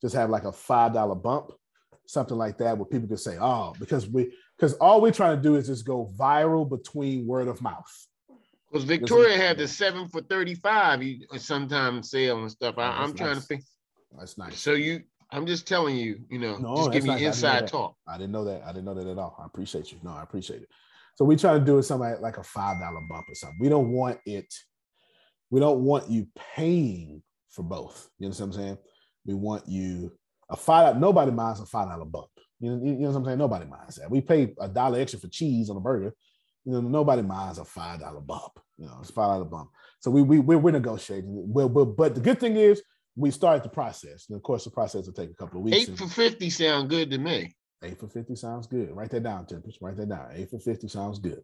Just 0.00 0.14
have 0.14 0.30
like 0.30 0.44
a 0.44 0.52
five 0.52 0.92
dollar 0.92 1.14
bump, 1.14 1.52
something 2.06 2.36
like 2.36 2.58
that, 2.58 2.76
where 2.76 2.84
people 2.84 3.08
can 3.08 3.16
say, 3.16 3.38
"Oh," 3.40 3.74
because 3.78 4.08
we 4.08 4.32
because 4.58 4.74
all 4.74 5.00
we're 5.00 5.12
trying 5.12 5.36
to 5.36 5.42
do 5.42 5.56
is 5.56 5.66
just 5.66 5.86
go 5.86 6.12
viral 6.16 6.68
between 6.68 7.26
word 7.26 7.48
of 7.48 7.62
mouth. 7.62 7.84
Because 8.72 8.88
Victoria 8.88 9.36
had 9.36 9.58
the 9.58 9.68
seven 9.68 10.08
for 10.08 10.20
35 10.20 11.02
you 11.02 11.26
sometimes 11.38 12.10
sale 12.10 12.40
and 12.40 12.50
stuff. 12.50 12.74
I, 12.76 12.82
Oh, 12.82 12.86
that's 12.86 12.98
I'm 12.98 13.16
trying 13.16 13.36
to 13.36 13.40
think. 13.40 13.62
That's 14.18 14.36
nice. 14.36 14.58
So 14.58 14.72
you 14.72 15.02
I'm 15.34 15.46
just 15.46 15.66
telling 15.66 15.96
you, 15.96 16.20
you 16.30 16.38
know, 16.38 16.56
No, 16.58 16.76
just 16.76 16.92
give 16.92 17.04
me 17.04 17.24
inside 17.24 17.64
that. 17.64 17.68
talk. 17.68 17.96
I 18.06 18.16
didn't 18.16 18.30
know 18.30 18.44
that. 18.44 18.62
I 18.62 18.68
didn't 18.68 18.84
know 18.84 18.94
that 18.94 19.06
at 19.06 19.18
all. 19.18 19.36
I 19.42 19.46
appreciate 19.46 19.90
you. 19.90 19.98
No, 20.04 20.12
I 20.12 20.22
appreciate 20.22 20.62
it. 20.62 20.68
So 21.16 21.24
we 21.24 21.34
try 21.34 21.54
to 21.54 21.60
do 21.60 21.78
it 21.78 21.82
something 21.82 22.16
like, 22.20 22.38
a 22.38 22.42
five 22.44 22.80
dollar 22.80 23.00
bump 23.08 23.26
or 23.28 23.34
something. 23.34 23.58
We 23.60 23.68
don't 23.68 23.90
want 23.90 24.20
it. 24.26 24.46
We 25.50 25.58
don't 25.58 25.80
want 25.80 26.08
you 26.08 26.28
paying 26.54 27.20
for 27.50 27.64
both. 27.64 28.08
You 28.18 28.26
know 28.28 28.30
what 28.30 28.40
I'm 28.40 28.52
saying? 28.52 28.78
We 29.26 29.34
want 29.34 29.68
you 29.68 30.12
a 30.50 30.56
five. 30.56 31.00
Nobody 31.00 31.32
minds 31.32 31.60
a 31.60 31.66
five 31.66 31.88
dollar 31.88 32.04
bump. 32.04 32.28
You 32.60 32.70
know, 32.70 32.84
you 32.84 32.92
know 32.92 33.08
what 33.10 33.16
I'm 33.16 33.24
saying? 33.24 33.38
Nobody 33.38 33.66
minds 33.66 33.96
that. 33.96 34.10
We 34.10 34.20
pay 34.20 34.54
a 34.60 34.68
dollar 34.68 35.00
extra 35.00 35.18
for 35.18 35.28
cheese 35.28 35.68
on 35.68 35.76
a 35.76 35.80
burger. 35.80 36.14
You 36.64 36.72
know, 36.74 36.80
nobody 36.80 37.22
minds 37.22 37.58
a 37.58 37.64
five 37.64 38.00
dollar 38.00 38.20
bump. 38.20 38.52
You 38.78 38.86
know, 38.86 38.98
it's 39.00 39.10
a 39.10 39.12
five 39.12 39.30
dollar 39.30 39.44
bump. 39.44 39.70
So 39.98 40.12
we 40.12 40.22
we 40.22 40.38
we're, 40.38 40.58
we're 40.58 40.70
negotiating. 40.70 41.26
We're, 41.28 41.68
but 41.68 42.14
the 42.14 42.20
good 42.20 42.38
thing 42.38 42.56
is 42.56 42.82
we 43.16 43.30
started 43.30 43.62
the 43.62 43.68
process. 43.68 44.26
And 44.28 44.36
of 44.36 44.42
course, 44.42 44.64
the 44.64 44.70
process 44.70 45.06
will 45.06 45.12
take 45.12 45.30
a 45.30 45.34
couple 45.34 45.58
of 45.60 45.64
weeks. 45.64 45.76
Eight 45.76 45.88
and- 45.88 45.98
for 45.98 46.08
50 46.08 46.50
sound 46.50 46.90
good 46.90 47.10
to 47.10 47.18
me. 47.18 47.54
Eight 47.82 47.98
for 48.00 48.08
50 48.08 48.34
sounds 48.34 48.66
good. 48.66 48.90
Write 48.92 49.10
that 49.10 49.22
down, 49.22 49.46
Tempest. 49.46 49.78
Write 49.82 49.96
that 49.98 50.08
down. 50.08 50.30
Eight 50.32 50.50
for 50.50 50.58
50 50.58 50.88
sounds 50.88 51.18
good. 51.18 51.42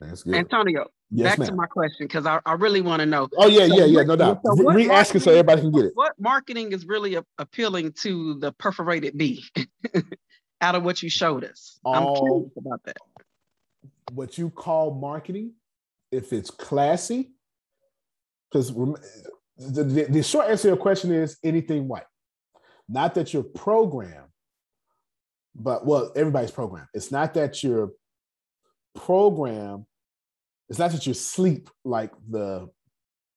That's 0.00 0.22
good. 0.22 0.34
Antonio, 0.34 0.86
Yes, 1.10 1.32
back 1.32 1.38
ma'am. 1.40 1.48
to 1.48 1.54
my 1.54 1.66
question 1.66 2.06
because 2.06 2.26
I, 2.26 2.40
I 2.44 2.54
really 2.54 2.80
want 2.80 3.00
to 3.00 3.06
know. 3.06 3.28
Oh, 3.36 3.46
yeah, 3.46 3.66
So 3.68 3.76
yeah, 3.76 3.84
yeah, 3.84 4.02
no 4.02 4.16
doubt. 4.16 4.40
so 4.44 4.54
Re- 4.64 4.86
re-ask 4.86 5.14
it 5.14 5.20
so 5.20 5.30
everybody 5.30 5.60
can 5.60 5.72
get 5.72 5.84
it. 5.86 5.92
What 5.94 6.14
marketing 6.18 6.72
is 6.72 6.86
really 6.86 7.14
a- 7.16 7.24
appealing 7.38 7.92
to 8.02 8.38
the 8.40 8.52
perforated 8.52 9.16
bee 9.16 9.44
out 10.60 10.74
of 10.74 10.82
what 10.82 11.02
you 11.02 11.10
showed 11.10 11.44
us? 11.44 11.78
I'm 11.84 12.02
All- 12.02 12.20
curious 12.24 12.52
about 12.56 12.82
that. 12.84 12.96
What 14.12 14.38
you 14.38 14.50
call 14.50 14.94
marketing, 14.94 15.52
if 16.10 16.32
it's 16.32 16.50
classy, 16.50 17.32
because 18.50 18.72
the, 19.58 19.84
the, 19.84 20.04
the 20.04 20.22
short 20.22 20.48
answer 20.48 20.62
to 20.62 20.68
your 20.68 20.76
question 20.76 21.12
is 21.12 21.38
anything 21.42 21.88
white. 21.88 22.06
Not 22.88 23.14
that 23.14 23.32
your 23.32 23.42
program, 23.42 24.24
but 25.54 25.86
well, 25.86 26.12
everybody's 26.14 26.50
program. 26.50 26.88
It's 26.94 27.10
not 27.10 27.34
that 27.34 27.62
your 27.62 27.92
program, 28.94 29.86
it's 30.68 30.78
not 30.78 30.92
that 30.92 31.06
you 31.06 31.14
sleep 31.14 31.70
like 31.84 32.12
the 32.28 32.68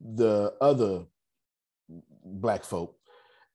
the 0.02 0.54
other 0.62 1.06
black 2.24 2.64
folk. 2.64 2.96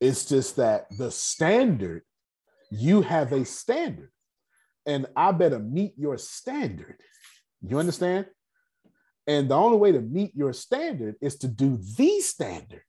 It's 0.01 0.27
just 0.27 0.57
that 0.57 0.87
the 0.97 1.11
standard, 1.11 2.03
you 2.71 3.03
have 3.03 3.33
a 3.33 3.45
standard, 3.45 4.11
and 4.87 5.07
I 5.17 5.33
better 5.33 5.59
meet 5.59 5.95
your 5.97 6.19
standard. 6.19 6.97
You 7.63 7.79
understand? 7.79 8.27
And 9.27 9.49
the 9.49 9.57
only 9.57 9.79
way 9.79 9.93
to 9.93 10.01
meet 10.01 10.35
your 10.35 10.53
standard 10.53 11.17
is 11.21 11.37
to 11.37 11.49
do 11.49 11.79
the 11.97 12.21
standard. 12.21 12.83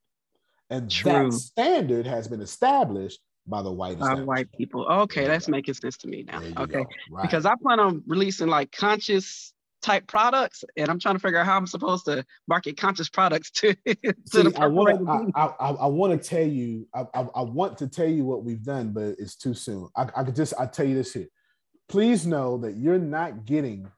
And 0.68 0.90
True. 0.90 1.30
that 1.30 1.32
standard 1.32 2.06
has 2.06 2.28
been 2.28 2.40
established 2.40 3.20
by 3.46 3.62
the 3.62 3.70
white 3.70 3.98
By 3.98 4.14
white 4.14 4.50
people. 4.52 4.86
Okay, 4.86 5.26
that's 5.26 5.48
making 5.48 5.74
sense 5.74 5.96
to 5.98 6.08
me 6.08 6.24
now. 6.26 6.42
Okay. 6.58 6.84
Right. 7.10 7.22
Because 7.22 7.46
I 7.46 7.54
plan 7.62 7.78
on 7.80 8.02
releasing 8.06 8.48
like 8.48 8.72
conscious 8.72 9.52
type 9.82 10.06
products, 10.08 10.64
and 10.76 10.88
I'm 10.88 10.98
trying 10.98 11.14
to 11.14 11.20
figure 11.20 11.38
out 11.38 11.46
how 11.46 11.56
I'm 11.56 11.66
supposed 11.66 12.06
to 12.06 12.24
market 12.48 12.76
conscious 12.76 13.08
products 13.08 13.50
to, 13.52 13.74
to 13.86 14.14
See, 14.26 14.42
the 14.42 14.52
I 14.58 14.66
want 14.66 14.98
to. 14.98 15.32
I, 15.36 15.46
I, 15.60 15.70
I 15.70 15.86
want 15.86 16.20
to 16.20 16.28
tell 16.28 16.46
you. 16.46 16.88
I, 16.92 17.04
I, 17.14 17.26
I 17.36 17.42
want 17.42 17.78
to 17.78 17.86
tell 17.86 18.08
you 18.08 18.24
what 18.24 18.44
we've 18.44 18.64
done, 18.64 18.92
but 18.92 19.14
it's 19.18 19.36
too 19.36 19.54
soon. 19.54 19.88
I, 19.96 20.08
I 20.16 20.24
could 20.24 20.36
just. 20.36 20.54
I 20.58 20.66
tell 20.66 20.86
you 20.86 20.96
this 20.96 21.12
here. 21.12 21.28
Please 21.88 22.26
know 22.26 22.58
that 22.58 22.76
you're 22.76 22.98
not 22.98 23.44
getting. 23.44 23.88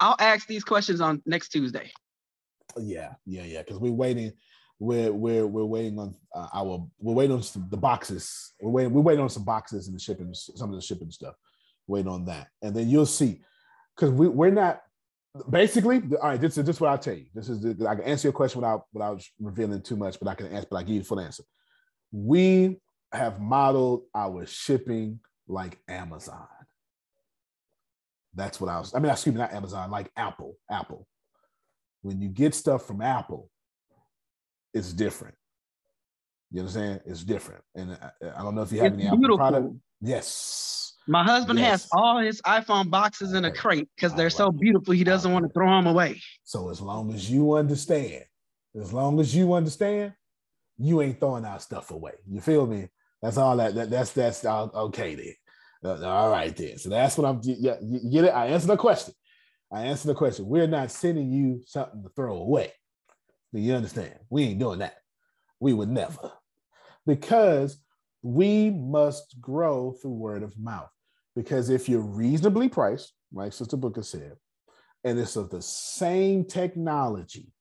I'll 0.00 0.16
ask 0.18 0.46
these 0.46 0.64
questions 0.64 1.00
on 1.00 1.22
next 1.26 1.50
Tuesday. 1.50 1.92
Yeah, 2.78 3.14
yeah, 3.26 3.44
yeah. 3.44 3.62
Because 3.62 3.78
we're 3.78 3.92
waiting. 3.92 4.32
We're 4.78 5.12
we're 5.12 5.46
we're 5.46 5.64
waiting 5.64 5.98
on 5.98 6.14
uh, 6.34 6.48
our. 6.52 6.86
We're 6.98 7.14
waiting 7.14 7.36
on 7.36 7.42
some, 7.42 7.68
the 7.70 7.76
boxes. 7.76 8.52
We're 8.60 8.70
waiting. 8.70 8.92
We're 8.92 9.02
waiting 9.02 9.22
on 9.22 9.30
some 9.30 9.44
boxes 9.44 9.86
and 9.86 9.96
the 9.96 10.00
shipping. 10.00 10.32
Some 10.34 10.70
of 10.70 10.76
the 10.76 10.82
shipping 10.82 11.10
stuff. 11.10 11.34
Waiting 11.86 12.10
on 12.10 12.24
that, 12.26 12.48
and 12.62 12.74
then 12.74 12.88
you'll 12.88 13.06
see. 13.06 13.40
Because 13.96 14.10
we 14.10 14.28
we're 14.28 14.50
not. 14.50 14.82
Basically, 15.48 16.02
all 16.20 16.28
right. 16.28 16.40
This 16.40 16.58
is 16.58 16.64
this 16.64 16.76
is 16.76 16.80
what 16.80 16.90
I'll 16.90 16.98
tell 16.98 17.14
you. 17.14 17.26
This 17.34 17.48
is 17.48 17.62
the, 17.62 17.86
I 17.88 17.94
can 17.94 18.04
answer 18.04 18.26
your 18.26 18.32
question 18.32 18.60
without 18.60 18.84
without 18.92 19.22
revealing 19.40 19.82
too 19.82 19.96
much, 19.96 20.18
but 20.18 20.28
I 20.28 20.34
can 20.34 20.48
answer. 20.48 20.68
But 20.70 20.78
I 20.78 20.82
give 20.82 20.94
you 20.94 21.00
the 21.00 21.06
full 21.06 21.20
answer. 21.20 21.44
We 22.10 22.80
have 23.12 23.40
modeled 23.40 24.04
our 24.14 24.44
shipping 24.46 25.20
like 25.48 25.78
Amazon. 25.88 26.46
That's 28.34 28.60
what 28.60 28.70
I 28.70 28.78
was. 28.78 28.94
I 28.94 28.98
mean, 28.98 29.10
excuse 29.10 29.34
me, 29.34 29.40
not 29.40 29.52
Amazon, 29.52 29.90
like 29.90 30.10
Apple. 30.16 30.56
Apple. 30.70 31.06
When 32.02 32.20
you 32.20 32.28
get 32.28 32.54
stuff 32.54 32.86
from 32.86 33.00
Apple, 33.02 33.50
it's 34.74 34.92
different. 34.92 35.34
You 36.50 36.60
understand? 36.60 37.00
It's 37.06 37.24
different. 37.24 37.62
And 37.74 37.92
I, 37.92 38.10
I 38.36 38.42
don't 38.42 38.54
know 38.54 38.62
if 38.62 38.72
you 38.72 38.78
have 38.80 38.92
It's 38.92 39.00
any 39.00 39.06
Apple 39.06 39.18
beautiful. 39.18 39.38
product. 39.38 39.74
Yes. 40.00 40.94
My 41.06 41.24
husband 41.24 41.58
Yes. 41.58 41.82
has 41.82 41.88
all 41.92 42.18
his 42.20 42.40
iPhone 42.42 42.90
boxes 42.90 43.32
in 43.34 43.44
a 43.44 43.52
crate 43.52 43.88
because 43.96 44.14
they're 44.14 44.30
so 44.30 44.50
beautiful. 44.50 44.94
He 44.94 45.04
doesn't 45.04 45.32
want 45.32 45.46
to 45.46 45.52
throw 45.52 45.68
them 45.68 45.86
away. 45.86 46.20
So 46.44 46.70
as 46.70 46.80
long 46.80 47.12
as 47.12 47.30
you 47.30 47.54
understand, 47.54 48.24
as 48.80 48.92
long 48.92 49.20
as 49.20 49.34
you 49.34 49.52
understand, 49.52 50.14
you 50.78 51.02
ain't 51.02 51.20
throwing 51.20 51.44
our 51.44 51.60
stuff 51.60 51.90
away. 51.90 52.12
You 52.28 52.40
feel 52.40 52.66
me? 52.66 52.88
That's 53.20 53.36
all 53.36 53.56
that, 53.58 53.74
that 53.74 53.90
that's 53.90 54.12
that's 54.12 54.44
all, 54.44 54.70
okay 54.74 55.14
then. 55.14 55.34
All 55.84 56.30
right 56.30 56.56
then. 56.56 56.78
So 56.78 56.88
that's 56.88 57.18
what 57.18 57.28
I'm 57.28 57.40
yeah, 57.42 57.76
you 57.82 58.10
get 58.10 58.24
it. 58.24 58.34
I 58.34 58.46
answered 58.46 58.68
the 58.68 58.76
question. 58.76 59.14
I 59.72 59.82
answered 59.82 60.08
the 60.08 60.14
question. 60.14 60.46
We're 60.46 60.66
not 60.66 60.90
sending 60.90 61.32
you 61.32 61.62
something 61.66 62.02
to 62.02 62.08
throw 62.10 62.36
away. 62.36 62.72
Do 63.52 63.60
you 63.60 63.74
understand? 63.74 64.14
We 64.30 64.44
ain't 64.44 64.58
doing 64.58 64.80
that. 64.80 64.96
We 65.60 65.72
would 65.72 65.88
never. 65.88 66.32
Because 67.06 67.82
we 68.22 68.70
must 68.70 69.40
grow 69.40 69.92
through 69.92 70.12
word 70.12 70.42
of 70.42 70.58
mouth. 70.58 70.90
Because 71.34 71.70
if 71.70 71.88
you're 71.88 72.00
reasonably 72.00 72.68
priced, 72.68 73.12
like 73.32 73.52
Sister 73.52 73.76
Booker 73.76 74.02
said, 74.02 74.36
and 75.04 75.18
it's 75.18 75.36
of 75.36 75.50
the 75.50 75.62
same 75.62 76.44
technology 76.44 77.52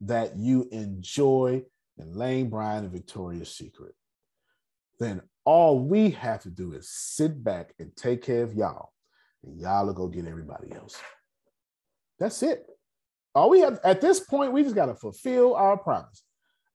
that 0.00 0.36
you 0.36 0.68
enjoy 0.72 1.62
in 1.98 2.14
Lane 2.14 2.48
Bryant 2.48 2.84
and 2.84 2.92
Victoria's 2.92 3.54
Secret, 3.54 3.94
then 4.98 5.20
all 5.44 5.80
we 5.80 6.10
have 6.10 6.42
to 6.42 6.50
do 6.50 6.72
is 6.72 6.88
sit 6.90 7.42
back 7.42 7.74
and 7.78 7.94
take 7.96 8.22
care 8.22 8.42
of 8.42 8.54
y'all, 8.54 8.92
and 9.44 9.60
y'all 9.60 9.86
will 9.86 9.94
go 9.94 10.08
get 10.08 10.26
everybody 10.26 10.72
else. 10.72 11.00
That's 12.18 12.42
it. 12.42 12.66
All 13.34 13.50
we 13.50 13.60
have 13.60 13.80
at 13.84 14.00
this 14.00 14.20
point, 14.20 14.52
we 14.52 14.62
just 14.62 14.74
got 14.74 14.86
to 14.86 14.94
fulfill 14.94 15.54
our 15.54 15.76
promise, 15.76 16.22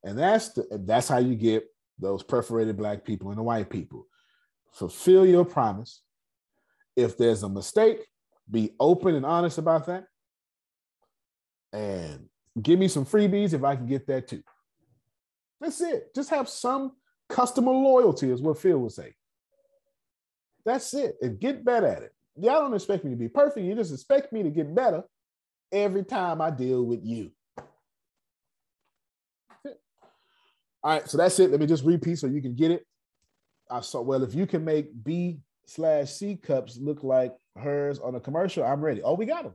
and 0.03 0.17
that's 0.17 0.49
the 0.53 0.67
that's 0.85 1.07
how 1.07 1.17
you 1.17 1.35
get 1.35 1.65
those 1.99 2.23
perforated 2.23 2.77
black 2.77 3.03
people 3.03 3.29
and 3.29 3.37
the 3.37 3.43
white 3.43 3.69
people. 3.69 4.07
Fulfill 4.73 5.25
your 5.25 5.45
promise. 5.45 6.01
If 6.95 7.17
there's 7.17 7.43
a 7.43 7.49
mistake, 7.49 7.99
be 8.49 8.71
open 8.79 9.15
and 9.15 9.25
honest 9.25 9.57
about 9.57 9.85
that 9.87 10.05
and 11.75 12.29
give 12.61 12.79
me 12.79 12.87
some 12.87 13.05
freebies 13.05 13.53
if 13.53 13.63
I 13.63 13.75
can 13.75 13.85
get 13.85 14.07
that 14.07 14.27
too. 14.27 14.41
That's 15.59 15.81
it. 15.81 16.15
Just 16.15 16.29
have 16.29 16.47
some 16.47 16.93
customer 17.29 17.71
loyalty, 17.71 18.31
is 18.31 18.41
what 18.41 18.59
Phil 18.59 18.77
would 18.79 18.91
say. 18.91 19.13
That's 20.65 20.93
it. 20.93 21.15
And 21.21 21.39
get 21.39 21.63
better 21.63 21.87
at 21.87 22.03
it. 22.03 22.13
Y'all 22.37 22.61
don't 22.61 22.73
expect 22.73 23.05
me 23.05 23.11
to 23.11 23.17
be 23.17 23.29
perfect. 23.29 23.65
You 23.65 23.75
just 23.75 23.93
expect 23.93 24.33
me 24.33 24.43
to 24.43 24.49
get 24.49 24.73
better 24.73 25.03
every 25.71 26.03
time 26.03 26.41
I 26.41 26.51
deal 26.51 26.83
with 26.83 27.03
you. 27.03 27.31
All 30.83 30.91
right, 30.91 31.09
so 31.09 31.17
that's 31.17 31.39
it. 31.39 31.49
Let 31.49 31.59
me 31.59 31.65
just 31.65 31.83
repeat 31.83 32.19
so 32.19 32.27
you 32.27 32.41
can 32.41 32.53
get 32.53 32.69
it. 32.71 32.85
I 33.71 33.81
saw 33.81 34.01
well, 34.01 34.23
if 34.23 34.35
you 34.35 34.45
can 34.45 34.63
make 34.63 34.91
B 35.03 35.39
slash 35.65 36.11
C 36.11 36.35
cups 36.35 36.77
look 36.77 37.03
like 37.03 37.33
hers 37.57 37.97
on 37.99 38.13
a 38.13 38.19
commercial, 38.19 38.63
I'm 38.63 38.81
ready. 38.81 39.01
Oh, 39.01 39.15
we 39.15 39.25
got 39.25 39.45
them. 39.45 39.53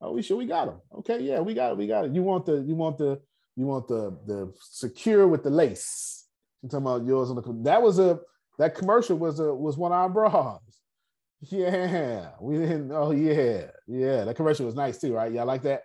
Oh, 0.00 0.12
we 0.12 0.22
sure 0.22 0.36
we 0.36 0.46
got 0.46 0.66
them. 0.66 0.80
Okay, 0.98 1.20
yeah, 1.20 1.38
we 1.38 1.54
got 1.54 1.72
it. 1.72 1.78
We 1.78 1.86
got 1.86 2.06
it. 2.06 2.12
You 2.12 2.24
want 2.24 2.46
the 2.46 2.56
you 2.56 2.74
want 2.74 2.98
the 2.98 3.20
you 3.54 3.66
want 3.66 3.86
the 3.86 4.18
the 4.26 4.52
secure 4.58 5.28
with 5.28 5.44
the 5.44 5.50
lace. 5.50 6.21
I'm 6.62 6.68
talking 6.68 6.86
about 6.86 7.06
yours 7.06 7.30
on 7.30 7.36
the 7.36 7.62
that 7.64 7.82
was 7.82 7.98
a 7.98 8.20
that 8.58 8.74
commercial 8.74 9.18
was 9.18 9.40
a 9.40 9.52
was 9.54 9.76
one 9.76 9.92
of 9.92 9.98
our 9.98 10.08
bras. 10.08 10.60
Yeah, 11.50 12.30
we 12.40 12.58
didn't. 12.58 12.92
Oh 12.92 13.10
yeah, 13.10 13.66
yeah. 13.88 14.24
That 14.24 14.36
commercial 14.36 14.66
was 14.66 14.76
nice 14.76 14.98
too, 14.98 15.14
right? 15.14 15.32
Y'all 15.32 15.46
like 15.46 15.62
that? 15.62 15.82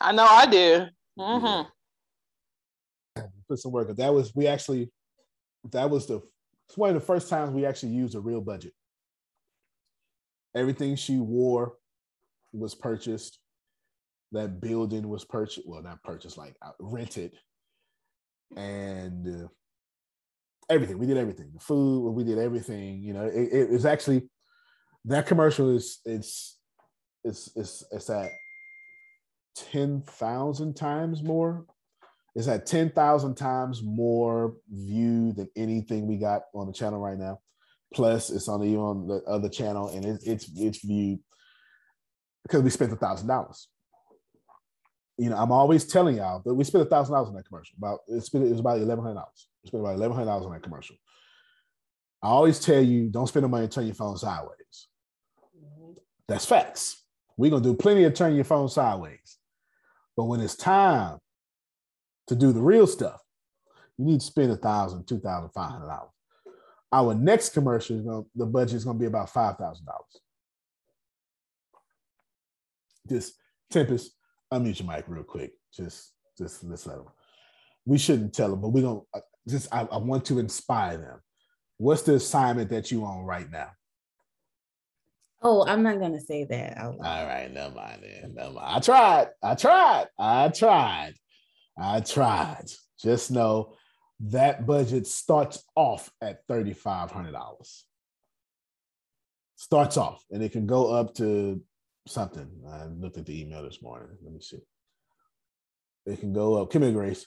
I 0.00 0.12
know 0.12 0.24
I 0.24 0.46
do. 0.46 0.86
Mm-hmm. 1.18 1.68
Put 3.48 3.58
some 3.58 3.72
work. 3.72 3.96
That 3.96 4.12
was 4.12 4.34
we 4.34 4.46
actually. 4.46 4.90
That 5.70 5.88
was 5.88 6.06
the. 6.06 6.20
It's 6.68 6.76
one 6.76 6.90
of 6.90 6.94
the 6.94 7.00
first 7.00 7.28
times 7.30 7.52
we 7.52 7.64
actually 7.64 7.92
used 7.92 8.14
a 8.14 8.20
real 8.20 8.40
budget. 8.40 8.74
Everything 10.54 10.96
she 10.96 11.16
wore 11.16 11.74
was 12.52 12.74
purchased. 12.74 13.38
That 14.32 14.60
building 14.60 15.08
was 15.08 15.24
purchased. 15.24 15.66
Well, 15.66 15.82
not 15.82 16.02
purchased, 16.02 16.36
like 16.36 16.56
uh, 16.62 16.72
rented, 16.78 17.32
and 18.56 19.44
uh, 19.44 19.48
everything. 20.68 20.98
We 20.98 21.06
did 21.06 21.16
everything. 21.16 21.50
The 21.54 21.60
food, 21.60 22.10
we 22.10 22.24
did 22.24 22.38
everything. 22.38 23.02
You 23.02 23.14
know, 23.14 23.24
it, 23.26 23.52
it 23.52 23.70
was 23.70 23.86
actually 23.86 24.28
that 25.04 25.26
commercial 25.26 25.74
is 25.74 26.00
it's 26.04 26.58
it's 27.24 27.50
it's 27.56 27.84
it's 27.90 28.10
at 28.10 28.30
ten 29.54 30.02
thousand 30.02 30.74
times 30.74 31.22
more. 31.22 31.66
It's 32.34 32.48
at 32.48 32.66
ten 32.66 32.90
thousand 32.90 33.34
times 33.34 33.82
more 33.82 34.54
view 34.70 35.32
than 35.32 35.48
anything 35.56 36.06
we 36.06 36.16
got 36.16 36.42
on 36.54 36.66
the 36.66 36.72
channel 36.72 37.00
right 37.00 37.18
now. 37.18 37.40
Plus, 37.94 38.30
it's 38.30 38.48
on 38.48 38.60
the 38.60 38.76
on 38.76 39.06
the 39.06 39.22
other 39.26 39.48
channel, 39.48 39.88
and 39.88 40.04
it, 40.04 40.22
it's 40.24 40.50
it's 40.56 40.84
viewed 40.84 41.20
because 42.42 42.62
we 42.62 42.70
spent 42.70 42.92
a 42.92 42.96
thousand 42.96 43.28
dollars. 43.28 43.68
You 45.18 45.30
know, 45.30 45.36
I'm 45.36 45.52
always 45.52 45.84
telling 45.84 46.16
y'all 46.16 46.42
that 46.44 46.54
we 46.54 46.64
spent 46.64 46.86
a 46.86 46.88
thousand 46.88 47.14
dollars 47.14 47.28
on 47.28 47.34
that 47.34 47.46
commercial. 47.46 47.74
About 47.78 48.00
it's 48.08 48.32
it 48.32 48.40
was 48.40 48.60
about 48.60 48.78
eleven 48.78 49.04
hundred 49.04 49.16
dollars. 49.16 49.48
We 49.62 49.68
spent 49.68 49.82
about 49.82 49.94
eleven 49.94 50.16
hundred 50.16 50.26
dollars 50.26 50.46
on 50.46 50.52
that 50.52 50.62
commercial. 50.62 50.96
I 52.22 52.28
always 52.28 52.60
tell 52.60 52.80
you, 52.80 53.08
don't 53.08 53.26
spend 53.26 53.44
the 53.44 53.48
money 53.48 53.68
turn 53.68 53.86
your 53.86 53.94
phone 53.94 54.16
sideways. 54.16 54.88
That's 56.28 56.46
facts. 56.46 57.04
We're 57.36 57.50
gonna 57.50 57.62
do 57.62 57.74
plenty 57.74 58.04
of 58.04 58.14
turn 58.14 58.34
your 58.34 58.44
phone 58.44 58.68
sideways. 58.68 59.38
But 60.16 60.24
when 60.24 60.40
it's 60.40 60.56
time 60.56 61.18
to 62.28 62.36
do 62.36 62.52
the 62.52 62.60
real 62.60 62.86
stuff, 62.86 63.20
you 63.98 64.04
need 64.04 64.20
to 64.20 64.26
spend 64.26 64.52
a 64.52 64.56
thousand, 64.56 65.06
two 65.06 65.20
thousand, 65.20 65.50
five 65.50 65.70
hundred 65.70 65.88
dollars. 65.88 66.10
Our 66.92 67.14
next 67.14 67.50
commercial 67.50 67.96
is 67.96 68.02
going 68.02 68.26
the 68.34 68.46
budget 68.46 68.76
is 68.76 68.84
gonna 68.84 68.98
be 68.98 69.06
about 69.06 69.30
five 69.30 69.56
thousand 69.56 69.86
dollars. 69.86 70.20
This 73.04 73.32
Tempest, 73.70 74.12
unmute 74.52 74.80
your 74.80 74.88
mic 74.88 75.04
real 75.08 75.22
quick. 75.22 75.52
Just 75.74 76.12
just 76.38 76.64
let's 76.64 76.86
let 76.86 76.96
them. 76.96 77.06
We 77.84 77.98
shouldn't 77.98 78.34
tell 78.34 78.50
them, 78.50 78.60
but 78.60 78.68
we're 78.68 78.82
gonna 78.82 79.00
uh, 79.14 79.20
just 79.48 79.72
I, 79.72 79.88
I 79.90 79.96
want 79.98 80.24
to 80.26 80.38
inspire 80.38 80.98
them. 80.98 81.20
What's 81.78 82.02
the 82.02 82.14
assignment 82.14 82.70
that 82.70 82.90
you 82.90 83.04
on 83.04 83.24
right 83.24 83.50
now? 83.50 83.70
Oh, 85.42 85.66
I'm 85.66 85.82
not 85.82 85.98
gonna 85.98 86.20
say 86.20 86.44
that. 86.44 86.78
All 86.78 86.96
right, 87.00 87.50
never 87.52 87.74
mind 87.74 88.02
then. 88.02 88.34
Never 88.34 88.52
mind. 88.52 88.66
I 88.66 88.80
tried. 88.80 89.28
I 89.42 89.54
tried. 89.54 90.06
I 90.18 90.48
tried. 90.48 91.14
I 91.76 92.00
tried. 92.00 92.66
Just 93.02 93.30
know 93.30 93.74
that 94.20 94.66
budget 94.66 95.06
starts 95.06 95.64
off 95.74 96.10
at 96.20 96.46
$3,500. 96.46 97.82
Starts 99.56 99.96
off, 99.96 100.24
and 100.30 100.42
it 100.42 100.52
can 100.52 100.66
go 100.66 100.92
up 100.92 101.14
to 101.14 101.60
something. 102.06 102.48
I 102.70 102.86
looked 102.86 103.18
at 103.18 103.26
the 103.26 103.40
email 103.40 103.62
this 103.62 103.82
morning. 103.82 104.08
Let 104.22 104.32
me 104.32 104.40
see. 104.40 104.58
It 106.06 106.20
can 106.20 106.32
go 106.32 106.60
up. 106.60 106.70
Come 106.70 106.82
here, 106.82 106.92
Grace. 106.92 107.26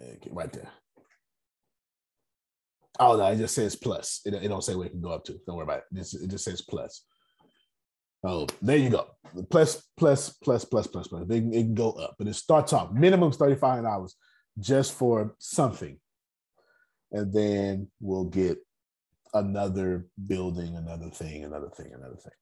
Okay, 0.00 0.30
right 0.30 0.52
there. 0.52 0.70
Oh 2.98 3.16
no, 3.16 3.26
it 3.26 3.36
just 3.36 3.54
says 3.54 3.76
plus. 3.76 4.20
It, 4.24 4.34
it 4.34 4.48
don't 4.48 4.64
say 4.64 4.74
where 4.74 4.86
it 4.86 4.90
can 4.90 5.02
go 5.02 5.12
up 5.12 5.24
to. 5.24 5.38
Don't 5.46 5.56
worry 5.56 5.64
about 5.64 5.82
it. 5.90 5.98
It, 5.98 6.22
it 6.22 6.30
just 6.30 6.44
says 6.44 6.62
plus. 6.62 7.04
Oh, 8.24 8.46
there 8.62 8.78
you 8.78 8.90
go. 8.90 9.06
Plus, 9.50 9.86
plus, 9.96 10.30
plus, 10.42 10.64
plus, 10.64 10.86
plus, 10.86 11.06
plus. 11.06 11.22
It 11.22 11.28
can, 11.28 11.52
it 11.52 11.62
can 11.62 11.74
go 11.74 11.92
up, 11.92 12.16
but 12.18 12.26
it 12.26 12.34
starts 12.34 12.72
off 12.72 12.92
minimum 12.92 13.32
thirty-five 13.32 13.84
dollars 13.84 14.16
just 14.58 14.94
for 14.94 15.34
something, 15.38 15.98
and 17.12 17.32
then 17.32 17.88
we'll 18.00 18.24
get 18.24 18.58
another 19.36 20.06
building, 20.26 20.76
another 20.76 21.10
thing, 21.10 21.44
another 21.44 21.70
thing, 21.76 21.92
another 21.94 22.16
thing. 22.16 22.32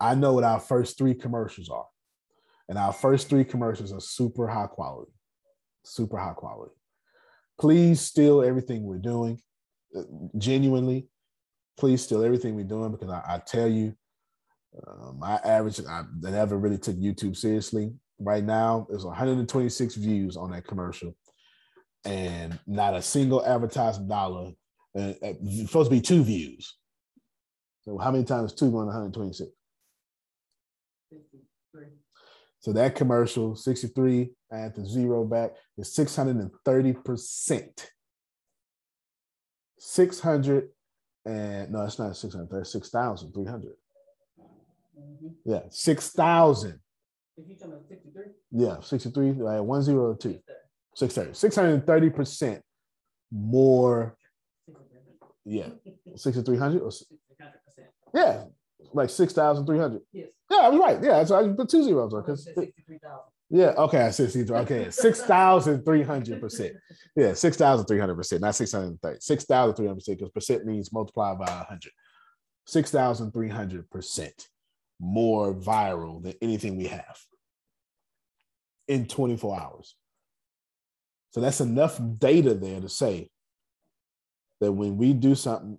I 0.00 0.14
know 0.14 0.34
what 0.34 0.44
our 0.44 0.60
first 0.60 0.98
three 0.98 1.14
commercials 1.14 1.68
are, 1.68 1.86
and 2.68 2.78
our 2.78 2.92
first 2.92 3.28
three 3.28 3.44
commercials 3.44 3.92
are 3.92 4.00
super 4.00 4.48
high 4.48 4.66
quality, 4.66 5.12
super 5.84 6.18
high 6.18 6.34
quality. 6.34 6.74
Please 7.58 8.00
steal 8.00 8.42
everything 8.42 8.82
we're 8.82 8.98
doing 8.98 9.40
genuinely, 10.38 11.08
please 11.76 12.02
steal 12.02 12.24
everything 12.24 12.54
we're 12.54 12.64
doing 12.64 12.92
because 12.92 13.10
I, 13.10 13.22
I 13.26 13.38
tell 13.46 13.68
you, 13.68 13.94
uh, 14.86 15.12
my 15.12 15.36
average, 15.44 15.80
I, 15.80 16.00
I 16.00 16.30
never 16.30 16.58
really 16.58 16.78
took 16.78 16.96
YouTube 16.96 17.36
seriously. 17.36 17.92
Right 18.18 18.44
now, 18.44 18.86
there's 18.88 19.04
126 19.04 19.94
views 19.96 20.36
on 20.36 20.50
that 20.50 20.66
commercial, 20.66 21.16
and 22.04 22.58
not 22.66 22.94
a 22.94 23.02
single 23.02 23.44
advertising 23.44 24.08
dollar. 24.08 24.52
And 24.94 25.14
uh, 25.22 25.34
it's 25.42 25.66
supposed 25.70 25.90
to 25.90 25.96
be 25.96 26.00
two 26.00 26.22
views. 26.22 26.76
So 27.82 27.98
how 27.98 28.10
many 28.10 28.24
times 28.24 28.54
two 28.54 28.70
going 28.70 28.86
126? 28.86 29.50
So 32.60 32.72
that 32.72 32.94
commercial, 32.94 33.56
63 33.56 34.30
at 34.50 34.74
the 34.74 34.86
zero 34.86 35.24
back, 35.24 35.50
is 35.76 35.94
630% 35.94 37.86
600 39.78 40.68
and 41.26 41.70
no, 41.70 41.82
it's 41.82 41.98
not 41.98 42.16
600, 42.16 42.48
that's 42.50 42.72
6,300. 42.72 43.72
Mm-hmm. 44.98 45.28
Yeah, 45.44 45.60
6,000. 45.68 46.80
If 47.36 47.48
you 47.48 47.54
talking 47.54 47.72
about 47.72 47.88
63? 47.88 48.24
Yeah, 48.52 48.80
63, 48.80 49.32
like 49.32 49.62
102. 49.62 50.40
630. 50.94 51.80
630% 51.82 52.60
more. 53.32 54.16
Yeah, 55.44 55.68
6,300 56.16 56.82
or 56.82 56.90
yeah, 58.14 58.44
like 58.92 59.10
6,300. 59.10 60.00
Yes. 60.12 60.28
Yeah, 60.50 60.58
I 60.58 60.68
was 60.68 60.80
right. 60.80 61.02
Yeah, 61.02 61.24
so 61.24 61.36
I 61.36 61.52
put 61.52 61.68
two 61.68 61.82
zeros 61.82 62.14
on 62.14 62.22
because 62.22 62.48
yeah, 63.50 63.72
okay, 63.76 64.02
I 64.02 64.10
said 64.10 64.30
see 64.30 64.44
okay, 64.50 64.90
six 64.90 65.22
thousand 65.22 65.84
three 65.84 66.02
hundred 66.02 66.40
percent. 66.40 66.74
Yeah, 67.16 67.34
six 67.34 67.56
thousand 67.56 67.86
three 67.86 67.98
hundred 67.98 68.16
percent, 68.16 68.42
not 68.42 68.54
six 68.54 68.72
hundred 68.72 69.00
thirty. 69.00 69.20
Six 69.20 69.44
thousand 69.44 69.76
three 69.76 69.86
hundred 69.86 70.00
percent 70.00 70.18
because 70.18 70.32
percent 70.32 70.66
means 70.66 70.92
multiplied 70.92 71.38
by 71.38 71.46
hundred. 71.46 71.92
Six 72.66 72.90
thousand 72.90 73.32
three 73.32 73.48
hundred 73.48 73.88
percent 73.90 74.48
more 75.00 75.54
viral 75.54 76.22
than 76.22 76.34
anything 76.40 76.76
we 76.76 76.86
have 76.86 77.18
in 78.88 79.06
twenty 79.06 79.36
four 79.36 79.60
hours. 79.60 79.94
So 81.30 81.40
that's 81.40 81.60
enough 81.60 82.00
data 82.18 82.54
there 82.54 82.80
to 82.80 82.88
say 82.88 83.28
that 84.60 84.72
when 84.72 84.96
we 84.96 85.12
do 85.12 85.34
something 85.34 85.78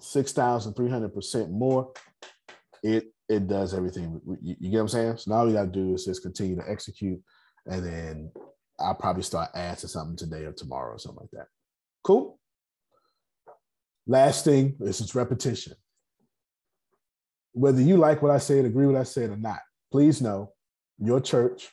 six 0.00 0.32
thousand 0.32 0.74
three 0.74 0.90
hundred 0.90 1.14
percent 1.14 1.50
more, 1.50 1.92
it 2.82 3.06
it 3.28 3.48
does 3.48 3.74
everything. 3.74 4.20
You, 4.40 4.56
you, 4.60 4.70
get 4.70 4.76
what 4.76 4.82
I'm 4.82 4.88
saying? 4.88 5.16
So 5.18 5.30
now 5.30 5.38
all 5.38 5.46
we 5.46 5.52
got 5.52 5.64
to 5.64 5.68
do 5.68 5.94
is 5.94 6.04
just 6.04 6.22
continue 6.22 6.56
to 6.56 6.70
execute, 6.70 7.20
and 7.66 7.84
then 7.84 8.30
I'll 8.78 8.94
probably 8.94 9.22
start 9.22 9.50
adding 9.54 9.80
to 9.80 9.88
something 9.88 10.16
today 10.16 10.44
or 10.44 10.52
tomorrow 10.52 10.94
or 10.94 10.98
something 10.98 11.22
like 11.22 11.30
that. 11.32 11.46
Cool. 12.04 12.38
Last 14.06 14.44
thing 14.44 14.76
is 14.80 15.00
its 15.00 15.14
repetition. 15.14 15.74
Whether 17.52 17.80
you 17.80 17.96
like 17.96 18.22
what 18.22 18.30
I 18.30 18.38
said, 18.38 18.64
agree 18.64 18.86
with 18.86 18.94
what 18.94 19.00
I 19.00 19.04
said 19.04 19.30
or 19.30 19.36
not, 19.36 19.60
please 19.90 20.20
know 20.20 20.52
your 20.98 21.20
church, 21.20 21.70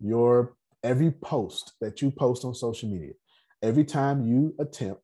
your 0.00 0.54
every 0.82 1.10
post 1.10 1.72
that 1.80 2.00
you 2.00 2.10
post 2.10 2.44
on 2.44 2.54
social 2.54 2.88
media, 2.88 3.12
every 3.62 3.84
time 3.84 4.26
you 4.26 4.54
attempt 4.58 5.00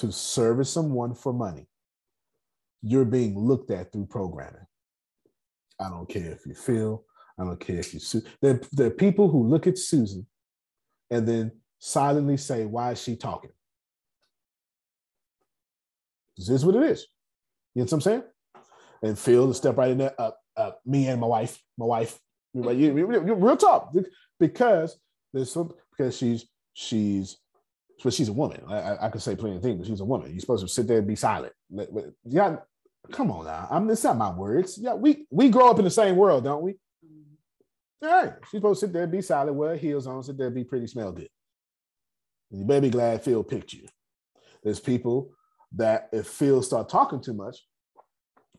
to 0.00 0.10
service 0.12 0.70
someone 0.70 1.14
for 1.14 1.32
money, 1.32 1.66
you're 2.82 3.04
being 3.04 3.38
looked 3.38 3.70
at 3.70 3.92
through 3.92 4.06
programming. 4.06 4.66
I 5.78 5.90
don't 5.90 6.08
care 6.08 6.30
if 6.32 6.46
you 6.46 6.54
feel, 6.54 7.04
I 7.38 7.44
don't 7.44 7.60
care 7.60 7.78
if 7.78 7.92
you 7.94 8.00
Su- 8.00 8.22
there, 8.40 8.60
there 8.72 8.86
are 8.86 8.90
people 8.90 9.30
who 9.30 9.46
look 9.46 9.66
at 9.66 9.78
Susan 9.78 10.26
and 11.10 11.26
then 11.28 11.52
silently 11.78 12.36
say, 12.36 12.64
Why 12.64 12.92
is 12.92 13.02
she 13.02 13.16
talking? 13.16 13.50
This 16.36 16.48
is 16.48 16.64
what 16.64 16.76
it 16.76 16.82
is. 16.84 17.06
You 17.74 17.80
know 17.80 17.84
what 17.84 17.92
I'm 17.92 18.00
saying? 18.00 18.22
And 19.02 19.18
Phil 19.18 19.48
to 19.48 19.54
step 19.54 19.76
right 19.76 19.90
in 19.90 19.98
there, 19.98 20.14
uh, 20.18 20.30
uh, 20.56 20.72
me 20.86 21.08
and 21.08 21.20
my 21.20 21.26
wife, 21.26 21.58
my 21.78 21.86
wife, 21.86 22.18
you, 22.54 22.70
you- 22.70 22.96
you- 22.96 23.34
real 23.34 23.56
talk, 23.56 23.94
because 24.38 24.98
there's 25.32 25.52
some 25.52 25.72
because 25.96 26.16
she's 26.16 26.46
she's 26.72 27.36
but 28.02 28.14
she's 28.14 28.28
a 28.28 28.32
woman. 28.32 28.62
I, 28.68 28.74
I, 28.74 29.06
I 29.06 29.08
could 29.10 29.22
say 29.22 29.36
plenty 29.36 29.56
of 29.56 29.62
things, 29.62 29.78
but 29.78 29.86
she's 29.86 30.00
a 30.00 30.04
woman. 30.04 30.30
You're 30.30 30.40
supposed 30.40 30.66
to 30.66 30.72
sit 30.72 30.86
there 30.86 30.98
and 30.98 31.06
be 31.06 31.16
silent. 31.16 31.52
Yeah, 32.24 32.56
come 33.12 33.30
on 33.30 33.44
now. 33.44 33.68
I'm 33.70 33.88
it's 33.90 34.04
not 34.04 34.16
my 34.16 34.30
words. 34.30 34.78
Yeah, 34.80 34.94
we 34.94 35.26
we 35.30 35.48
grow 35.48 35.70
up 35.70 35.78
in 35.78 35.84
the 35.84 35.90
same 35.90 36.16
world, 36.16 36.44
don't 36.44 36.62
we? 36.62 36.76
All 38.02 38.08
right. 38.08 38.32
She's 38.44 38.58
supposed 38.58 38.80
to 38.80 38.86
sit 38.86 38.92
there 38.92 39.02
and 39.02 39.12
be 39.12 39.20
silent, 39.20 39.56
wear 39.56 39.76
heels 39.76 40.06
on, 40.06 40.22
sit 40.22 40.38
there 40.38 40.46
and 40.46 40.56
be 40.56 40.64
pretty, 40.64 40.86
smell 40.86 41.12
good. 41.12 41.28
And 42.50 42.60
you 42.60 42.66
better 42.66 42.80
be 42.80 42.90
glad 42.90 43.22
Phil 43.22 43.44
picked 43.44 43.72
you. 43.72 43.86
There's 44.62 44.80
people 44.80 45.32
that 45.76 46.08
if 46.12 46.26
Phil 46.26 46.62
start 46.62 46.88
talking 46.88 47.20
too 47.20 47.34
much, 47.34 47.58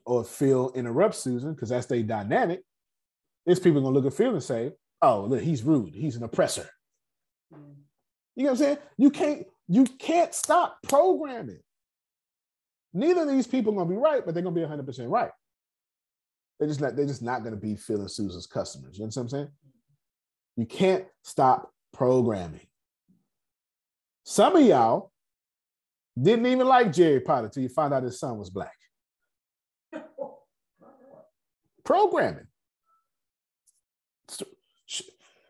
or 0.05 0.23
Phil 0.23 0.71
interrupts 0.75 1.19
Susan, 1.19 1.53
because 1.53 1.69
that's 1.69 1.85
their 1.85 2.01
dynamic, 2.03 2.61
there's 3.45 3.59
people 3.59 3.81
gonna 3.81 3.93
look 3.93 4.05
at 4.05 4.13
Phil 4.13 4.33
and 4.33 4.43
say, 4.43 4.71
"Oh, 5.01 5.25
look, 5.25 5.41
he's 5.41 5.63
rude. 5.63 5.93
He's 5.93 6.15
an 6.15 6.23
oppressor." 6.23 6.69
Mm-hmm. 7.53 7.80
You 8.35 8.43
know 8.43 8.51
what 8.51 8.59
I'm 8.59 8.65
saying? 8.65 8.77
You 8.97 9.09
can't 9.09 9.45
you 9.67 9.85
can't 9.85 10.33
stop 10.33 10.77
programming. 10.87 11.59
Neither 12.93 13.21
of 13.21 13.29
these 13.29 13.47
people 13.47 13.73
are 13.73 13.77
gonna 13.77 13.89
be 13.89 13.95
right, 13.95 14.25
but 14.25 14.33
they're 14.33 14.43
gonna 14.43 14.55
be 14.55 14.61
100 14.61 14.85
percent 14.85 15.09
right. 15.09 15.31
They're 16.59 16.67
just 16.67 16.81
not 16.81 16.95
they're 16.95 17.05
just 17.05 17.21
not 17.21 17.43
gonna 17.43 17.55
be 17.55 17.75
Phil 17.75 17.99
and 17.99 18.11
Susan's 18.11 18.47
customers. 18.47 18.97
You 18.97 19.03
know 19.03 19.07
what 19.07 19.17
I'm 19.17 19.29
saying? 19.29 19.49
You 20.57 20.65
can't 20.65 21.05
stop 21.23 21.71
programming. 21.93 22.67
Some 24.23 24.55
of 24.55 24.63
y'all 24.63 25.11
didn't 26.21 26.45
even 26.45 26.67
like 26.67 26.93
Jerry 26.93 27.19
Potter 27.19 27.49
till 27.49 27.63
you 27.63 27.69
found 27.69 27.93
out 27.93 28.03
his 28.03 28.19
son 28.19 28.37
was 28.37 28.49
black. 28.49 28.75
Programming. 31.83 32.47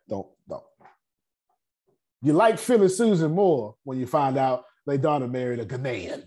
Don't 0.08 0.28
don't. 0.48 0.64
You 2.22 2.34
like 2.34 2.60
Phil 2.60 2.82
and 2.82 2.92
Susan 2.92 3.34
more 3.34 3.76
when 3.84 4.00
you 4.00 4.06
find 4.06 4.38
out 4.38 4.66
their 4.86 4.98
daughter 4.98 5.28
married 5.28 5.60
a 5.60 5.66
Ghanaian. 5.66 6.24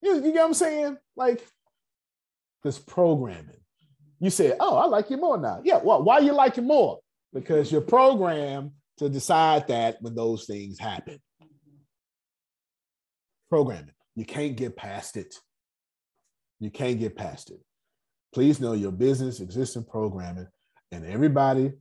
You, 0.00 0.16
you 0.16 0.32
get 0.32 0.34
what 0.34 0.44
I'm 0.46 0.54
saying? 0.54 0.96
Like 1.16 1.44
this 2.62 2.78
programming. 2.78 3.56
You 4.20 4.30
said, 4.30 4.56
"Oh, 4.60 4.76
I 4.76 4.86
like 4.86 5.10
you 5.10 5.16
more 5.16 5.38
now." 5.38 5.60
Yeah. 5.64 5.80
Well, 5.82 6.02
why 6.02 6.20
you 6.20 6.32
like 6.32 6.56
you 6.56 6.62
more? 6.62 7.00
Because 7.32 7.72
you're 7.72 7.80
programmed 7.80 8.72
to 8.98 9.08
decide 9.08 9.66
that 9.68 9.96
when 10.00 10.14
those 10.14 10.46
things 10.46 10.78
happen. 10.78 11.20
Programming. 13.50 13.90
You 14.14 14.24
can't 14.24 14.56
get 14.56 14.76
past 14.76 15.16
it. 15.16 15.34
You 16.60 16.70
can't 16.70 17.00
get 17.00 17.16
past 17.16 17.50
it. 17.50 17.60
Please 18.32 18.60
know 18.60 18.72
your 18.72 18.92
business 18.92 19.40
exists 19.40 19.76
in 19.76 19.84
programming, 19.84 20.46
and 20.92 21.04
everybody 21.04 21.72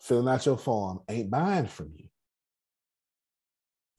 filling 0.00 0.28
out 0.28 0.46
your 0.46 0.58
form 0.58 1.00
ain't 1.08 1.30
buying 1.30 1.66
from 1.66 1.92
you. 1.96 2.08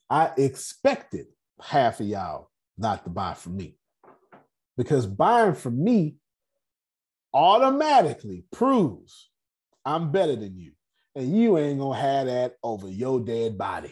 I 0.10 0.32
expected 0.38 1.28
half 1.62 2.00
of 2.00 2.06
y'all 2.06 2.50
not 2.78 3.04
to 3.04 3.10
buy 3.10 3.34
from 3.34 3.58
me 3.58 3.78
because 4.78 5.06
buying 5.06 5.56
from 5.56 5.84
me 5.84 6.16
automatically 7.34 8.46
proves 8.52 9.30
I'm 9.86 10.12
better 10.12 10.36
than 10.36 10.58
you, 10.58 10.72
and 11.16 11.38
you 11.38 11.58
ain't 11.60 11.80
gonna 11.80 12.00
have 12.00 12.26
that 12.26 12.56
over 12.64 12.90
your 12.90 13.20
dead 13.20 13.58
body. 13.58 13.92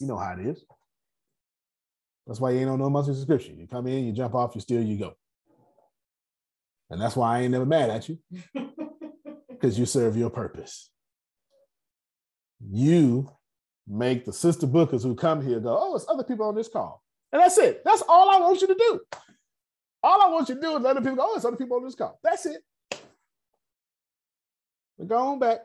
You 0.00 0.06
know 0.06 0.16
how 0.16 0.32
it 0.32 0.46
is. 0.46 0.64
That's 2.26 2.40
why 2.40 2.52
you 2.52 2.60
ain't 2.60 2.70
on 2.70 2.78
no 2.78 2.88
monthly 2.90 3.14
subscription. 3.14 3.58
You 3.58 3.66
come 3.66 3.86
in, 3.86 4.06
you 4.06 4.12
jump 4.12 4.34
off, 4.34 4.54
you 4.54 4.60
steal, 4.60 4.82
you 4.82 4.98
go. 4.98 5.14
And 6.90 7.00
that's 7.00 7.16
why 7.16 7.36
I 7.38 7.42
ain't 7.42 7.52
never 7.52 7.66
mad 7.66 7.90
at 7.90 8.08
you. 8.08 8.18
Because 9.48 9.78
you 9.78 9.86
serve 9.86 10.18
your 10.18 10.28
purpose. 10.28 10.90
You 12.60 13.30
make 13.88 14.26
the 14.26 14.32
sister 14.32 14.66
bookers 14.66 15.02
who 15.02 15.14
come 15.14 15.40
here 15.42 15.60
go, 15.60 15.78
oh, 15.80 15.96
it's 15.96 16.04
other 16.10 16.24
people 16.24 16.46
on 16.46 16.54
this 16.54 16.68
call. 16.68 17.02
And 17.32 17.40
that's 17.40 17.56
it. 17.56 17.82
That's 17.82 18.02
all 18.06 18.28
I 18.28 18.38
want 18.38 18.60
you 18.60 18.66
to 18.66 18.74
do. 18.74 19.00
All 20.02 20.22
I 20.22 20.28
want 20.28 20.50
you 20.50 20.56
to 20.56 20.60
do 20.60 20.76
is 20.76 20.82
let 20.82 20.90
other 20.90 21.00
people 21.00 21.16
go, 21.16 21.30
oh, 21.30 21.36
it's 21.36 21.44
other 21.46 21.56
people 21.56 21.78
on 21.78 21.84
this 21.84 21.94
call. 21.94 22.20
That's 22.22 22.44
it. 22.44 22.62
But 24.98 25.08
go 25.08 25.16
on 25.16 25.38
back 25.38 25.60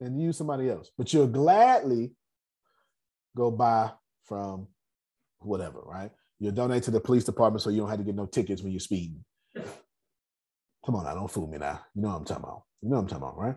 and 0.00 0.20
use 0.20 0.36
somebody 0.36 0.68
else. 0.70 0.90
But 0.96 1.12
you'll 1.12 1.26
gladly 1.26 2.12
go 3.36 3.50
buy 3.50 3.92
from 4.24 4.68
whatever, 5.40 5.80
right? 5.84 6.10
You'll 6.38 6.52
donate 6.52 6.82
to 6.84 6.90
the 6.90 7.00
police 7.00 7.24
department 7.24 7.62
so 7.62 7.70
you 7.70 7.80
don't 7.80 7.90
have 7.90 7.98
to 7.98 8.04
get 8.04 8.14
no 8.14 8.26
tickets 8.26 8.62
when 8.62 8.72
you're 8.72 8.80
speeding. 8.80 9.24
Come 10.84 10.96
on 10.96 11.04
now, 11.04 11.14
don't 11.14 11.30
fool 11.30 11.46
me 11.46 11.58
now. 11.58 11.80
You 11.94 12.02
know 12.02 12.08
what 12.08 12.16
I'm 12.16 12.24
talking 12.24 12.44
about. 12.44 12.62
You 12.82 12.90
know 12.90 12.96
what 12.96 13.02
I'm 13.02 13.08
talking 13.08 13.22
about, 13.22 13.38
right? 13.38 13.56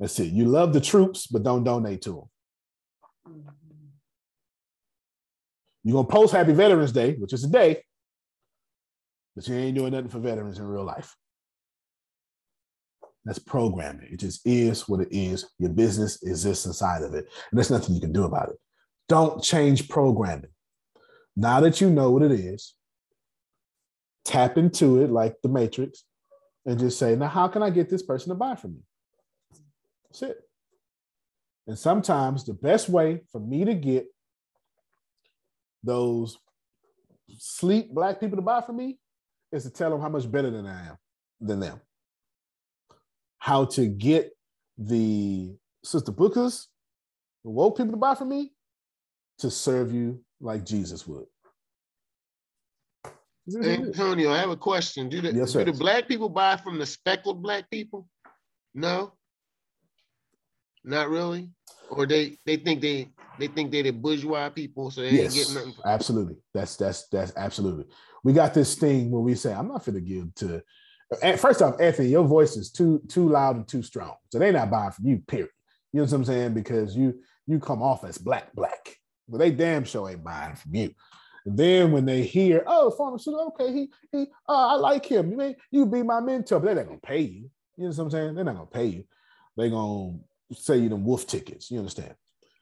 That's 0.00 0.18
it. 0.20 0.32
You 0.32 0.46
love 0.46 0.72
the 0.72 0.80
troops, 0.80 1.26
but 1.26 1.42
don't 1.42 1.64
donate 1.64 2.02
to 2.02 2.10
them. 2.10 3.34
Mm-hmm. 3.34 3.48
You're 5.84 5.94
gonna 5.94 6.08
post 6.08 6.32
Happy 6.32 6.52
Veterans 6.52 6.92
Day, 6.92 7.14
which 7.14 7.32
is 7.32 7.44
a 7.44 7.48
day, 7.48 7.82
but 9.34 9.46
you 9.46 9.54
ain't 9.54 9.76
doing 9.76 9.92
nothing 9.92 10.08
for 10.08 10.18
veterans 10.18 10.58
in 10.58 10.66
real 10.66 10.84
life. 10.84 11.14
That's 13.24 13.38
programming. 13.38 14.08
It 14.10 14.20
just 14.20 14.46
is 14.46 14.88
what 14.88 15.00
it 15.00 15.08
is. 15.10 15.50
Your 15.58 15.70
business 15.70 16.22
exists 16.22 16.66
inside 16.66 17.02
of 17.02 17.14
it, 17.14 17.26
and 17.50 17.58
there's 17.58 17.70
nothing 17.70 17.94
you 17.94 18.00
can 18.00 18.12
do 18.12 18.24
about 18.24 18.48
it. 18.50 18.56
Don't 19.08 19.42
change 19.42 19.88
programming. 19.88 20.50
Now 21.36 21.60
that 21.60 21.80
you 21.80 21.90
know 21.90 22.10
what 22.10 22.22
it 22.22 22.32
is, 22.32 22.74
tap 24.24 24.56
into 24.58 25.02
it 25.02 25.10
like 25.10 25.36
the 25.42 25.48
Matrix 25.48 26.04
and 26.68 26.78
just 26.78 26.98
say, 26.98 27.16
now, 27.16 27.28
how 27.28 27.48
can 27.48 27.62
I 27.62 27.70
get 27.70 27.88
this 27.88 28.02
person 28.02 28.28
to 28.28 28.34
buy 28.34 28.54
from 28.54 28.74
me? 28.74 28.80
That's 30.04 30.20
it. 30.20 30.36
And 31.66 31.78
sometimes 31.78 32.44
the 32.44 32.52
best 32.52 32.90
way 32.90 33.22
for 33.32 33.40
me 33.40 33.64
to 33.64 33.72
get 33.72 34.06
those 35.82 36.36
sleep 37.38 37.94
black 37.94 38.20
people 38.20 38.36
to 38.36 38.42
buy 38.42 38.60
from 38.60 38.76
me 38.76 38.98
is 39.50 39.62
to 39.62 39.70
tell 39.70 39.90
them 39.90 40.02
how 40.02 40.10
much 40.10 40.30
better 40.30 40.50
than 40.50 40.66
I 40.66 40.88
am 40.88 40.98
than 41.40 41.58
them. 41.58 41.80
How 43.38 43.64
to 43.64 43.86
get 43.86 44.32
the 44.76 45.56
sister 45.82 46.12
bookers, 46.12 46.66
the 47.44 47.50
woke 47.50 47.78
people 47.78 47.92
to 47.92 47.98
buy 47.98 48.14
from 48.14 48.28
me 48.28 48.52
to 49.38 49.50
serve 49.50 49.90
you 49.94 50.22
like 50.38 50.66
Jesus 50.66 51.06
would. 51.06 51.24
Mm-hmm. 53.48 53.84
Antonio, 53.86 54.32
I 54.32 54.38
have 54.38 54.50
a 54.50 54.56
question. 54.56 55.08
Do 55.08 55.20
the, 55.20 55.32
Yes, 55.32 55.52
do 55.52 55.64
the 55.64 55.72
black 55.72 56.06
people 56.06 56.28
buy 56.28 56.56
from 56.56 56.78
the 56.78 56.86
speckled 56.86 57.42
black 57.42 57.70
people? 57.70 58.08
No. 58.74 59.14
Not 60.84 61.08
really? 61.08 61.50
Or 61.90 62.06
they 62.06 62.38
they 62.44 62.56
think 62.56 62.80
they 62.80 63.08
they 63.38 63.46
think 63.48 63.70
they're 63.70 63.82
the 63.82 63.90
bourgeois 63.90 64.48
people, 64.50 64.90
so 64.90 65.00
they 65.00 65.08
ain't 65.08 65.16
Yes, 65.18 65.34
getting 65.34 65.54
nothing. 65.54 65.74
absolutely. 65.86 66.36
That's 66.54 66.76
that's 66.76 67.08
that's 67.08 67.32
absolutely. 67.36 67.86
We 68.24 68.32
got 68.32 68.54
this 68.54 68.74
thing 68.74 69.10
where 69.10 69.22
we 69.22 69.34
say, 69.34 69.52
I'm 69.52 69.68
not 69.68 69.84
gonna 69.84 70.00
give 70.00 70.34
to. 70.36 70.62
First 71.38 71.62
off, 71.62 71.80
Anthony, 71.80 72.08
your 72.08 72.24
voice 72.24 72.56
is 72.56 72.70
too 72.70 73.00
too 73.08 73.28
loud 73.28 73.56
and 73.56 73.66
too 73.66 73.82
strong, 73.82 74.16
so 74.30 74.38
they're 74.38 74.52
not 74.52 74.70
buying 74.70 74.90
from 74.90 75.06
you. 75.06 75.18
Period. 75.26 75.48
You 75.92 76.00
know 76.00 76.04
what 76.04 76.12
I'm 76.12 76.24
saying? 76.24 76.54
Because 76.54 76.94
you 76.94 77.20
you 77.46 77.58
come 77.58 77.82
off 77.82 78.04
as 78.04 78.18
black 78.18 78.52
black, 78.54 78.96
but 79.28 79.38
they 79.38 79.50
damn 79.50 79.84
sure 79.84 80.10
ain't 80.10 80.22
buying 80.22 80.56
from 80.56 80.74
you. 80.74 80.94
Then 81.46 81.92
when 81.92 82.04
they 82.04 82.22
hear, 82.22 82.62
oh, 82.66 82.90
pharmaceutical, 82.90 83.54
okay, 83.58 83.72
he 83.72 83.90
he, 84.12 84.26
uh, 84.48 84.68
I 84.68 84.74
like 84.74 85.06
him. 85.06 85.30
You 85.30 85.36
may 85.36 85.56
you 85.70 85.86
be 85.86 86.02
my 86.02 86.20
mentor, 86.20 86.60
but 86.60 86.66
they're 86.66 86.74
not 86.76 86.86
gonna 86.86 86.98
pay 87.00 87.20
you. 87.20 87.50
You 87.76 87.84
know 87.84 87.90
what 87.90 87.98
I'm 87.98 88.10
saying? 88.10 88.34
They're 88.34 88.44
not 88.44 88.54
gonna 88.54 88.66
pay 88.66 88.86
you. 88.86 89.04
They're 89.56 89.70
gonna 89.70 90.18
say 90.52 90.78
you 90.78 90.88
them 90.88 91.04
wolf 91.04 91.26
tickets. 91.26 91.70
You 91.70 91.78
understand? 91.78 92.14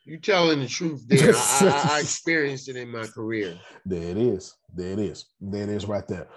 You're 0.04 0.20
telling 0.20 0.60
the 0.60 0.68
truth 0.68 1.06
there. 1.08 1.34
I, 1.34 1.88
I, 1.90 1.96
I 1.96 2.00
experienced 2.00 2.68
it 2.68 2.76
in 2.76 2.90
my 2.90 3.06
career. 3.06 3.58
There 3.84 4.02
it 4.02 4.16
is. 4.16 4.54
There 4.72 4.92
it 4.92 5.00
is. 5.00 5.26
There 5.40 5.64
it 5.64 5.68
is 5.68 5.86
right 5.86 6.06
there. 6.06 6.28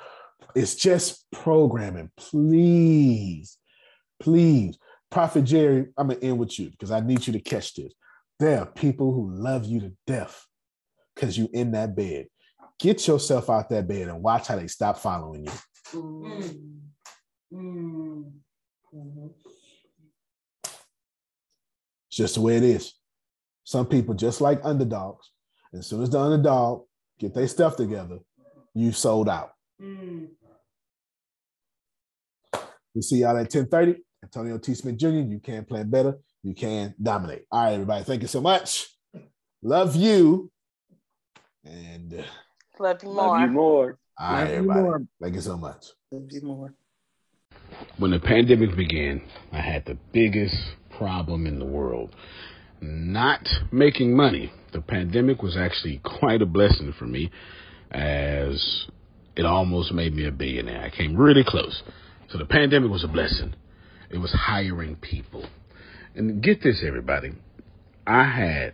It's 0.56 0.74
just 0.76 1.30
programming. 1.32 2.10
Please, 2.18 3.58
please. 4.20 4.78
Prophet 5.12 5.44
Jerry, 5.44 5.88
I'm 5.98 6.08
going 6.08 6.20
to 6.20 6.26
end 6.26 6.40
with 6.40 6.58
you 6.60 6.72
because 6.72 6.92
I 6.92 7.00
need 7.00 7.26
you 7.28 7.34
to 7.34 7.40
catch 7.40 7.76
this. 7.76 7.94
There 8.40 8.60
are 8.60 8.66
people 8.66 9.14
who 9.14 9.32
love 9.32 9.66
you 9.66 9.82
to 9.82 9.94
death 10.08 10.46
because 11.20 11.38
you 11.38 11.50
in 11.54 11.72
that 11.72 11.96
bed. 11.96 12.28
Get 12.80 13.06
yourself 13.08 13.50
out 13.50 13.70
that 13.70 13.88
bed 13.88 14.08
and 14.08 14.24
watch 14.24 14.48
how 14.48 14.56
they 14.56 14.68
stop 14.68 14.98
following 14.98 15.46
you. 15.46 15.52
It's 22.08 22.16
just 22.18 22.36
the 22.36 22.42
way 22.42 22.56
it 22.56 22.64
is. 22.64 22.94
Some 23.66 23.86
people 23.86 24.16
just 24.16 24.40
like 24.40 24.62
underdogs. 24.64 25.32
As 25.74 25.88
soon 25.88 26.04
as 26.04 26.10
the 26.10 26.20
underdog 26.20 26.86
get 27.20 27.34
their 27.34 27.48
stuff 27.48 27.76
together, 27.76 28.20
you 28.74 28.92
sold 28.94 29.28
out. 29.28 29.52
We'll 32.94 33.02
see 33.02 33.18
y'all 33.18 33.38
at 33.38 33.52
10:30. 33.52 33.98
Antonio 34.24 34.58
T. 34.58 34.74
Smith 34.74 34.98
Jr., 34.98 35.08
you 35.10 35.40
can 35.40 35.64
plan 35.66 35.90
better, 35.90 36.20
you 36.44 36.54
can 36.54 36.94
dominate. 37.02 37.46
All 37.52 37.64
right, 37.64 37.74
everybody. 37.74 38.04
Thank 38.04 38.22
you 38.22 38.28
so 38.28 38.42
much. 38.42 38.88
Love 39.62 39.96
you. 39.96 40.52
And 41.64 42.14
uh, 42.14 42.24
Love 42.80 42.98
you 43.04 43.10
more. 43.10 43.16
Love 43.28 43.42
you 43.42 43.48
more. 43.48 43.98
all 44.20 44.34
right, 44.34 44.42
Love 44.42 44.50
you 44.50 44.56
everybody. 44.56 44.82
more. 44.82 45.02
Thank 45.22 45.36
you 45.36 45.42
so 45.42 45.58
much. 45.58 45.84
Be 46.12 46.40
more. 46.42 46.74
When 47.98 48.12
the 48.12 48.20
pandemic 48.20 48.76
began, 48.76 49.22
I 49.52 49.62
had 49.62 49.86
the 49.86 49.98
biggest 50.14 50.56
problem 50.98 51.46
in 51.46 51.60
the 51.60 51.66
world 51.66 52.16
not 52.82 53.48
making 53.72 54.16
money. 54.16 54.52
The 54.72 54.82
pandemic 54.82 55.42
was 55.44 55.58
actually 55.58 56.02
quite 56.20 56.42
a 56.42 56.46
blessing 56.46 56.94
for 56.98 57.06
me 57.06 57.30
as 57.92 58.86
it 59.36 59.46
almost 59.46 59.92
made 59.94 60.14
me 60.14 60.26
a 60.28 60.32
billionaire. 60.32 60.84
I 60.84 60.90
came 60.96 61.16
really 61.16 61.44
close. 61.46 61.82
So 62.30 62.38
the 62.38 62.46
pandemic 62.46 62.90
was 62.92 63.04
a 63.04 63.08
blessing. 63.08 63.56
It 64.10 64.18
was 64.18 64.32
hiring 64.32 64.96
people. 64.96 65.46
And 66.16 66.42
get 66.42 66.62
this, 66.64 66.84
everybody. 66.86 67.34
I 68.08 68.24
had 68.24 68.74